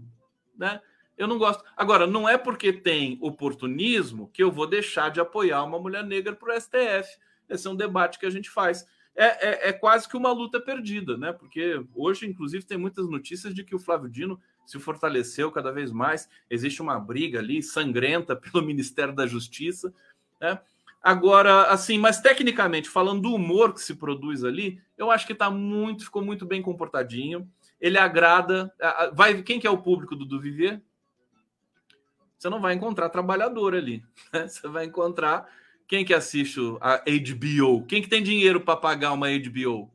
né? 0.57 0.83
Eu 1.17 1.29
não 1.29 1.39
gosto. 1.39 1.63
Agora, 1.77 2.05
não 2.05 2.29
é 2.29 2.37
porque 2.37 2.73
tem 2.73 3.17
oportunismo 3.23 4.29
que 4.33 4.43
eu 4.43 4.51
vou 4.51 4.67
deixar 4.67 5.09
de 5.09 5.21
apoiar 5.21 5.63
uma 5.63 5.79
mulher 5.79 6.03
negra 6.05 6.35
para 6.35 6.53
o 6.53 6.61
STF. 6.61 7.17
Esse 7.49 7.69
é 7.69 7.71
um 7.71 7.77
debate 7.77 8.19
que 8.19 8.27
a 8.27 8.31
gente 8.31 8.51
faz. 8.51 8.85
É, 9.15 9.27
é, 9.27 9.69
é, 9.69 9.73
quase 9.73 10.09
que 10.09 10.17
uma 10.17 10.33
luta 10.33 10.61
perdida, 10.61 11.17
né? 11.17 11.33
Porque 11.33 11.81
hoje, 11.95 12.27
inclusive, 12.27 12.67
tem 12.67 12.77
muitas 12.77 13.09
notícias 13.09 13.55
de 13.55 13.63
que 13.63 13.75
o 13.75 13.79
Flávio 13.79 14.11
Dino 14.11 14.41
se 14.67 14.79
fortaleceu 14.79 15.51
cada 15.51 15.73
vez 15.73 15.91
mais. 15.91 16.29
Existe 16.49 16.81
uma 16.81 16.99
briga 16.99 17.39
ali 17.39 17.63
sangrenta 17.63 18.35
pelo 18.37 18.65
Ministério 18.65 19.15
da 19.15 19.27
Justiça, 19.27 19.93
né? 20.41 20.61
Agora, 21.03 21.65
assim, 21.65 21.99
mas 21.99 22.21
tecnicamente, 22.21 22.89
falando 22.89 23.23
do 23.23 23.35
humor 23.35 23.75
que 23.75 23.81
se 23.81 23.97
produz 23.97 24.45
ali, 24.45 24.81
eu 24.97 25.11
acho 25.11 25.27
que 25.27 25.35
tá 25.35 25.51
muito, 25.51 26.05
ficou 26.05 26.25
muito 26.25 26.47
bem 26.47 26.63
comportadinho. 26.63 27.51
Ele 27.81 27.99
agrada. 27.99 28.73
Vai, 29.13 29.43
quem 29.43 29.59
que 29.59 29.67
é 29.67 29.71
o 29.71 29.83
público 29.83 30.15
do, 30.15 30.41
Viver? 30.41 30.81
Você 32.39 32.49
não 32.49 32.61
vai 32.61 32.75
encontrar 32.75 33.09
trabalhador 33.09 33.75
ali. 33.75 34.05
Né? 34.33 34.47
Você 34.47 34.69
vai 34.69 34.85
encontrar 34.85 35.49
quem 35.89 36.05
que 36.05 36.15
assiste 36.15 36.61
a 36.81 36.99
HBO? 36.99 37.85
Quem 37.87 38.01
que 38.01 38.09
tem 38.09 38.23
dinheiro 38.23 38.61
para 38.61 38.77
pagar 38.77 39.13
uma 39.13 39.27
HBO? 39.29 39.91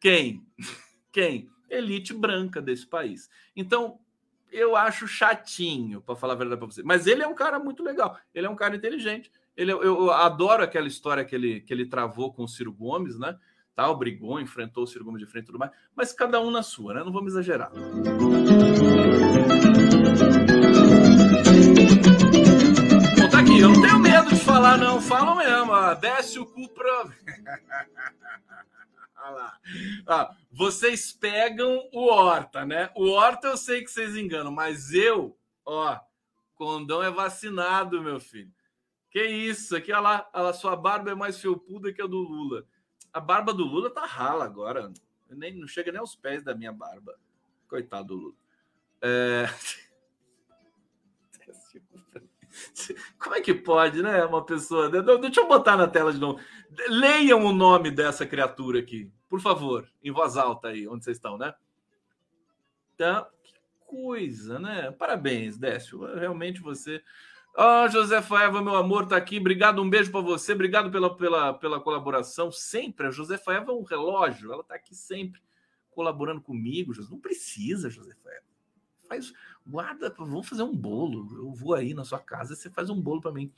Quem? 0.00 0.46
Quem? 1.10 1.50
Elite 1.76 2.12
branca 2.12 2.60
desse 2.60 2.86
país. 2.86 3.28
Então, 3.54 3.98
eu 4.54 4.76
acho 4.76 5.08
chatinho, 5.08 6.00
para 6.00 6.14
falar 6.14 6.34
a 6.34 6.36
verdade 6.36 6.58
para 6.58 6.68
você. 6.68 6.82
Mas 6.82 7.06
ele 7.08 7.22
é 7.22 7.26
um 7.26 7.34
cara 7.34 7.58
muito 7.58 7.82
legal. 7.82 8.16
Ele 8.32 8.46
é 8.46 8.50
um 8.50 8.54
cara 8.54 8.76
inteligente. 8.76 9.30
Ele, 9.56 9.72
eu, 9.72 9.82
eu, 9.82 10.10
adoro 10.12 10.62
aquela 10.62 10.86
história 10.86 11.24
que 11.24 11.34
ele, 11.34 11.60
que 11.60 11.74
ele 11.74 11.86
travou 11.86 12.32
com 12.32 12.44
o 12.44 12.48
Ciro 12.48 12.72
Gomes, 12.72 13.18
né? 13.18 13.36
Tal, 13.74 13.96
brigou, 13.96 14.40
enfrentou 14.40 14.84
o 14.84 14.86
Ciro 14.86 15.04
Gomes 15.04 15.20
de 15.20 15.26
frente 15.26 15.44
e 15.44 15.46
tudo 15.46 15.58
mais. 15.58 15.72
Mas 15.94 16.12
cada 16.12 16.40
um 16.40 16.50
na 16.50 16.62
sua, 16.62 16.94
né? 16.94 17.02
Não 17.02 17.12
vamos 17.12 17.32
exagerar. 17.32 17.72
Bom, 23.18 23.28
tá 23.28 23.40
aqui. 23.40 23.58
Eu 23.58 23.70
não 23.70 23.82
tenho 23.82 23.98
medo 23.98 24.28
de 24.30 24.36
falar, 24.36 24.78
não. 24.78 25.00
Fala 25.00 25.34
mesmo. 25.34 25.72
Desce 26.00 26.38
o 26.38 26.46
cu 26.46 26.68
pra. 26.68 27.06
Lá. 29.30 29.58
Ah, 30.06 30.36
vocês 30.50 31.12
pegam 31.12 31.88
o 31.92 32.06
Horta, 32.06 32.66
né? 32.66 32.90
O 32.94 33.10
Horta 33.10 33.48
eu 33.48 33.56
sei 33.56 33.82
que 33.82 33.90
vocês 33.90 34.16
enganam, 34.16 34.52
mas 34.52 34.92
eu, 34.92 35.38
ó, 35.64 35.98
condão 36.54 37.02
é 37.02 37.10
vacinado, 37.10 38.02
meu 38.02 38.20
filho. 38.20 38.52
Que 39.10 39.24
isso? 39.24 39.76
Aqui, 39.76 39.92
olha 39.92 40.00
lá, 40.00 40.30
lá, 40.34 40.52
sua 40.52 40.76
barba 40.76 41.10
é 41.10 41.14
mais 41.14 41.40
felpuda 41.40 41.92
que 41.92 42.02
a 42.02 42.06
do 42.06 42.18
Lula. 42.18 42.66
A 43.12 43.20
barba 43.20 43.54
do 43.54 43.64
Lula 43.64 43.88
tá 43.88 44.04
rala 44.04 44.44
agora. 44.44 44.92
Nem, 45.30 45.54
não 45.54 45.68
chega 45.68 45.92
nem 45.92 46.00
aos 46.00 46.16
pés 46.16 46.42
da 46.42 46.54
minha 46.54 46.72
barba. 46.72 47.16
Coitado 47.68 48.08
do 48.08 48.16
Lula. 48.16 48.34
É... 49.00 49.44
Como 53.18 53.34
é 53.34 53.40
que 53.40 53.54
pode, 53.54 54.02
né? 54.02 54.24
Uma 54.24 54.44
pessoa. 54.44 54.88
Deixa 54.90 55.40
eu 55.40 55.48
botar 55.48 55.76
na 55.76 55.86
tela 55.86 56.12
de 56.12 56.18
novo. 56.18 56.40
Leiam 56.88 57.44
o 57.44 57.52
nome 57.52 57.90
dessa 57.90 58.26
criatura 58.26 58.80
aqui, 58.80 59.10
por 59.28 59.40
favor, 59.40 59.88
em 60.02 60.10
voz 60.10 60.36
alta 60.36 60.68
aí, 60.68 60.86
onde 60.88 61.04
vocês 61.04 61.16
estão, 61.16 61.38
né? 61.38 61.54
Então, 62.94 63.26
que 63.42 63.54
coisa, 63.86 64.58
né? 64.58 64.90
Parabéns, 64.92 65.56
Décio. 65.56 66.04
Realmente 66.14 66.60
você. 66.60 67.02
Ó, 67.56 67.84
oh, 67.84 67.88
José 67.88 68.20
Faeva, 68.20 68.60
meu 68.60 68.74
amor, 68.74 69.06
tá 69.06 69.16
aqui. 69.16 69.38
Obrigado, 69.38 69.80
um 69.80 69.88
beijo 69.88 70.10
para 70.10 70.20
você. 70.20 70.52
Obrigado 70.52 70.90
pela, 70.90 71.16
pela, 71.16 71.54
pela 71.54 71.80
colaboração. 71.80 72.50
Sempre. 72.50 73.06
A 73.06 73.10
José 73.10 73.38
Faeva 73.38 73.70
é 73.70 73.74
um 73.74 73.84
relógio. 73.84 74.52
Ela 74.52 74.64
tá 74.64 74.74
aqui 74.74 74.94
sempre 74.94 75.40
colaborando 75.92 76.40
comigo. 76.40 76.92
Não 77.08 77.20
precisa, 77.20 77.88
José 77.88 78.12
Faeva. 78.22 78.42
Faz, 79.08 79.32
guarda, 79.66 80.14
vamos 80.18 80.48
fazer 80.48 80.62
um 80.62 80.74
bolo. 80.74 81.28
Eu 81.36 81.52
vou 81.52 81.74
aí 81.74 81.94
na 81.94 82.04
sua 82.04 82.18
casa 82.18 82.52
e 82.52 82.56
você 82.56 82.70
faz 82.70 82.90
um 82.90 83.00
bolo 83.00 83.20
para 83.20 83.32
mim. 83.32 83.50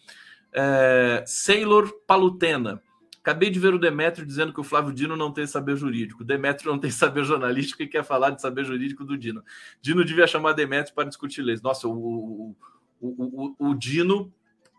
É, 0.52 1.24
Sailor 1.26 1.92
Palutena. 2.06 2.82
Acabei 3.20 3.50
de 3.50 3.58
ver 3.58 3.74
o 3.74 3.78
Demetrio 3.78 4.24
dizendo 4.24 4.52
que 4.52 4.60
o 4.60 4.64
Flávio 4.64 4.92
Dino 4.92 5.16
não 5.16 5.32
tem 5.32 5.48
saber 5.48 5.76
jurídico. 5.76 6.22
Demetrio 6.22 6.70
não 6.70 6.78
tem 6.78 6.90
saber 6.92 7.24
jornalístico 7.24 7.82
e 7.82 7.88
quer 7.88 8.04
falar 8.04 8.30
de 8.30 8.40
saber 8.40 8.64
jurídico 8.64 9.04
do 9.04 9.18
Dino. 9.18 9.42
Dino 9.82 10.04
devia 10.04 10.28
chamar 10.28 10.52
Demetrio 10.52 10.94
para 10.94 11.08
discutir 11.08 11.42
leis. 11.42 11.60
Nossa, 11.60 11.88
o, 11.88 12.54
o, 13.00 13.08
o, 13.08 13.56
o, 13.58 13.74
Dino 13.74 14.32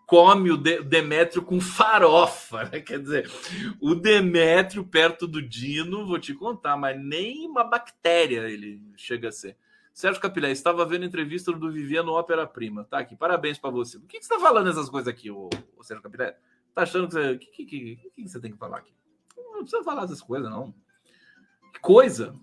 come 0.06 0.50
o 0.50 0.56
Demétrio 0.56 1.42
com 1.42 1.60
farofa, 1.60 2.64
né? 2.72 2.80
Quer 2.80 3.02
dizer, 3.02 3.30
o 3.82 3.94
Demétrio 3.94 4.86
perto 4.86 5.28
do 5.28 5.42
Dino, 5.42 6.08
vou 6.08 6.18
te 6.18 6.34
contar, 6.34 6.78
mas 6.78 6.98
nem 6.98 7.46
uma 7.50 7.66
bactéria 7.66 8.50
ele 8.50 8.82
chega 8.96 9.28
a 9.28 9.32
ser. 9.34 9.58
Sérgio 9.98 10.22
Capilé, 10.22 10.52
estava 10.52 10.86
vendo 10.86 11.06
entrevista 11.06 11.52
do 11.52 11.72
Vivian 11.72 12.04
no 12.04 12.12
Ópera 12.12 12.46
Prima. 12.46 12.84
Tá 12.84 13.00
aqui, 13.00 13.16
parabéns 13.16 13.58
para 13.58 13.72
você. 13.72 13.98
Por 13.98 14.08
que, 14.08 14.20
que 14.20 14.26
você 14.28 14.32
está 14.32 14.40
falando 14.48 14.70
essas 14.70 14.88
coisas 14.92 15.08
aqui, 15.08 15.32
ô, 15.32 15.50
ô 15.76 15.82
Sérgio 15.82 16.04
Capilé? 16.04 16.38
Tá 16.72 16.84
achando 16.84 17.08
que 17.08 17.14
você. 17.14 17.32
O 17.32 17.40
que, 17.40 17.48
que, 17.48 17.66
que, 17.66 18.12
que, 18.16 18.30
você 18.30 18.40
tem 18.40 18.52
que 18.52 18.60
falar 18.60 18.78
aqui? 18.78 18.94
Não 19.36 19.62
precisa 19.62 19.84
falar 19.84 20.04
essas 20.04 20.22
coisas, 20.22 20.52
não. 20.52 20.72
Que 21.74 21.80
coisa! 21.80 22.36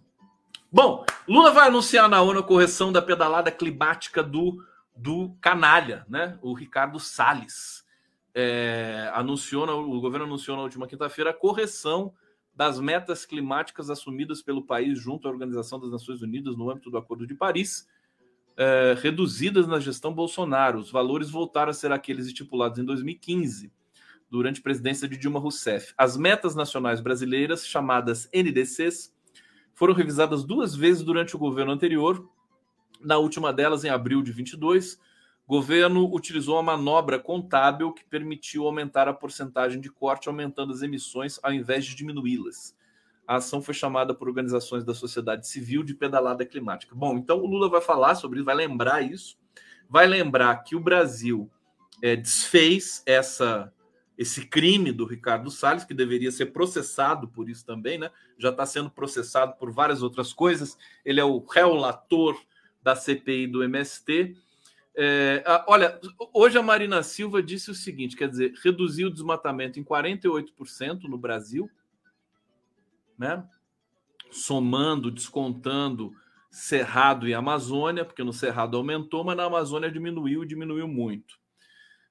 Bom, 0.68 1.06
Lula 1.28 1.52
vai 1.52 1.68
anunciar 1.68 2.08
na 2.08 2.20
ONU 2.20 2.40
a 2.40 2.42
correção 2.42 2.90
da 2.90 3.00
pedalada 3.00 3.52
climática 3.52 4.20
do, 4.20 4.60
do 4.96 5.32
canalha, 5.40 6.04
né? 6.08 6.36
O 6.42 6.54
Ricardo 6.54 6.98
Salles. 6.98 7.86
É, 8.34 9.12
anunciou, 9.14 9.64
o 9.68 10.00
governo 10.00 10.26
anunciou 10.26 10.56
na 10.56 10.64
última 10.64 10.88
quinta-feira 10.88 11.30
a 11.30 11.32
correção 11.32 12.12
das 12.54 12.78
metas 12.78 13.26
climáticas 13.26 13.90
assumidas 13.90 14.40
pelo 14.40 14.62
país 14.62 14.98
junto 14.98 15.26
à 15.26 15.30
Organização 15.30 15.80
das 15.80 15.90
Nações 15.90 16.22
Unidas 16.22 16.56
no 16.56 16.70
âmbito 16.70 16.90
do 16.90 16.98
Acordo 16.98 17.26
de 17.26 17.34
Paris, 17.34 17.88
é, 18.56 18.96
reduzidas 19.00 19.66
na 19.66 19.80
gestão 19.80 20.14
Bolsonaro. 20.14 20.78
Os 20.78 20.90
valores 20.90 21.30
voltaram 21.30 21.70
a 21.70 21.74
ser 21.74 21.90
aqueles 21.90 22.26
estipulados 22.26 22.78
em 22.78 22.84
2015, 22.84 23.72
durante 24.30 24.60
a 24.60 24.62
presidência 24.62 25.08
de 25.08 25.16
Dilma 25.16 25.40
Rousseff. 25.40 25.92
As 25.98 26.16
metas 26.16 26.54
nacionais 26.54 27.00
brasileiras, 27.00 27.66
chamadas 27.66 28.28
NDCs, 28.32 29.12
foram 29.72 29.94
revisadas 29.94 30.44
duas 30.44 30.74
vezes 30.74 31.02
durante 31.02 31.34
o 31.34 31.38
governo 31.38 31.72
anterior, 31.72 32.28
na 33.00 33.18
última 33.18 33.52
delas 33.52 33.84
em 33.84 33.90
abril 33.90 34.22
de 34.22 34.32
22 34.32 34.94
o 34.94 34.98
governo 35.46 36.12
utilizou 36.14 36.56
uma 36.56 36.76
manobra 36.76 37.18
contábil 37.18 37.92
que 37.92 38.04
permitiu 38.04 38.64
aumentar 38.64 39.08
a 39.08 39.12
porcentagem 39.12 39.80
de 39.80 39.90
corte, 39.90 40.28
aumentando 40.28 40.72
as 40.72 40.82
emissões 40.82 41.38
ao 41.42 41.52
invés 41.52 41.84
de 41.84 41.94
diminuí-las. 41.94 42.74
A 43.26 43.36
ação 43.36 43.62
foi 43.62 43.74
chamada 43.74 44.14
por 44.14 44.28
organizações 44.28 44.84
da 44.84 44.94
sociedade 44.94 45.46
civil 45.46 45.82
de 45.82 45.94
pedalada 45.94 46.44
climática. 46.44 46.94
Bom, 46.94 47.16
então 47.16 47.38
o 47.38 47.46
Lula 47.46 47.68
vai 47.68 47.80
falar 47.80 48.14
sobre 48.14 48.38
isso, 48.38 48.44
vai 48.44 48.54
lembrar 48.54 49.02
isso, 49.02 49.38
vai 49.88 50.06
lembrar 50.06 50.56
que 50.58 50.76
o 50.76 50.80
Brasil 50.80 51.50
é, 52.02 52.16
desfez 52.16 53.02
essa 53.06 53.72
esse 54.16 54.46
crime 54.46 54.92
do 54.92 55.04
Ricardo 55.04 55.50
Salles, 55.50 55.84
que 55.84 55.92
deveria 55.92 56.30
ser 56.30 56.46
processado 56.46 57.26
por 57.26 57.48
isso 57.48 57.66
também, 57.66 57.98
né? 57.98 58.10
Já 58.38 58.50
está 58.50 58.64
sendo 58.64 58.88
processado 58.88 59.56
por 59.58 59.72
várias 59.72 60.04
outras 60.04 60.32
coisas. 60.32 60.78
Ele 61.04 61.18
é 61.18 61.24
o 61.24 61.44
relator 61.44 62.40
da 62.80 62.94
CPI 62.94 63.48
do 63.48 63.64
MST 63.64 64.36
é, 64.96 65.44
olha, 65.66 66.00
hoje 66.32 66.56
a 66.56 66.62
Marina 66.62 67.02
Silva 67.02 67.42
disse 67.42 67.70
o 67.70 67.74
seguinte: 67.74 68.16
quer 68.16 68.28
dizer, 68.28 68.52
reduziu 68.62 69.08
o 69.08 69.12
desmatamento 69.12 69.78
em 69.78 69.84
48% 69.84 71.04
no 71.04 71.18
Brasil, 71.18 71.70
né? 73.18 73.46
somando, 74.34 75.10
descontando 75.10 76.12
Cerrado 76.50 77.28
e 77.28 77.34
Amazônia, 77.34 78.04
porque 78.04 78.22
no 78.22 78.32
Cerrado 78.32 78.76
aumentou, 78.76 79.24
mas 79.24 79.36
na 79.36 79.44
Amazônia 79.44 79.90
diminuiu, 79.90 80.44
diminuiu 80.44 80.86
muito. 80.86 81.38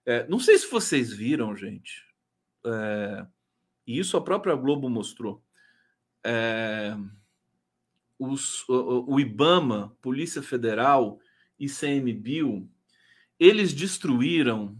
É, 0.06 0.28
não 0.28 0.40
sei 0.40 0.58
se 0.58 0.70
vocês 0.70 1.14
viram, 1.14 1.56
gente, 1.56 2.06
é, 2.66 3.26
e 3.88 4.00
isso 4.00 4.18
a 4.18 4.22
própria 4.22 4.56
Globo 4.56 4.90
mostrou. 4.90 5.42
É, 6.26 6.96
os, 8.18 8.68
o, 8.68 9.14
o, 9.14 9.20
IBAMA, 9.20 9.96
Polícia 10.02 10.42
Federal 10.42 11.20
e 11.64 11.70
CMBio, 11.70 12.70
eles 13.40 13.74
destruíram 13.74 14.78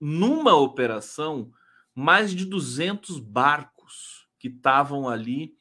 numa 0.00 0.54
operação 0.54 1.52
mais 1.92 2.32
de 2.32 2.44
200 2.44 3.18
barcos 3.18 4.28
que 4.38 4.46
estavam 4.46 5.08
ali 5.08 5.56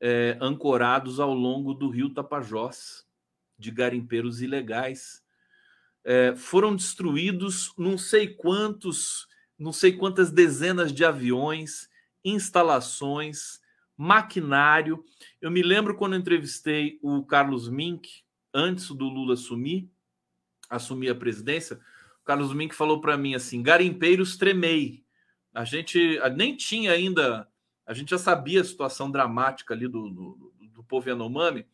é, 0.00 0.36
ancorados 0.40 1.20
ao 1.20 1.32
longo 1.32 1.72
do 1.72 1.88
rio 1.88 2.12
Tapajós, 2.12 3.06
de 3.56 3.70
garimpeiros 3.70 4.42
ilegais. 4.42 5.22
É, 6.04 6.34
foram 6.34 6.74
destruídos 6.74 7.72
não 7.78 7.96
sei 7.96 8.26
quantos, 8.34 9.28
não 9.56 9.72
sei 9.72 9.92
quantas 9.92 10.32
dezenas 10.32 10.92
de 10.92 11.04
aviões, 11.04 11.88
instalações, 12.24 13.60
maquinário. 13.96 15.04
Eu 15.40 15.52
me 15.52 15.62
lembro 15.62 15.96
quando 15.96 16.16
entrevistei 16.16 16.98
o 17.00 17.24
Carlos 17.24 17.68
Mink, 17.68 18.24
antes 18.58 18.88
do 18.88 19.08
Lula 19.08 19.34
assumir, 19.34 19.90
assumir 20.68 21.10
a 21.10 21.14
presidência, 21.14 21.76
o 22.20 22.24
Carlos 22.24 22.52
Mink 22.52 22.74
falou 22.74 23.00
para 23.00 23.16
mim 23.16 23.34
assim: 23.34 23.62
garimpeiros 23.62 24.36
tremei. 24.36 25.04
A 25.54 25.64
gente 25.64 26.18
nem 26.36 26.56
tinha 26.56 26.92
ainda 26.92 27.48
a 27.86 27.94
gente 27.94 28.10
já 28.10 28.18
sabia 28.18 28.60
a 28.60 28.64
situação 28.64 29.10
dramática 29.10 29.72
ali 29.72 29.88
do, 29.88 30.10
do, 30.10 30.52
do 30.74 30.84
povo 30.84 31.08
Yanomami 31.08 31.66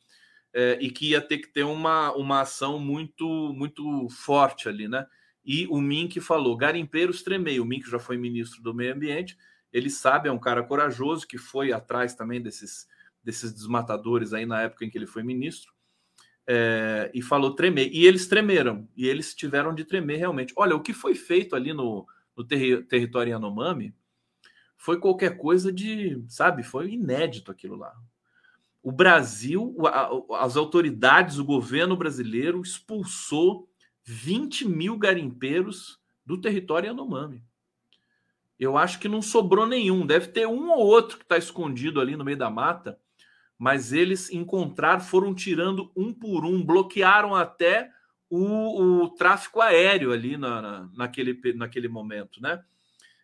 é, 0.53 0.79
e 0.81 0.89
que 0.89 1.11
ia 1.11 1.21
ter 1.21 1.39
que 1.39 1.49
ter 1.49 1.65
uma, 1.65 2.13
uma 2.13 2.43
ação 2.43 2.79
muito 2.79 3.53
muito 3.53 4.09
forte 4.11 4.69
ali, 4.69 4.87
né? 4.87 5.07
E 5.45 5.67
o 5.67 5.81
Mink 5.81 6.21
falou: 6.21 6.57
garimpeiros 6.57 7.23
tremei. 7.25 7.59
O 7.59 7.65
Mink 7.65 7.91
já 7.91 7.99
foi 7.99 8.17
ministro 8.17 8.63
do 8.63 8.73
Meio 8.73 8.95
Ambiente, 8.95 9.37
ele 9.73 9.91
sabe, 9.91 10.29
é 10.29 10.33
um 10.33 10.39
cara 10.39 10.63
corajoso 10.63 11.27
que 11.27 11.37
foi 11.37 11.73
atrás 11.73 12.15
também 12.15 12.41
desses, 12.41 12.87
desses 13.25 13.53
desmatadores 13.53 14.33
aí 14.33 14.47
na 14.47 14.63
época 14.63 14.85
em 14.85 14.91
que 14.91 14.97
ele 14.97 15.09
foi 15.09 15.25
ministro. 15.25 15.74
É, 16.47 17.11
e 17.15 17.23
falou 17.23 17.55
tremer. 17.55 17.91
E 17.93 18.07
eles 18.07 18.27
tremeram, 18.27 18.89
e 18.97 19.07
eles 19.07 19.35
tiveram 19.35 19.75
de 19.75 19.85
tremer 19.85 20.19
realmente. 20.19 20.53
Olha, 20.57 20.77
o 20.77 20.83
que 20.83 20.93
foi 20.93 21.15
feito 21.15 21.57
ali 21.57 21.73
no, 21.73 22.07
no 22.37 22.45
terri 22.45 22.83
território 22.83 23.31
Yanomami 23.31 23.95
foi 24.77 24.99
qualquer 24.99 25.39
coisa 25.39 25.73
de, 25.73 26.23
sabe, 26.29 26.63
foi 26.63 26.93
inédito 26.93 27.51
aquilo 27.51 27.77
lá. 27.77 27.95
O 28.83 28.93
Brasil, 28.93 29.75
as 30.39 30.57
autoridades, 30.59 31.39
o 31.39 31.45
governo 31.45 31.97
brasileiro 31.97 32.61
expulsou 32.61 33.67
20 34.03 34.69
mil 34.69 34.99
garimpeiros 34.99 35.99
do 36.27 36.39
território 36.39 36.89
Yanomami. 36.89 37.43
Eu 38.59 38.77
acho 38.77 38.99
que 38.99 39.09
não 39.09 39.23
sobrou 39.23 39.67
nenhum. 39.67 40.07
Deve 40.07 40.29
ter 40.29 40.47
um 40.47 40.71
ou 40.71 40.81
outro 40.81 41.17
que 41.17 41.25
está 41.25 41.39
escondido 41.39 42.01
ali 42.01 42.17
no 42.17 42.25
meio 42.25 42.37
da 42.37 42.51
mata, 42.51 42.99
mas 43.65 43.95
eles 43.95 44.31
encontraram, 44.31 45.01
foram 45.01 45.35
tirando 45.35 45.91
um 45.97 46.13
por 46.13 46.45
um, 46.45 46.63
bloquearam 46.63 47.35
até 47.35 47.91
o, 48.29 49.05
o 49.05 49.09
tráfico 49.09 49.59
aéreo 49.59 50.13
ali 50.13 50.37
na, 50.37 50.61
na, 50.61 50.91
naquele, 50.95 51.41
naquele 51.55 51.89
momento, 51.89 52.43
né? 52.43 52.63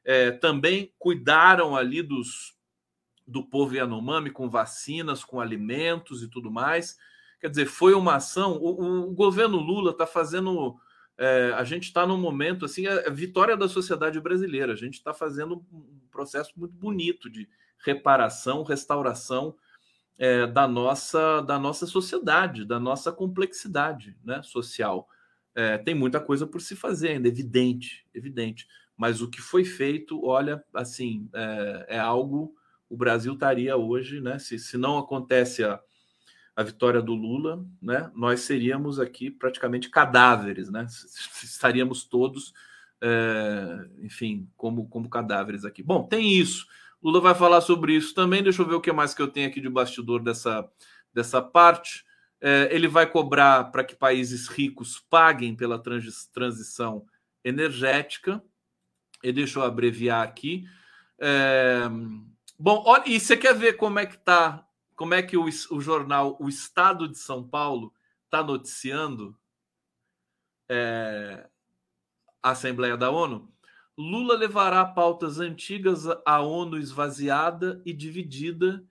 é, 0.04 0.30
também 0.30 0.92
cuidaram 0.98 1.76
ali 1.76 2.02
dos, 2.02 2.56
do 3.26 3.44
povo 3.44 3.74
Yanomami 3.74 4.30
com 4.30 4.48
vacinas, 4.48 5.24
com 5.24 5.40
alimentos 5.40 6.22
e 6.22 6.28
tudo 6.28 6.50
mais. 6.50 6.98
Quer 7.40 7.50
dizer, 7.50 7.66
foi 7.66 7.94
uma 7.94 8.16
ação. 8.16 8.56
O, 8.56 9.08
o 9.08 9.12
governo 9.12 9.58
Lula 9.58 9.92
está 9.92 10.06
fazendo. 10.06 10.78
É, 11.18 11.52
a 11.54 11.64
gente 11.64 11.84
está 11.84 12.06
num 12.06 12.16
momento 12.16 12.64
assim, 12.64 12.86
a, 12.86 13.08
a, 13.08 13.10
vitória 13.10 13.56
da 13.56 13.68
sociedade 13.68 14.18
brasileira. 14.20 14.72
A 14.72 14.76
gente 14.76 14.94
está 14.94 15.12
fazendo 15.12 15.64
um 15.70 16.00
processo 16.10 16.52
muito 16.56 16.74
bonito 16.74 17.28
de 17.28 17.48
reparação, 17.84 18.62
restauração 18.62 19.54
é, 20.18 20.46
da 20.46 20.68
nossa 20.68 21.40
da 21.40 21.58
nossa 21.58 21.86
sociedade, 21.86 22.64
da 22.64 22.78
nossa 22.78 23.10
complexidade 23.12 24.16
né, 24.24 24.42
social. 24.42 25.08
É, 25.54 25.78
tem 25.78 25.94
muita 25.94 26.20
coisa 26.20 26.46
por 26.46 26.60
se 26.60 26.76
fazer 26.76 27.10
ainda, 27.10 27.28
evidente, 27.28 28.06
evidente 28.14 28.66
mas 29.00 29.22
o 29.22 29.30
que 29.30 29.40
foi 29.40 29.64
feito, 29.64 30.22
olha, 30.26 30.62
assim, 30.74 31.26
é, 31.32 31.86
é 31.96 31.98
algo. 31.98 32.54
O 32.86 32.98
Brasil 32.98 33.32
estaria 33.32 33.74
hoje, 33.74 34.20
né? 34.20 34.38
Se, 34.38 34.58
se 34.58 34.76
não 34.76 34.98
acontece 34.98 35.64
a, 35.64 35.80
a 36.54 36.62
vitória 36.62 37.00
do 37.00 37.14
Lula, 37.14 37.64
né? 37.80 38.10
Nós 38.14 38.40
seríamos 38.40 39.00
aqui 39.00 39.30
praticamente 39.30 39.88
cadáveres, 39.88 40.68
né? 40.68 40.86
Estaríamos 41.42 42.04
todos, 42.04 42.52
é, 43.00 43.88
enfim, 44.02 44.46
como, 44.54 44.86
como 44.86 45.08
cadáveres 45.08 45.64
aqui. 45.64 45.82
Bom, 45.82 46.06
tem 46.06 46.34
isso. 46.34 46.66
Lula 47.02 47.20
vai 47.20 47.34
falar 47.34 47.60
sobre 47.60 47.94
isso 47.94 48.14
também. 48.14 48.42
Deixa 48.42 48.62
eu 48.62 48.66
ver 48.66 48.74
o 48.74 48.80
que 48.80 48.92
mais 48.92 49.14
que 49.14 49.22
eu 49.22 49.28
tenho 49.28 49.48
aqui 49.48 49.60
de 49.60 49.68
bastidor 49.68 50.22
dessa, 50.22 50.68
dessa 51.12 51.40
parte. 51.40 52.04
É, 52.40 52.68
ele 52.70 52.88
vai 52.88 53.06
cobrar 53.06 53.64
para 53.64 53.84
que 53.84 53.94
países 53.94 54.48
ricos 54.48 54.98
paguem 55.10 55.54
pela 55.54 55.82
transição 56.32 57.04
energética 57.44 58.42
e 59.22 59.32
deixa 59.32 59.58
eu 59.58 59.62
abreviar 59.62 60.22
aqui. 60.22 60.64
É... 61.18 61.82
Bom, 62.58 62.82
olha, 62.86 63.04
e 63.06 63.20
você 63.20 63.36
quer 63.36 63.54
ver 63.54 63.74
como 63.74 63.98
é 63.98 64.06
que 64.06 64.18
tá, 64.18 64.66
como 64.96 65.14
é 65.14 65.22
que 65.22 65.36
o, 65.36 65.44
o 65.44 65.80
jornal 65.80 66.36
O 66.40 66.48
Estado 66.48 67.08
de 67.08 67.18
São 67.18 67.46
Paulo 67.46 67.92
está 68.24 68.42
noticiando 68.42 69.36
é... 70.68 71.46
a 72.42 72.50
Assembleia 72.50 72.96
da 72.96 73.10
ONU? 73.10 73.52
Lula 74.00 74.36
levará 74.36 74.84
pautas 74.84 75.38
antigas 75.38 76.06
à 76.24 76.40
ONU 76.40 76.78
esvaziada 76.78 77.82
e 77.84 77.92
dividida 77.92 78.84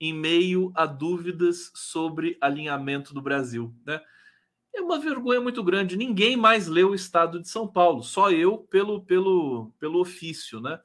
em 0.00 0.12
meio 0.12 0.72
a 0.74 0.86
dúvidas 0.86 1.70
sobre 1.74 2.36
alinhamento 2.40 3.12
do 3.12 3.20
Brasil. 3.20 3.74
Né? 3.86 4.00
é 4.74 4.80
uma 4.80 4.98
vergonha 4.98 5.40
muito 5.40 5.62
grande. 5.62 5.96
Ninguém 5.96 6.36
mais 6.36 6.66
leu 6.66 6.90
o 6.90 6.94
Estado 6.94 7.40
de 7.40 7.48
São 7.48 7.66
Paulo, 7.66 8.02
só 8.02 8.30
eu 8.30 8.58
pelo, 8.58 9.02
pelo, 9.02 9.72
pelo 9.78 10.00
ofício, 10.00 10.60
né? 10.60 10.80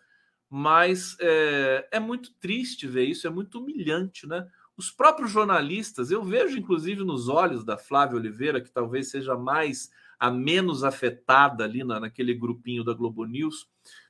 Mas 0.50 1.18
é, 1.20 1.88
é 1.92 2.00
muito 2.00 2.32
triste 2.40 2.88
ver 2.88 3.06
isso, 3.06 3.28
é 3.28 3.30
muito 3.30 3.60
humilhante, 3.60 4.28
né? 4.28 4.48
Os 4.78 4.92
próprios 4.92 5.32
jornalistas, 5.32 6.10
eu 6.12 6.24
vejo 6.24 6.58
inclusive 6.58 7.04
nos 7.04 7.28
olhos 7.28 7.66
da 7.66 7.78
Flávia 7.78 8.18
Oliveira, 8.18 8.62
que 8.62 8.72
talvez 8.72 9.10
seja 9.10 9.36
mais 9.36 9.90
a 10.20 10.30
menos 10.30 10.84
afetada 10.84 11.64
ali 11.64 11.84
na, 11.84 12.00
naquele 12.00 12.34
grupinho 12.34 12.84
da 12.84 12.94
Globo 12.94 13.26
News, 13.26 13.68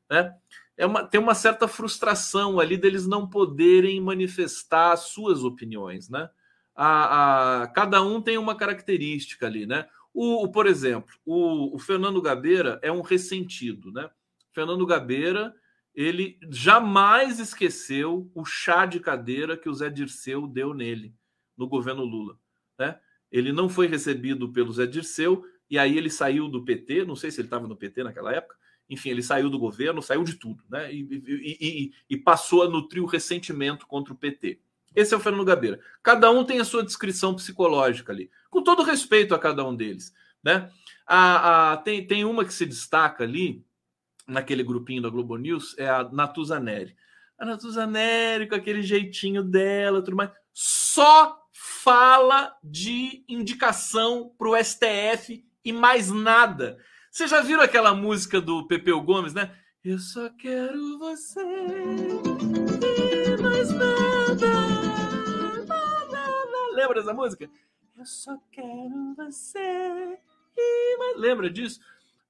né? 0.10 0.34
É 0.76 0.86
uma, 0.86 1.06
tem 1.06 1.20
uma 1.20 1.36
certa 1.36 1.68
frustração 1.68 2.60
ali 2.60 2.78
deles 2.78 3.06
não 3.06 3.30
poderem 3.30 4.00
manifestar 4.00 4.94
as 4.94 5.10
suas 5.10 5.44
opiniões, 5.44 6.10
né? 6.10 6.30
a, 6.82 7.64
a, 7.64 7.68
cada 7.68 8.02
um 8.02 8.22
tem 8.22 8.38
uma 8.38 8.56
característica 8.56 9.46
ali, 9.46 9.66
né? 9.66 9.86
O, 10.14 10.46
o 10.46 10.52
por 10.52 10.66
exemplo, 10.66 11.14
o, 11.26 11.76
o, 11.76 11.78
Fernando 11.80 12.22
Gabeira 12.22 12.80
é 12.82 12.90
um 12.90 13.02
ressentido, 13.02 13.92
né? 13.92 14.10
Fernando 14.54 14.86
Gabeira, 14.86 15.54
ele 15.94 16.40
jamais 16.50 17.38
esqueceu 17.38 18.32
o 18.34 18.46
chá 18.46 18.86
de 18.86 19.02
cadeira 19.02 19.58
que 19.58 19.68
o 19.68 19.74
Zé 19.74 19.90
Dirceu 19.90 20.48
deu 20.48 20.74
nele 20.74 21.14
no 21.58 21.68
governo 21.68 22.06
Lula, 22.06 22.40
né? 22.80 22.98
Ele 23.30 23.52
não 23.52 23.68
foi 23.68 23.86
recebido 23.88 24.50
pelo 24.54 24.72
Zé 24.72 24.88
Dirceu 24.88 25.44
e 25.70 25.78
aí 25.78 25.98
ele 25.98 26.10
saiu 26.10 26.48
do 26.48 26.64
PT, 26.64 27.06
não 27.06 27.16
sei 27.16 27.32
se 27.32 27.40
ele 27.40 27.48
estava 27.48 27.68
no 27.68 27.76
PT 27.76 28.04
naquela 28.04 28.34
época, 28.34 28.56
enfim, 28.90 29.10
ele 29.10 29.22
saiu 29.22 29.50
do 29.50 29.60
governo, 29.60 30.02
saiu 30.02 30.24
de 30.24 30.34
tudo, 30.34 30.64
né? 30.68 30.92
E, 30.92 31.02
e, 31.02 31.58
e, 31.62 31.94
e 32.10 32.18
passou 32.18 32.64
a 32.64 32.70
nutrir 32.70 33.04
o 33.04 33.08
ressentimento 33.08 33.86
contra 33.86 34.12
o 34.12 34.18
PT. 34.18 34.60
Esse 34.96 35.14
é 35.14 35.18
o 35.18 35.20
Fernando 35.20 35.46
Gabeira. 35.46 35.80
Cada 36.02 36.32
um 36.32 36.44
tem 36.44 36.60
a 36.60 36.66
sua 36.66 36.84
descrição 36.84 37.36
psicológica 37.36 38.12
ali, 38.12 38.32
com 38.50 38.64
todo 38.64 38.82
respeito 38.82 39.36
a 39.36 39.40
cada 39.40 39.64
um 39.64 39.76
deles. 39.76 40.12
Né? 40.44 40.72
A, 41.06 41.74
a, 41.74 41.78
tem, 41.78 42.06
tem 42.06 42.26
uma 42.26 42.44
que 42.44 42.54
se 42.54 42.66
destaca 42.66 43.24
ali, 43.24 43.64
naquele 44.28 44.64
grupinho 44.64 45.02
da 45.02 45.10
Globo 45.10 45.38
News, 45.38 45.76
é 45.78 45.88
a 45.88 46.04
Natuza 46.04 46.60
Neri. 46.60 46.96
A 47.38 47.46
Natuza 47.46 47.86
Neri, 47.86 48.48
com 48.48 48.56
aquele 48.56 48.82
jeitinho 48.82 49.44
dela, 49.44 50.02
tudo 50.02 50.18
mais, 50.18 50.32
só 50.54 51.40
fala 51.52 52.56
de 52.64 53.24
indicação 53.28 54.34
para 54.38 54.50
o 54.50 54.64
STF 54.64 55.44
e 55.70 55.74
mais 55.74 56.12
nada. 56.12 56.78
Vocês 57.12 57.30
já 57.30 57.42
viram 57.42 57.62
aquela 57.62 57.94
música 57.94 58.42
do 58.42 58.68
Pepeu 58.68 59.02
Gomes, 59.02 59.34
né? 59.34 59.56
Eu 59.84 60.00
só 60.00 60.30
quero 60.32 60.98
você 60.98 61.42
e 61.42 63.42
mais 63.42 63.72
nada. 63.72 64.48
Lembra 66.74 67.00
dessa 67.00 67.14
música? 67.14 67.50
Eu 67.98 68.06
só 68.06 68.38
quero 68.52 69.16
você. 69.16 70.18
Mas 70.98 71.18
lembra 71.18 71.50
disso? 71.50 71.80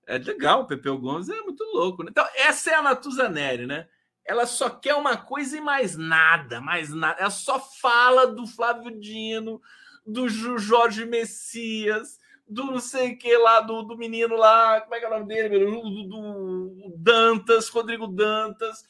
É 0.06 0.18
legal, 0.18 0.68
Pepeu 0.68 0.98
Gomes 0.98 1.30
é 1.30 1.42
muito 1.42 1.64
louco. 1.74 2.04
Né? 2.04 2.10
Então, 2.12 2.28
essa 2.36 2.72
é 2.72 2.76
a 2.76 2.82
Natuza 2.82 3.30
Neri, 3.30 3.66
né? 3.66 3.88
Ela 4.26 4.46
só 4.46 4.70
quer 4.70 4.96
uma 4.96 5.18
coisa 5.18 5.58
e 5.58 5.62
mais 5.62 5.96
nada, 5.96 6.60
mais 6.60 6.94
nada. 6.94 7.20
Ela 7.20 7.30
só 7.30 7.60
fala 7.60 8.28
do 8.28 8.46
Flávio 8.46 9.00
Dino, 9.00 9.62
do 10.06 10.28
Jorge 10.28 11.06
Messias, 11.06 12.19
do 12.50 12.66
não 12.66 12.80
sei 12.80 13.14
o 13.14 13.18
que 13.18 13.38
lá, 13.38 13.62
do, 13.62 13.84
do 13.84 13.98
menino 13.98 14.36
lá, 14.36 14.82
como 14.82 14.96
é 14.96 15.00
que 15.00 15.06
é 15.06 15.08
o 15.08 15.12
nome 15.12 15.28
dele? 15.28 15.66
Do, 15.66 16.04
do, 16.08 16.94
Dantas, 16.98 17.70
Rodrigo 17.70 18.08
Dantas. 18.08 18.84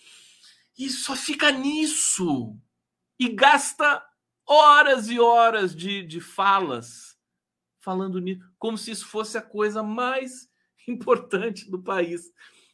E 0.77 0.89
só 0.89 1.15
fica 1.15 1.51
nisso. 1.51 2.55
E 3.19 3.27
gasta 3.29 4.03
horas 4.47 5.09
e 5.09 5.19
horas 5.19 5.75
de, 5.75 6.03
de 6.03 6.21
falas 6.21 7.17
falando 7.81 8.19
nisso, 8.19 8.41
como 8.57 8.77
se 8.77 8.91
isso 8.91 9.07
fosse 9.07 9.37
a 9.37 9.41
coisa 9.41 9.81
mais 9.81 10.49
importante 10.87 11.69
do 11.69 11.81
país. 11.81 12.31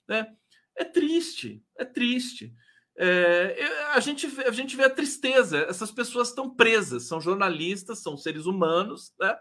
Né? 0.08 0.36
É 0.76 0.84
triste, 0.84 1.64
é 1.78 1.86
triste. 1.86 2.54
É, 2.98 3.66
a, 3.94 4.00
gente 4.00 4.26
a 4.42 4.52
gente 4.52 4.76
vê 4.76 4.86
a 4.86 4.90
tristeza. 4.90 5.60
Essas 5.70 5.92
pessoas 5.92 6.30
estão 6.30 6.50
presas, 6.50 7.08
são 7.08 7.20
jornalistas, 7.20 8.00
são 8.00 8.18
seres 8.18 8.46
humanos, 8.46 9.14
né? 9.20 9.38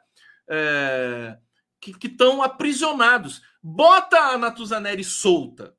É, 0.49 1.39
que 1.81 2.07
estão 2.07 2.43
aprisionados. 2.43 3.43
Bota 3.63 4.19
a 4.19 4.39
Natuzaneri 4.39 5.05
solta. 5.05 5.75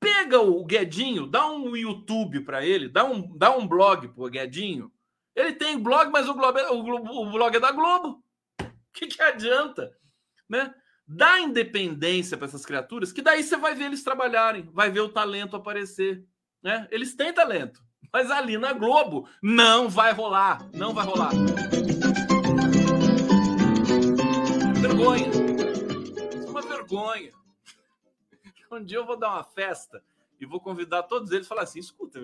Pega 0.00 0.40
o 0.40 0.64
Guedinho, 0.64 1.26
dá 1.26 1.46
um 1.50 1.74
YouTube 1.74 2.40
para 2.40 2.64
ele, 2.64 2.88
dá 2.88 3.04
um, 3.04 3.36
dá 3.36 3.56
um 3.56 3.66
blog 3.66 4.08
pro 4.08 4.28
Guedinho. 4.28 4.92
Ele 5.34 5.52
tem 5.52 5.78
blog, 5.78 6.10
mas 6.10 6.28
o, 6.28 6.34
Globo, 6.34 6.58
o, 6.58 7.26
o 7.26 7.32
blog 7.32 7.56
é 7.56 7.60
da 7.60 7.72
Globo. 7.72 8.22
O 8.60 8.66
que, 8.92 9.06
que 9.06 9.22
adianta? 9.22 9.92
Né? 10.48 10.72
Dá 11.06 11.40
independência 11.40 12.36
para 12.36 12.46
essas 12.46 12.64
criaturas, 12.64 13.12
que 13.12 13.22
daí 13.22 13.42
você 13.42 13.56
vai 13.56 13.74
ver 13.74 13.86
eles 13.86 14.04
trabalharem, 14.04 14.68
vai 14.72 14.90
ver 14.90 15.00
o 15.00 15.08
talento 15.08 15.56
aparecer. 15.56 16.24
Né? 16.62 16.86
Eles 16.90 17.14
têm 17.14 17.32
talento, 17.32 17.82
mas 18.12 18.30
ali 18.30 18.56
na 18.56 18.72
Globo 18.72 19.28
não 19.42 19.88
vai 19.88 20.12
rolar, 20.12 20.68
não 20.72 20.94
vai 20.94 21.04
rolar. 21.04 21.32
Vergonha. 24.94 25.26
É 26.46 26.50
uma 26.50 26.62
vergonha. 26.62 27.32
Um 28.70 28.84
dia 28.84 28.98
eu 28.98 29.04
vou 29.04 29.18
dar 29.18 29.30
uma 29.30 29.42
festa 29.42 30.00
e 30.40 30.46
vou 30.46 30.60
convidar 30.60 31.02
todos 31.02 31.32
eles 31.32 31.46
e 31.46 31.48
falar 31.48 31.62
assim: 31.62 31.80
escuta, 31.80 32.20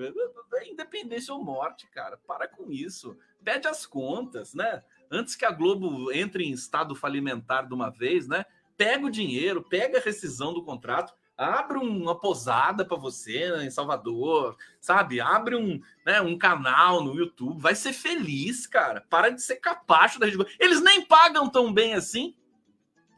é 0.54 0.68
independência 0.68 1.34
ou 1.34 1.42
morte, 1.42 1.88
cara, 1.88 2.16
para 2.16 2.46
com 2.46 2.70
isso, 2.70 3.18
pede 3.42 3.66
as 3.66 3.84
contas, 3.84 4.54
né? 4.54 4.84
Antes 5.10 5.34
que 5.34 5.44
a 5.44 5.50
Globo 5.50 6.12
entre 6.12 6.44
em 6.44 6.52
estado 6.52 6.94
falimentar 6.94 7.66
de 7.66 7.74
uma 7.74 7.90
vez, 7.90 8.28
né? 8.28 8.44
Pega 8.76 9.04
o 9.04 9.10
dinheiro, 9.10 9.64
pega 9.64 9.98
a 9.98 10.00
rescisão 10.00 10.54
do 10.54 10.64
contrato, 10.64 11.12
abre 11.36 11.76
uma 11.76 12.14
posada 12.14 12.84
para 12.84 12.96
você 12.96 13.50
né, 13.50 13.64
em 13.64 13.70
Salvador, 13.70 14.56
sabe? 14.80 15.20
Abre 15.20 15.56
um, 15.56 15.80
né, 16.06 16.20
um 16.20 16.38
canal 16.38 17.02
no 17.02 17.14
YouTube, 17.14 17.60
vai 17.60 17.74
ser 17.74 17.92
feliz, 17.92 18.64
cara. 18.64 19.04
Para 19.10 19.30
de 19.30 19.42
ser 19.42 19.56
capacho 19.56 20.20
da 20.20 20.26
Rede 20.26 20.38
Eles 20.60 20.80
nem 20.80 21.04
pagam 21.04 21.50
tão 21.50 21.72
bem 21.72 21.94
assim, 21.94 22.36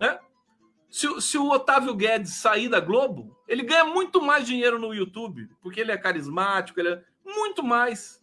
né? 0.02 0.18
Se, 0.90 1.20
se 1.20 1.38
o 1.38 1.48
Otávio 1.48 1.94
Guedes 1.94 2.34
sair 2.34 2.68
da 2.68 2.80
Globo, 2.80 3.38
ele 3.46 3.62
ganha 3.62 3.84
muito 3.84 4.20
mais 4.20 4.44
dinheiro 4.44 4.80
no 4.80 4.92
YouTube, 4.92 5.48
porque 5.62 5.80
ele 5.80 5.92
é 5.92 5.96
carismático, 5.96 6.80
ele 6.80 6.88
é 6.88 7.04
muito 7.24 7.62
mais. 7.62 8.20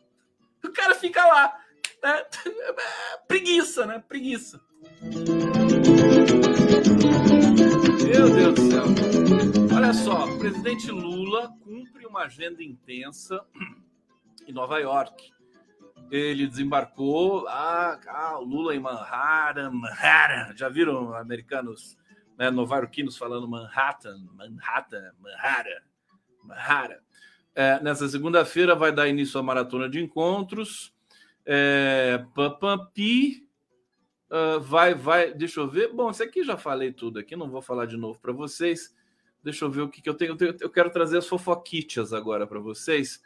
O 0.61 0.69
cara 0.69 0.93
fica 0.93 1.25
lá, 1.25 1.57
né? 2.03 2.25
Preguiça, 3.27 3.85
né? 3.85 4.03
Preguiça. 4.07 4.61
Meu 8.05 8.29
Deus 8.29 8.55
do 8.55 8.71
céu. 8.71 8.83
Olha 9.75 9.93
só, 9.93 10.25
o 10.25 10.37
presidente 10.37 10.91
Lula 10.91 11.49
cumpre 11.63 12.05
uma 12.05 12.23
agenda 12.23 12.61
intensa 12.61 13.41
em 14.45 14.51
Nova 14.51 14.79
York. 14.79 15.31
Ele 16.11 16.47
desembarcou, 16.47 17.47
ah, 17.47 17.99
ah 18.07 18.39
o 18.39 18.43
Lula 18.43 18.75
em 18.75 18.79
Manhattan, 18.79 19.71
Manhattan. 19.71 20.55
Já 20.55 20.69
viram 20.69 21.13
americanos, 21.13 21.97
né, 22.37 22.49
novarquinos 22.49 23.17
falando 23.17 23.47
Manhattan, 23.47 24.17
Manhattan, 24.33 25.11
Manhattan, 25.19 25.81
Manhattan. 26.43 26.99
É, 27.55 27.79
nessa 27.81 28.07
segunda-feira 28.07 28.75
vai 28.75 28.91
dar 28.91 29.07
início 29.07 29.39
à 29.39 29.43
maratona 29.43 29.89
de 29.89 29.99
encontros. 30.01 30.93
É, 31.45 32.23
Uh, 34.31 34.59
vai, 34.59 34.93
vai, 34.93 35.33
deixa 35.33 35.59
eu 35.59 35.67
ver. 35.67 35.91
Bom, 35.91 36.11
isso 36.11 36.21
aqui 36.21 36.43
já 36.43 36.55
falei 36.55 36.93
tudo 36.93 37.17
aqui, 37.17 37.35
não 37.35 37.49
vou 37.49 37.63
falar 37.63 37.87
de 37.87 37.97
novo 37.97 38.19
para 38.19 38.31
vocês. 38.31 38.95
Deixa 39.43 39.65
eu 39.65 39.71
ver 39.71 39.81
o 39.81 39.89
que, 39.89 40.01
que 40.01 40.09
eu 40.09 40.13
tenho. 40.13 40.37
Eu 40.59 40.69
quero 40.69 40.91
trazer 40.91 41.17
as 41.17 41.27
fofoquitas 41.27 42.13
agora 42.13 42.45
para 42.45 42.59
vocês. 42.59 43.21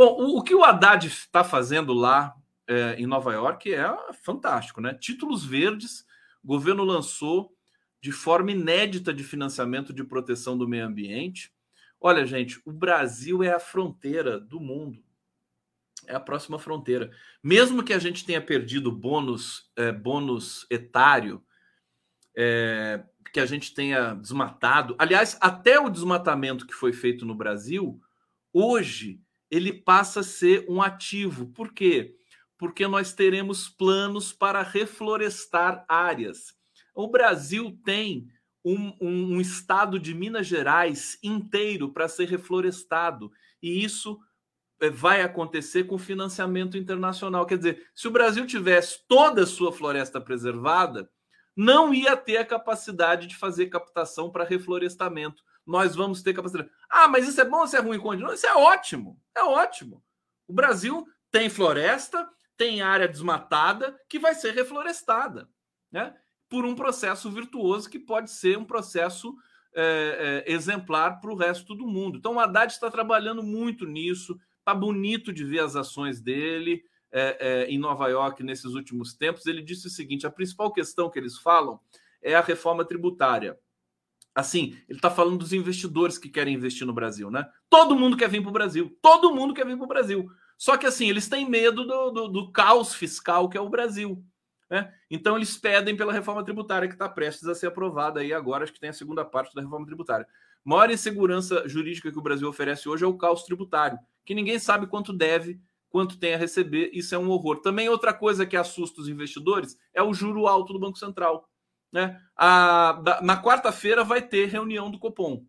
Bom, 0.00 0.16
o, 0.18 0.38
o, 0.38 0.42
que 0.42 0.54
o 0.54 0.64
Haddad 0.64 1.06
está 1.06 1.44
fazendo 1.44 1.92
lá 1.92 2.34
é, 2.66 2.94
em 2.94 3.06
Nova 3.06 3.34
York 3.34 3.70
é 3.74 3.84
fantástico, 4.14 4.80
né? 4.80 4.94
Títulos 4.94 5.44
verdes, 5.44 6.06
o 6.42 6.46
governo 6.46 6.84
lançou 6.84 7.54
de 8.00 8.10
forma 8.10 8.50
inédita 8.50 9.12
de 9.12 9.22
financiamento 9.22 9.92
de 9.92 10.02
proteção 10.02 10.56
do 10.56 10.66
meio 10.66 10.86
ambiente. 10.86 11.52
Olha, 12.00 12.24
gente, 12.24 12.62
o 12.64 12.72
Brasil 12.72 13.42
é 13.42 13.52
a 13.52 13.60
fronteira 13.60 14.40
do 14.40 14.58
mundo 14.58 15.04
é 16.06 16.14
a 16.14 16.20
próxima 16.20 16.58
fronteira. 16.58 17.10
Mesmo 17.42 17.82
que 17.84 17.92
a 17.92 17.98
gente 17.98 18.24
tenha 18.24 18.40
perdido 18.40 18.90
bônus, 18.90 19.70
é, 19.76 19.92
bônus 19.92 20.66
etário, 20.70 21.44
é, 22.34 23.04
que 23.34 23.38
a 23.38 23.44
gente 23.44 23.74
tenha 23.74 24.14
desmatado. 24.14 24.96
Aliás, 24.98 25.36
até 25.42 25.78
o 25.78 25.90
desmatamento 25.90 26.66
que 26.66 26.72
foi 26.72 26.94
feito 26.94 27.26
no 27.26 27.34
Brasil, 27.34 28.00
hoje 28.50 29.20
ele 29.50 29.72
passa 29.72 30.20
a 30.20 30.24
ser 30.24 30.64
um 30.68 30.80
ativo. 30.80 31.48
Por 31.48 31.72
quê? 31.72 32.16
Porque 32.56 32.86
nós 32.86 33.12
teremos 33.12 33.68
planos 33.68 34.32
para 34.32 34.62
reflorestar 34.62 35.84
áreas. 35.88 36.54
O 36.94 37.08
Brasil 37.08 37.78
tem 37.84 38.28
um, 38.64 38.92
um, 39.00 39.36
um 39.36 39.40
estado 39.40 39.98
de 39.98 40.14
Minas 40.14 40.46
Gerais 40.46 41.18
inteiro 41.22 41.92
para 41.92 42.08
ser 42.08 42.28
reflorestado. 42.28 43.32
E 43.62 43.82
isso 43.82 44.18
é, 44.80 44.90
vai 44.90 45.22
acontecer 45.22 45.84
com 45.84 45.98
financiamento 45.98 46.76
internacional. 46.76 47.46
Quer 47.46 47.58
dizer, 47.58 47.86
se 47.94 48.06
o 48.08 48.10
Brasil 48.10 48.46
tivesse 48.46 49.00
toda 49.08 49.42
a 49.42 49.46
sua 49.46 49.72
floresta 49.72 50.20
preservada, 50.20 51.10
não 51.56 51.92
ia 51.92 52.16
ter 52.16 52.36
a 52.36 52.44
capacidade 52.44 53.26
de 53.26 53.36
fazer 53.36 53.66
captação 53.66 54.30
para 54.30 54.44
reflorestamento. 54.44 55.42
Nós 55.70 55.94
vamos 55.94 56.22
ter 56.22 56.34
capacidade. 56.34 56.70
Ah, 56.88 57.08
mas 57.08 57.28
isso 57.28 57.40
é 57.40 57.44
bom 57.44 57.58
ou 57.58 57.64
isso 57.64 57.76
é 57.76 57.80
ruim? 57.80 58.18
Não, 58.18 58.32
isso 58.32 58.46
é 58.46 58.54
ótimo. 58.54 59.20
É 59.34 59.42
ótimo. 59.42 60.02
O 60.46 60.52
Brasil 60.52 61.06
tem 61.30 61.48
floresta, 61.48 62.28
tem 62.56 62.82
área 62.82 63.08
desmatada 63.08 63.98
que 64.08 64.18
vai 64.18 64.34
ser 64.34 64.54
reflorestada, 64.54 65.48
né? 65.90 66.14
Por 66.48 66.64
um 66.64 66.74
processo 66.74 67.30
virtuoso 67.30 67.88
que 67.88 67.98
pode 67.98 68.30
ser 68.30 68.58
um 68.58 68.64
processo 68.64 69.34
é, 69.74 70.44
é, 70.46 70.52
exemplar 70.52 71.20
para 71.20 71.30
o 71.30 71.36
resto 71.36 71.74
do 71.74 71.86
mundo. 71.86 72.18
Então, 72.18 72.34
o 72.34 72.40
Haddad 72.40 72.72
está 72.72 72.90
trabalhando 72.90 73.42
muito 73.42 73.86
nisso 73.86 74.36
Tá 74.64 74.74
bonito 74.74 75.32
de 75.32 75.44
ver 75.44 75.60
as 75.60 75.74
ações 75.74 76.20
dele 76.20 76.84
é, 77.10 77.36
é, 77.40 77.64
em 77.66 77.78
Nova 77.78 78.08
York 78.08 78.42
nesses 78.42 78.72
últimos 78.74 79.14
tempos. 79.14 79.46
Ele 79.46 79.62
disse 79.62 79.86
o 79.86 79.90
seguinte: 79.90 80.26
a 80.26 80.30
principal 80.30 80.72
questão 80.72 81.10
que 81.10 81.18
eles 81.18 81.38
falam 81.38 81.80
é 82.22 82.34
a 82.34 82.40
reforma 82.40 82.84
tributária. 82.84 83.58
Assim, 84.40 84.76
ele 84.88 84.98
está 84.98 85.10
falando 85.10 85.38
dos 85.38 85.52
investidores 85.52 86.18
que 86.18 86.28
querem 86.28 86.54
investir 86.54 86.86
no 86.86 86.92
Brasil, 86.92 87.30
né? 87.30 87.46
Todo 87.68 87.96
mundo 87.96 88.16
quer 88.16 88.28
vir 88.28 88.40
para 88.40 88.50
o 88.50 88.52
Brasil, 88.52 88.96
todo 89.00 89.34
mundo 89.34 89.54
quer 89.54 89.66
vir 89.66 89.76
para 89.76 89.84
o 89.84 89.88
Brasil. 89.88 90.28
Só 90.58 90.76
que 90.76 90.86
assim, 90.86 91.08
eles 91.08 91.28
têm 91.28 91.48
medo 91.48 91.86
do, 91.86 92.10
do, 92.10 92.28
do 92.28 92.52
caos 92.52 92.94
fiscal 92.94 93.48
que 93.48 93.56
é 93.56 93.60
o 93.60 93.68
Brasil. 93.68 94.22
Né? 94.68 94.92
Então 95.10 95.36
eles 95.36 95.56
pedem 95.56 95.96
pela 95.96 96.12
reforma 96.12 96.44
tributária 96.44 96.86
que 96.86 96.94
está 96.94 97.08
prestes 97.08 97.48
a 97.48 97.54
ser 97.54 97.68
aprovada 97.68 98.20
aí 98.20 98.32
agora, 98.32 98.64
acho 98.64 98.72
que 98.72 98.80
tem 98.80 98.90
a 98.90 98.92
segunda 98.94 99.24
parte 99.24 99.54
da 99.54 99.62
reforma 99.62 99.86
tributária. 99.86 100.26
maior 100.64 100.90
insegurança 100.90 101.66
jurídica 101.66 102.12
que 102.12 102.18
o 102.18 102.22
Brasil 102.22 102.48
oferece 102.48 102.88
hoje 102.88 103.04
é 103.04 103.06
o 103.06 103.16
caos 103.16 103.42
tributário 103.42 103.98
que 104.24 104.34
ninguém 104.34 104.58
sabe 104.58 104.86
quanto 104.86 105.12
deve, 105.12 105.60
quanto 105.88 106.18
tem 106.18 106.34
a 106.34 106.36
receber. 106.36 106.90
Isso 106.92 107.14
é 107.14 107.18
um 107.18 107.30
horror. 107.30 107.60
Também 107.60 107.88
outra 107.88 108.12
coisa 108.12 108.46
que 108.46 108.56
assusta 108.56 109.00
os 109.00 109.08
investidores 109.08 109.76
é 109.92 110.02
o 110.02 110.14
juro 110.14 110.46
alto 110.46 110.72
do 110.72 110.78
Banco 110.78 110.98
Central. 110.98 111.48
Né? 111.92 112.20
A, 112.36 113.20
na 113.22 113.42
quarta-feira 113.42 114.04
vai 114.04 114.22
ter 114.22 114.46
reunião 114.46 114.90
do 114.90 114.98
Copom. 114.98 115.44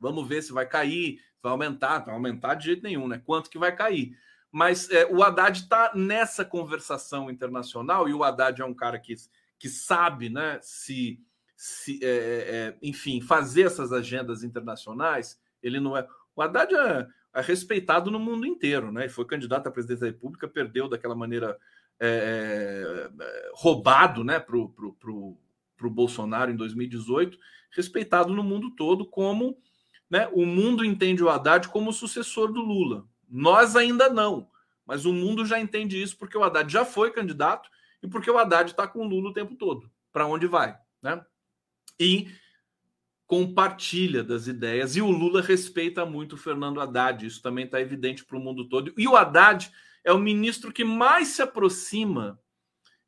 Vamos 0.00 0.26
ver 0.28 0.42
se 0.42 0.52
vai 0.52 0.66
cair, 0.66 1.20
vai 1.42 1.52
aumentar, 1.52 2.00
vai 2.00 2.14
aumentar 2.14 2.54
de 2.54 2.66
jeito 2.66 2.82
nenhum, 2.82 3.06
né? 3.06 3.22
Quanto 3.24 3.48
que 3.48 3.58
vai 3.58 3.74
cair. 3.74 4.16
Mas 4.50 4.90
é, 4.90 5.06
o 5.06 5.22
Haddad 5.22 5.58
está 5.58 5.92
nessa 5.94 6.44
conversação 6.44 7.30
internacional, 7.30 8.08
e 8.08 8.14
o 8.14 8.22
Haddad 8.22 8.60
é 8.60 8.64
um 8.64 8.74
cara 8.74 8.98
que, 8.98 9.14
que 9.58 9.68
sabe, 9.68 10.28
né, 10.28 10.58
se, 10.62 11.20
se 11.56 11.98
é, 12.02 12.06
é, 12.06 12.56
é 12.56 12.78
enfim, 12.82 13.20
fazer 13.20 13.62
essas 13.62 13.92
agendas 13.92 14.44
internacionais. 14.44 15.40
Ele 15.62 15.80
não 15.80 15.96
é. 15.96 16.06
O 16.36 16.42
Haddad 16.42 16.74
é, 16.74 17.06
é 17.34 17.40
respeitado 17.40 18.10
no 18.10 18.18
mundo 18.18 18.46
inteiro, 18.46 18.92
né? 18.92 19.08
Foi 19.08 19.24
candidato 19.24 19.66
à 19.66 19.70
presidência 19.70 20.06
da 20.06 20.12
República, 20.12 20.46
perdeu 20.46 20.88
daquela 20.88 21.14
maneira 21.14 21.58
é, 21.98 23.10
é 23.20 23.50
roubado, 23.54 24.22
né, 24.22 24.38
para 24.38 24.56
o 24.56 24.68
pro, 24.68 25.38
pro, 25.76 25.88
pro 25.88 25.90
Bolsonaro 25.90 26.50
em 26.50 26.56
2018, 26.56 27.38
respeitado 27.70 28.32
no 28.32 28.42
mundo 28.42 28.70
todo 28.74 29.06
como, 29.06 29.58
né, 30.08 30.28
o 30.32 30.46
mundo 30.46 30.84
entende 30.84 31.22
o 31.22 31.28
Haddad 31.28 31.68
como 31.68 31.90
o 31.90 31.92
sucessor 31.92 32.52
do 32.52 32.60
Lula. 32.60 33.06
Nós 33.28 33.76
ainda 33.76 34.08
não, 34.08 34.48
mas 34.86 35.04
o 35.04 35.12
mundo 35.12 35.44
já 35.44 35.58
entende 35.58 36.00
isso 36.00 36.16
porque 36.16 36.36
o 36.36 36.44
Haddad 36.44 36.72
já 36.72 36.84
foi 36.84 37.10
candidato 37.10 37.68
e 38.02 38.08
porque 38.08 38.30
o 38.30 38.38
Haddad 38.38 38.70
está 38.70 38.86
com 38.86 39.00
o 39.00 39.08
Lula 39.08 39.30
o 39.30 39.34
tempo 39.34 39.56
todo, 39.56 39.90
para 40.12 40.26
onde 40.26 40.46
vai, 40.46 40.76
né? 41.02 41.24
E 41.98 42.28
compartilha 43.26 44.22
das 44.22 44.46
ideias, 44.46 44.96
e 44.96 45.00
o 45.00 45.10
Lula 45.10 45.40
respeita 45.40 46.04
muito 46.04 46.34
o 46.34 46.38
Fernando 46.38 46.80
Haddad, 46.80 47.26
isso 47.26 47.40
também 47.40 47.64
está 47.64 47.80
evidente 47.80 48.24
para 48.24 48.36
o 48.36 48.40
mundo 48.40 48.68
todo. 48.68 48.92
E 48.98 49.08
o 49.08 49.16
Haddad 49.16 49.72
é 50.04 50.12
o 50.12 50.18
ministro 50.18 50.72
que 50.72 50.84
mais 50.84 51.28
se 51.28 51.42
aproxima, 51.42 52.38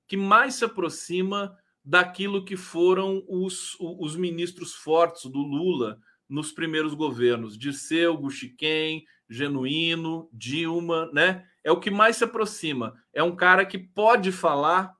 que 0.09 0.17
mais 0.17 0.55
se 0.55 0.64
aproxima 0.64 1.57
daquilo 1.87 2.45
que 2.45 2.57
foram 2.57 3.24
os, 3.28 3.76
os 3.78 4.16
ministros 4.16 4.74
fortes 4.74 5.30
do 5.30 5.39
Lula 5.39 6.01
nos 6.28 6.51
primeiros 6.51 6.93
governos, 6.95 7.57
Dirceu, 7.57 8.16
Guxiquem, 8.16 9.07
Genuíno, 9.30 10.28
Dilma, 10.32 11.09
né? 11.12 11.47
É 11.62 11.70
o 11.70 11.78
que 11.78 11.91
mais 11.91 12.16
se 12.16 12.24
aproxima. 12.24 13.01
É 13.12 13.22
um 13.22 13.37
cara 13.37 13.64
que 13.64 13.78
pode 13.78 14.32
falar 14.32 14.93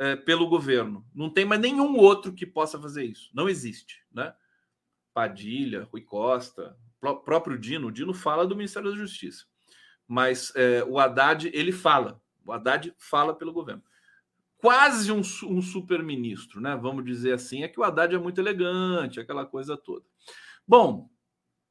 é, 0.00 0.16
pelo 0.16 0.48
governo. 0.48 1.06
Não 1.14 1.30
tem 1.30 1.44
mais 1.44 1.60
nenhum 1.60 1.96
outro 1.96 2.32
que 2.32 2.44
possa 2.44 2.80
fazer 2.80 3.04
isso. 3.04 3.30
Não 3.32 3.48
existe, 3.48 4.04
né? 4.12 4.34
Padilha, 5.14 5.88
Rui 5.92 6.02
Costa, 6.02 6.76
próprio 7.00 7.56
Dino. 7.56 7.86
O 7.86 7.92
Dino 7.92 8.12
fala 8.12 8.44
do 8.44 8.56
Ministério 8.56 8.90
da 8.90 8.96
Justiça. 8.96 9.44
Mas 10.08 10.52
é, 10.56 10.84
o 10.84 10.98
Haddad, 10.98 11.50
ele 11.54 11.72
fala. 11.72 12.20
O 12.44 12.52
Haddad 12.52 12.92
fala 12.98 13.32
pelo 13.32 13.52
governo. 13.52 13.82
Quase 14.66 15.12
um, 15.12 15.20
um 15.44 15.62
super-ministro, 15.62 16.60
né? 16.60 16.76
Vamos 16.76 17.04
dizer 17.04 17.34
assim. 17.34 17.62
É 17.62 17.68
que 17.68 17.78
o 17.78 17.84
Haddad 17.84 18.12
é 18.12 18.18
muito 18.18 18.40
elegante, 18.40 19.20
aquela 19.20 19.46
coisa 19.46 19.76
toda. 19.76 20.04
Bom, 20.66 21.08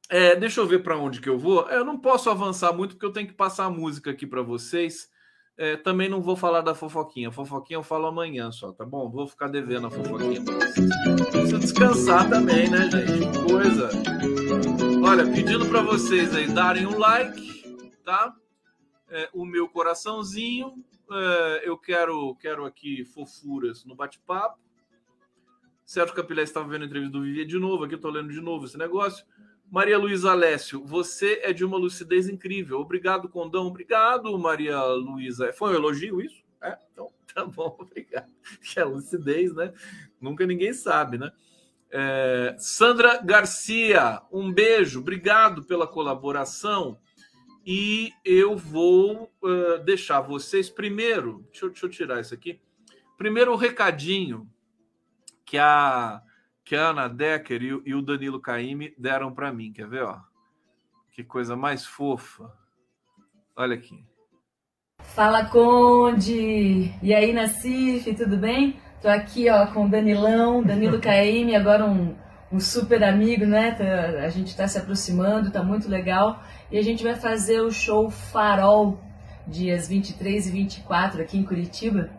é, 0.08 0.34
deixa 0.34 0.62
eu 0.62 0.66
ver 0.66 0.82
para 0.82 0.96
onde 0.96 1.20
que 1.20 1.28
eu 1.28 1.38
vou. 1.38 1.68
Eu 1.68 1.84
não 1.84 1.98
posso 1.98 2.30
avançar 2.30 2.72
muito 2.72 2.94
porque 2.94 3.04
eu 3.04 3.12
tenho 3.12 3.28
que 3.28 3.34
passar 3.34 3.66
a 3.66 3.70
música 3.70 4.12
aqui 4.12 4.26
para 4.26 4.40
vocês. 4.40 5.10
É, 5.58 5.76
também 5.76 6.08
não 6.08 6.22
vou 6.22 6.36
falar 6.36 6.62
da 6.62 6.74
fofoquinha. 6.74 7.30
Fofoquinha 7.30 7.76
eu 7.76 7.82
falo 7.82 8.06
amanhã 8.06 8.50
só, 8.50 8.72
tá 8.72 8.86
bom? 8.86 9.10
Vou 9.10 9.26
ficar 9.26 9.48
devendo 9.48 9.88
a 9.88 9.90
fofoquinha. 9.90 10.42
Preciso 11.30 11.58
descansar 11.58 12.30
também, 12.30 12.70
né, 12.70 12.88
gente? 12.90 13.52
Coisa. 13.52 13.90
Olha, 15.06 15.30
pedindo 15.30 15.66
para 15.66 15.82
vocês 15.82 16.34
aí 16.34 16.46
darem 16.46 16.86
um 16.86 16.98
like, 16.98 17.76
tá? 18.06 18.34
É, 19.10 19.28
o 19.34 19.44
meu 19.44 19.68
coraçãozinho. 19.68 20.82
É, 21.10 21.62
eu 21.68 21.76
quero, 21.78 22.34
quero 22.36 22.64
aqui 22.64 23.04
fofuras 23.04 23.84
no 23.84 23.94
bate-papo. 23.94 24.58
Sérgio 25.84 26.14
Capilé 26.14 26.42
estava 26.42 26.68
vendo 26.68 26.82
a 26.82 26.86
entrevista 26.86 27.12
do 27.12 27.22
Vivier 27.22 27.46
de 27.46 27.58
novo. 27.58 27.84
Aqui 27.84 27.94
eu 27.94 28.00
tô 28.00 28.10
lendo 28.10 28.32
de 28.32 28.40
novo 28.40 28.64
esse 28.64 28.76
negócio. 28.76 29.24
Maria 29.70 29.98
Luísa 29.98 30.30
Alessio, 30.30 30.84
você 30.84 31.40
é 31.42 31.52
de 31.52 31.64
uma 31.64 31.76
lucidez 31.76 32.28
incrível. 32.28 32.80
Obrigado, 32.80 33.28
Condão. 33.28 33.66
Obrigado, 33.66 34.36
Maria 34.38 34.82
Luísa. 34.84 35.52
Foi 35.52 35.72
um 35.72 35.74
elogio 35.74 36.20
isso? 36.20 36.44
É, 36.62 36.76
então 36.92 37.12
tá 37.32 37.44
bom, 37.44 37.76
obrigado. 37.78 38.30
Que 38.62 38.80
é 38.80 38.84
lucidez, 38.84 39.54
né? 39.54 39.72
Nunca 40.20 40.46
ninguém 40.46 40.72
sabe, 40.72 41.18
né? 41.18 41.30
É, 41.90 42.56
Sandra 42.58 43.22
Garcia, 43.22 44.22
um 44.32 44.52
beijo, 44.52 45.00
obrigado 45.00 45.64
pela 45.64 45.86
colaboração. 45.86 46.98
E 47.66 48.12
eu 48.24 48.56
vou 48.56 49.32
uh, 49.42 49.78
deixar 49.84 50.20
vocês 50.20 50.70
primeiro. 50.70 51.44
Deixa 51.50 51.66
eu, 51.66 51.70
deixa 51.70 51.86
eu 51.86 51.90
tirar 51.90 52.20
isso 52.20 52.32
aqui. 52.32 52.60
Primeiro, 53.18 53.52
o 53.52 53.56
recadinho 53.56 54.48
que 55.44 55.58
a 55.58 56.22
que 56.64 56.74
a 56.74 56.88
Ana 56.88 57.08
Decker 57.08 57.62
e, 57.62 57.90
e 57.90 57.94
o 57.94 58.02
Danilo 58.02 58.40
Caime 58.40 58.94
deram 58.98 59.32
para 59.32 59.52
mim. 59.52 59.72
Quer 59.72 59.88
ver? 59.88 60.02
Ó? 60.02 60.20
Que 61.12 61.24
coisa 61.24 61.56
mais 61.56 61.86
fofa. 61.86 62.52
Olha 63.56 63.74
aqui. 63.74 64.04
Fala, 65.00 65.46
Conde! 65.46 66.92
E 67.02 67.14
aí, 67.14 67.32
Nassif, 67.32 68.12
tudo 68.14 68.36
bem? 68.36 68.80
Tô 69.00 69.08
aqui 69.08 69.48
ó, 69.48 69.66
com 69.68 69.86
o 69.86 69.88
Danilão, 69.88 70.62
Danilo 70.62 70.98
Caime, 71.00 71.54
agora 71.54 71.84
um, 71.84 72.16
um 72.52 72.60
super 72.60 73.02
amigo, 73.02 73.44
né? 73.44 73.72
Tá, 73.72 74.24
a 74.24 74.28
gente 74.28 74.48
está 74.48 74.66
se 74.68 74.78
aproximando, 74.78 75.50
tá 75.50 75.62
muito 75.62 75.88
legal. 75.88 76.42
E 76.70 76.78
a 76.78 76.82
gente 76.82 77.02
vai 77.02 77.14
fazer 77.14 77.60
o 77.60 77.70
show 77.70 78.10
Farol, 78.10 78.98
dias 79.46 79.88
23 79.88 80.46
e 80.46 80.50
24 80.50 81.22
aqui 81.22 81.38
em 81.38 81.44
Curitiba. 81.44 82.10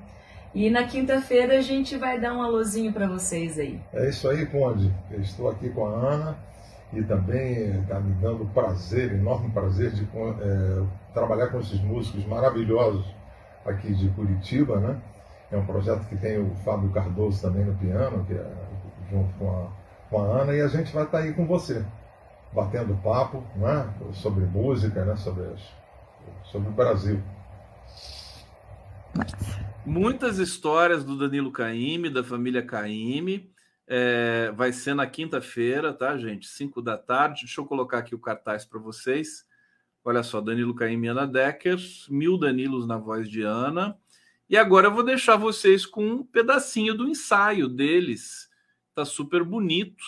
E 0.53 0.69
na 0.69 0.83
quinta-feira 0.83 1.57
a 1.57 1.61
gente 1.61 1.97
vai 1.97 2.19
dar 2.19 2.33
um 2.33 2.41
alôzinho 2.41 2.91
para 2.91 3.07
vocês 3.07 3.59
aí. 3.59 3.79
É 3.93 4.09
isso 4.09 4.27
aí, 4.27 4.45
Conde. 4.45 4.93
Eu 5.11 5.21
estou 5.21 5.49
aqui 5.49 5.69
com 5.69 5.85
a 5.85 5.91
Ana 5.91 6.37
e 6.93 7.03
também 7.03 7.79
está 7.81 7.99
me 7.99 8.13
dando 8.15 8.45
prazer, 8.53 9.13
enorme 9.13 9.51
prazer 9.51 9.91
de 9.91 10.03
é, 10.03 10.83
trabalhar 11.13 11.47
com 11.47 11.59
esses 11.59 11.79
músicos 11.81 12.25
maravilhosos 12.25 13.05
aqui 13.65 13.93
de 13.93 14.09
Curitiba, 14.09 14.79
né? 14.79 14.99
É 15.51 15.57
um 15.57 15.65
projeto 15.65 16.07
que 16.07 16.15
tem 16.17 16.39
o 16.39 16.55
Fábio 16.65 16.89
Cardoso 16.89 17.41
também 17.41 17.65
no 17.65 17.75
piano, 17.75 18.25
que 18.25 18.33
é 18.33 18.51
junto 19.11 19.33
com 19.37 19.49
a, 19.49 19.67
com 20.09 20.21
a 20.21 20.41
Ana, 20.41 20.53
e 20.55 20.61
a 20.61 20.67
gente 20.67 20.93
vai 20.93 21.03
estar 21.03 21.19
tá 21.19 21.23
aí 21.23 21.33
com 21.33 21.45
você, 21.45 21.85
batendo 22.53 22.95
papo 23.03 23.43
né? 23.55 23.93
sobre 24.13 24.45
música, 24.45 25.03
né? 25.05 25.15
sobre, 25.15 25.43
as, 25.45 25.61
sobre 26.51 26.69
o 26.69 26.71
Brasil. 26.71 27.21
Muitas 29.85 30.37
histórias 30.37 31.03
do 31.03 31.17
Danilo 31.17 31.51
Caime, 31.51 32.09
da 32.09 32.23
família 32.23 32.61
Caime. 32.61 33.49
É, 33.89 34.51
vai 34.53 34.73
ser 34.73 34.93
na 34.93 35.07
quinta-feira, 35.07 35.93
tá, 35.93 36.17
gente? 36.17 36.47
Cinco 36.47 36.81
da 36.81 36.97
tarde. 36.97 37.45
Deixa 37.45 37.61
eu 37.61 37.65
colocar 37.65 37.99
aqui 37.99 38.13
o 38.13 38.19
cartaz 38.19 38.65
para 38.65 38.79
vocês. 38.79 39.45
Olha 40.03 40.23
só, 40.23 40.41
Danilo 40.41 40.75
Caime 40.75 41.07
e 41.07 41.09
Ana 41.09 41.25
Decker, 41.25 41.77
mil 42.09 42.37
Danilos 42.37 42.85
na 42.85 42.97
voz 42.97 43.29
de 43.29 43.41
Ana. 43.41 43.97
E 44.49 44.57
agora 44.57 44.87
eu 44.87 44.93
vou 44.93 45.03
deixar 45.03 45.35
vocês 45.35 45.85
com 45.85 46.05
um 46.05 46.23
pedacinho 46.23 46.93
do 46.93 47.07
ensaio 47.07 47.67
deles. 47.67 48.46
Tá 48.97 49.05
super 49.05 49.43
bonito. 49.43 50.03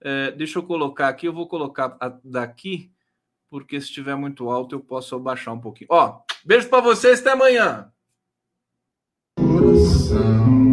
É, 0.00 0.30
deixa 0.30 0.60
eu 0.60 0.62
colocar 0.62 1.08
aqui, 1.08 1.26
eu 1.26 1.32
vou 1.32 1.48
colocar 1.48 1.98
daqui, 2.22 2.92
porque 3.50 3.80
se 3.80 3.88
estiver 3.88 4.14
muito 4.14 4.48
alto 4.48 4.76
eu 4.76 4.80
posso 4.80 5.16
abaixar 5.16 5.52
um 5.52 5.60
pouquinho. 5.60 5.88
Ó, 5.90 6.20
beijo 6.44 6.68
para 6.68 6.80
vocês, 6.80 7.18
até 7.18 7.32
amanhã 7.32 7.92
coração. 10.12 10.71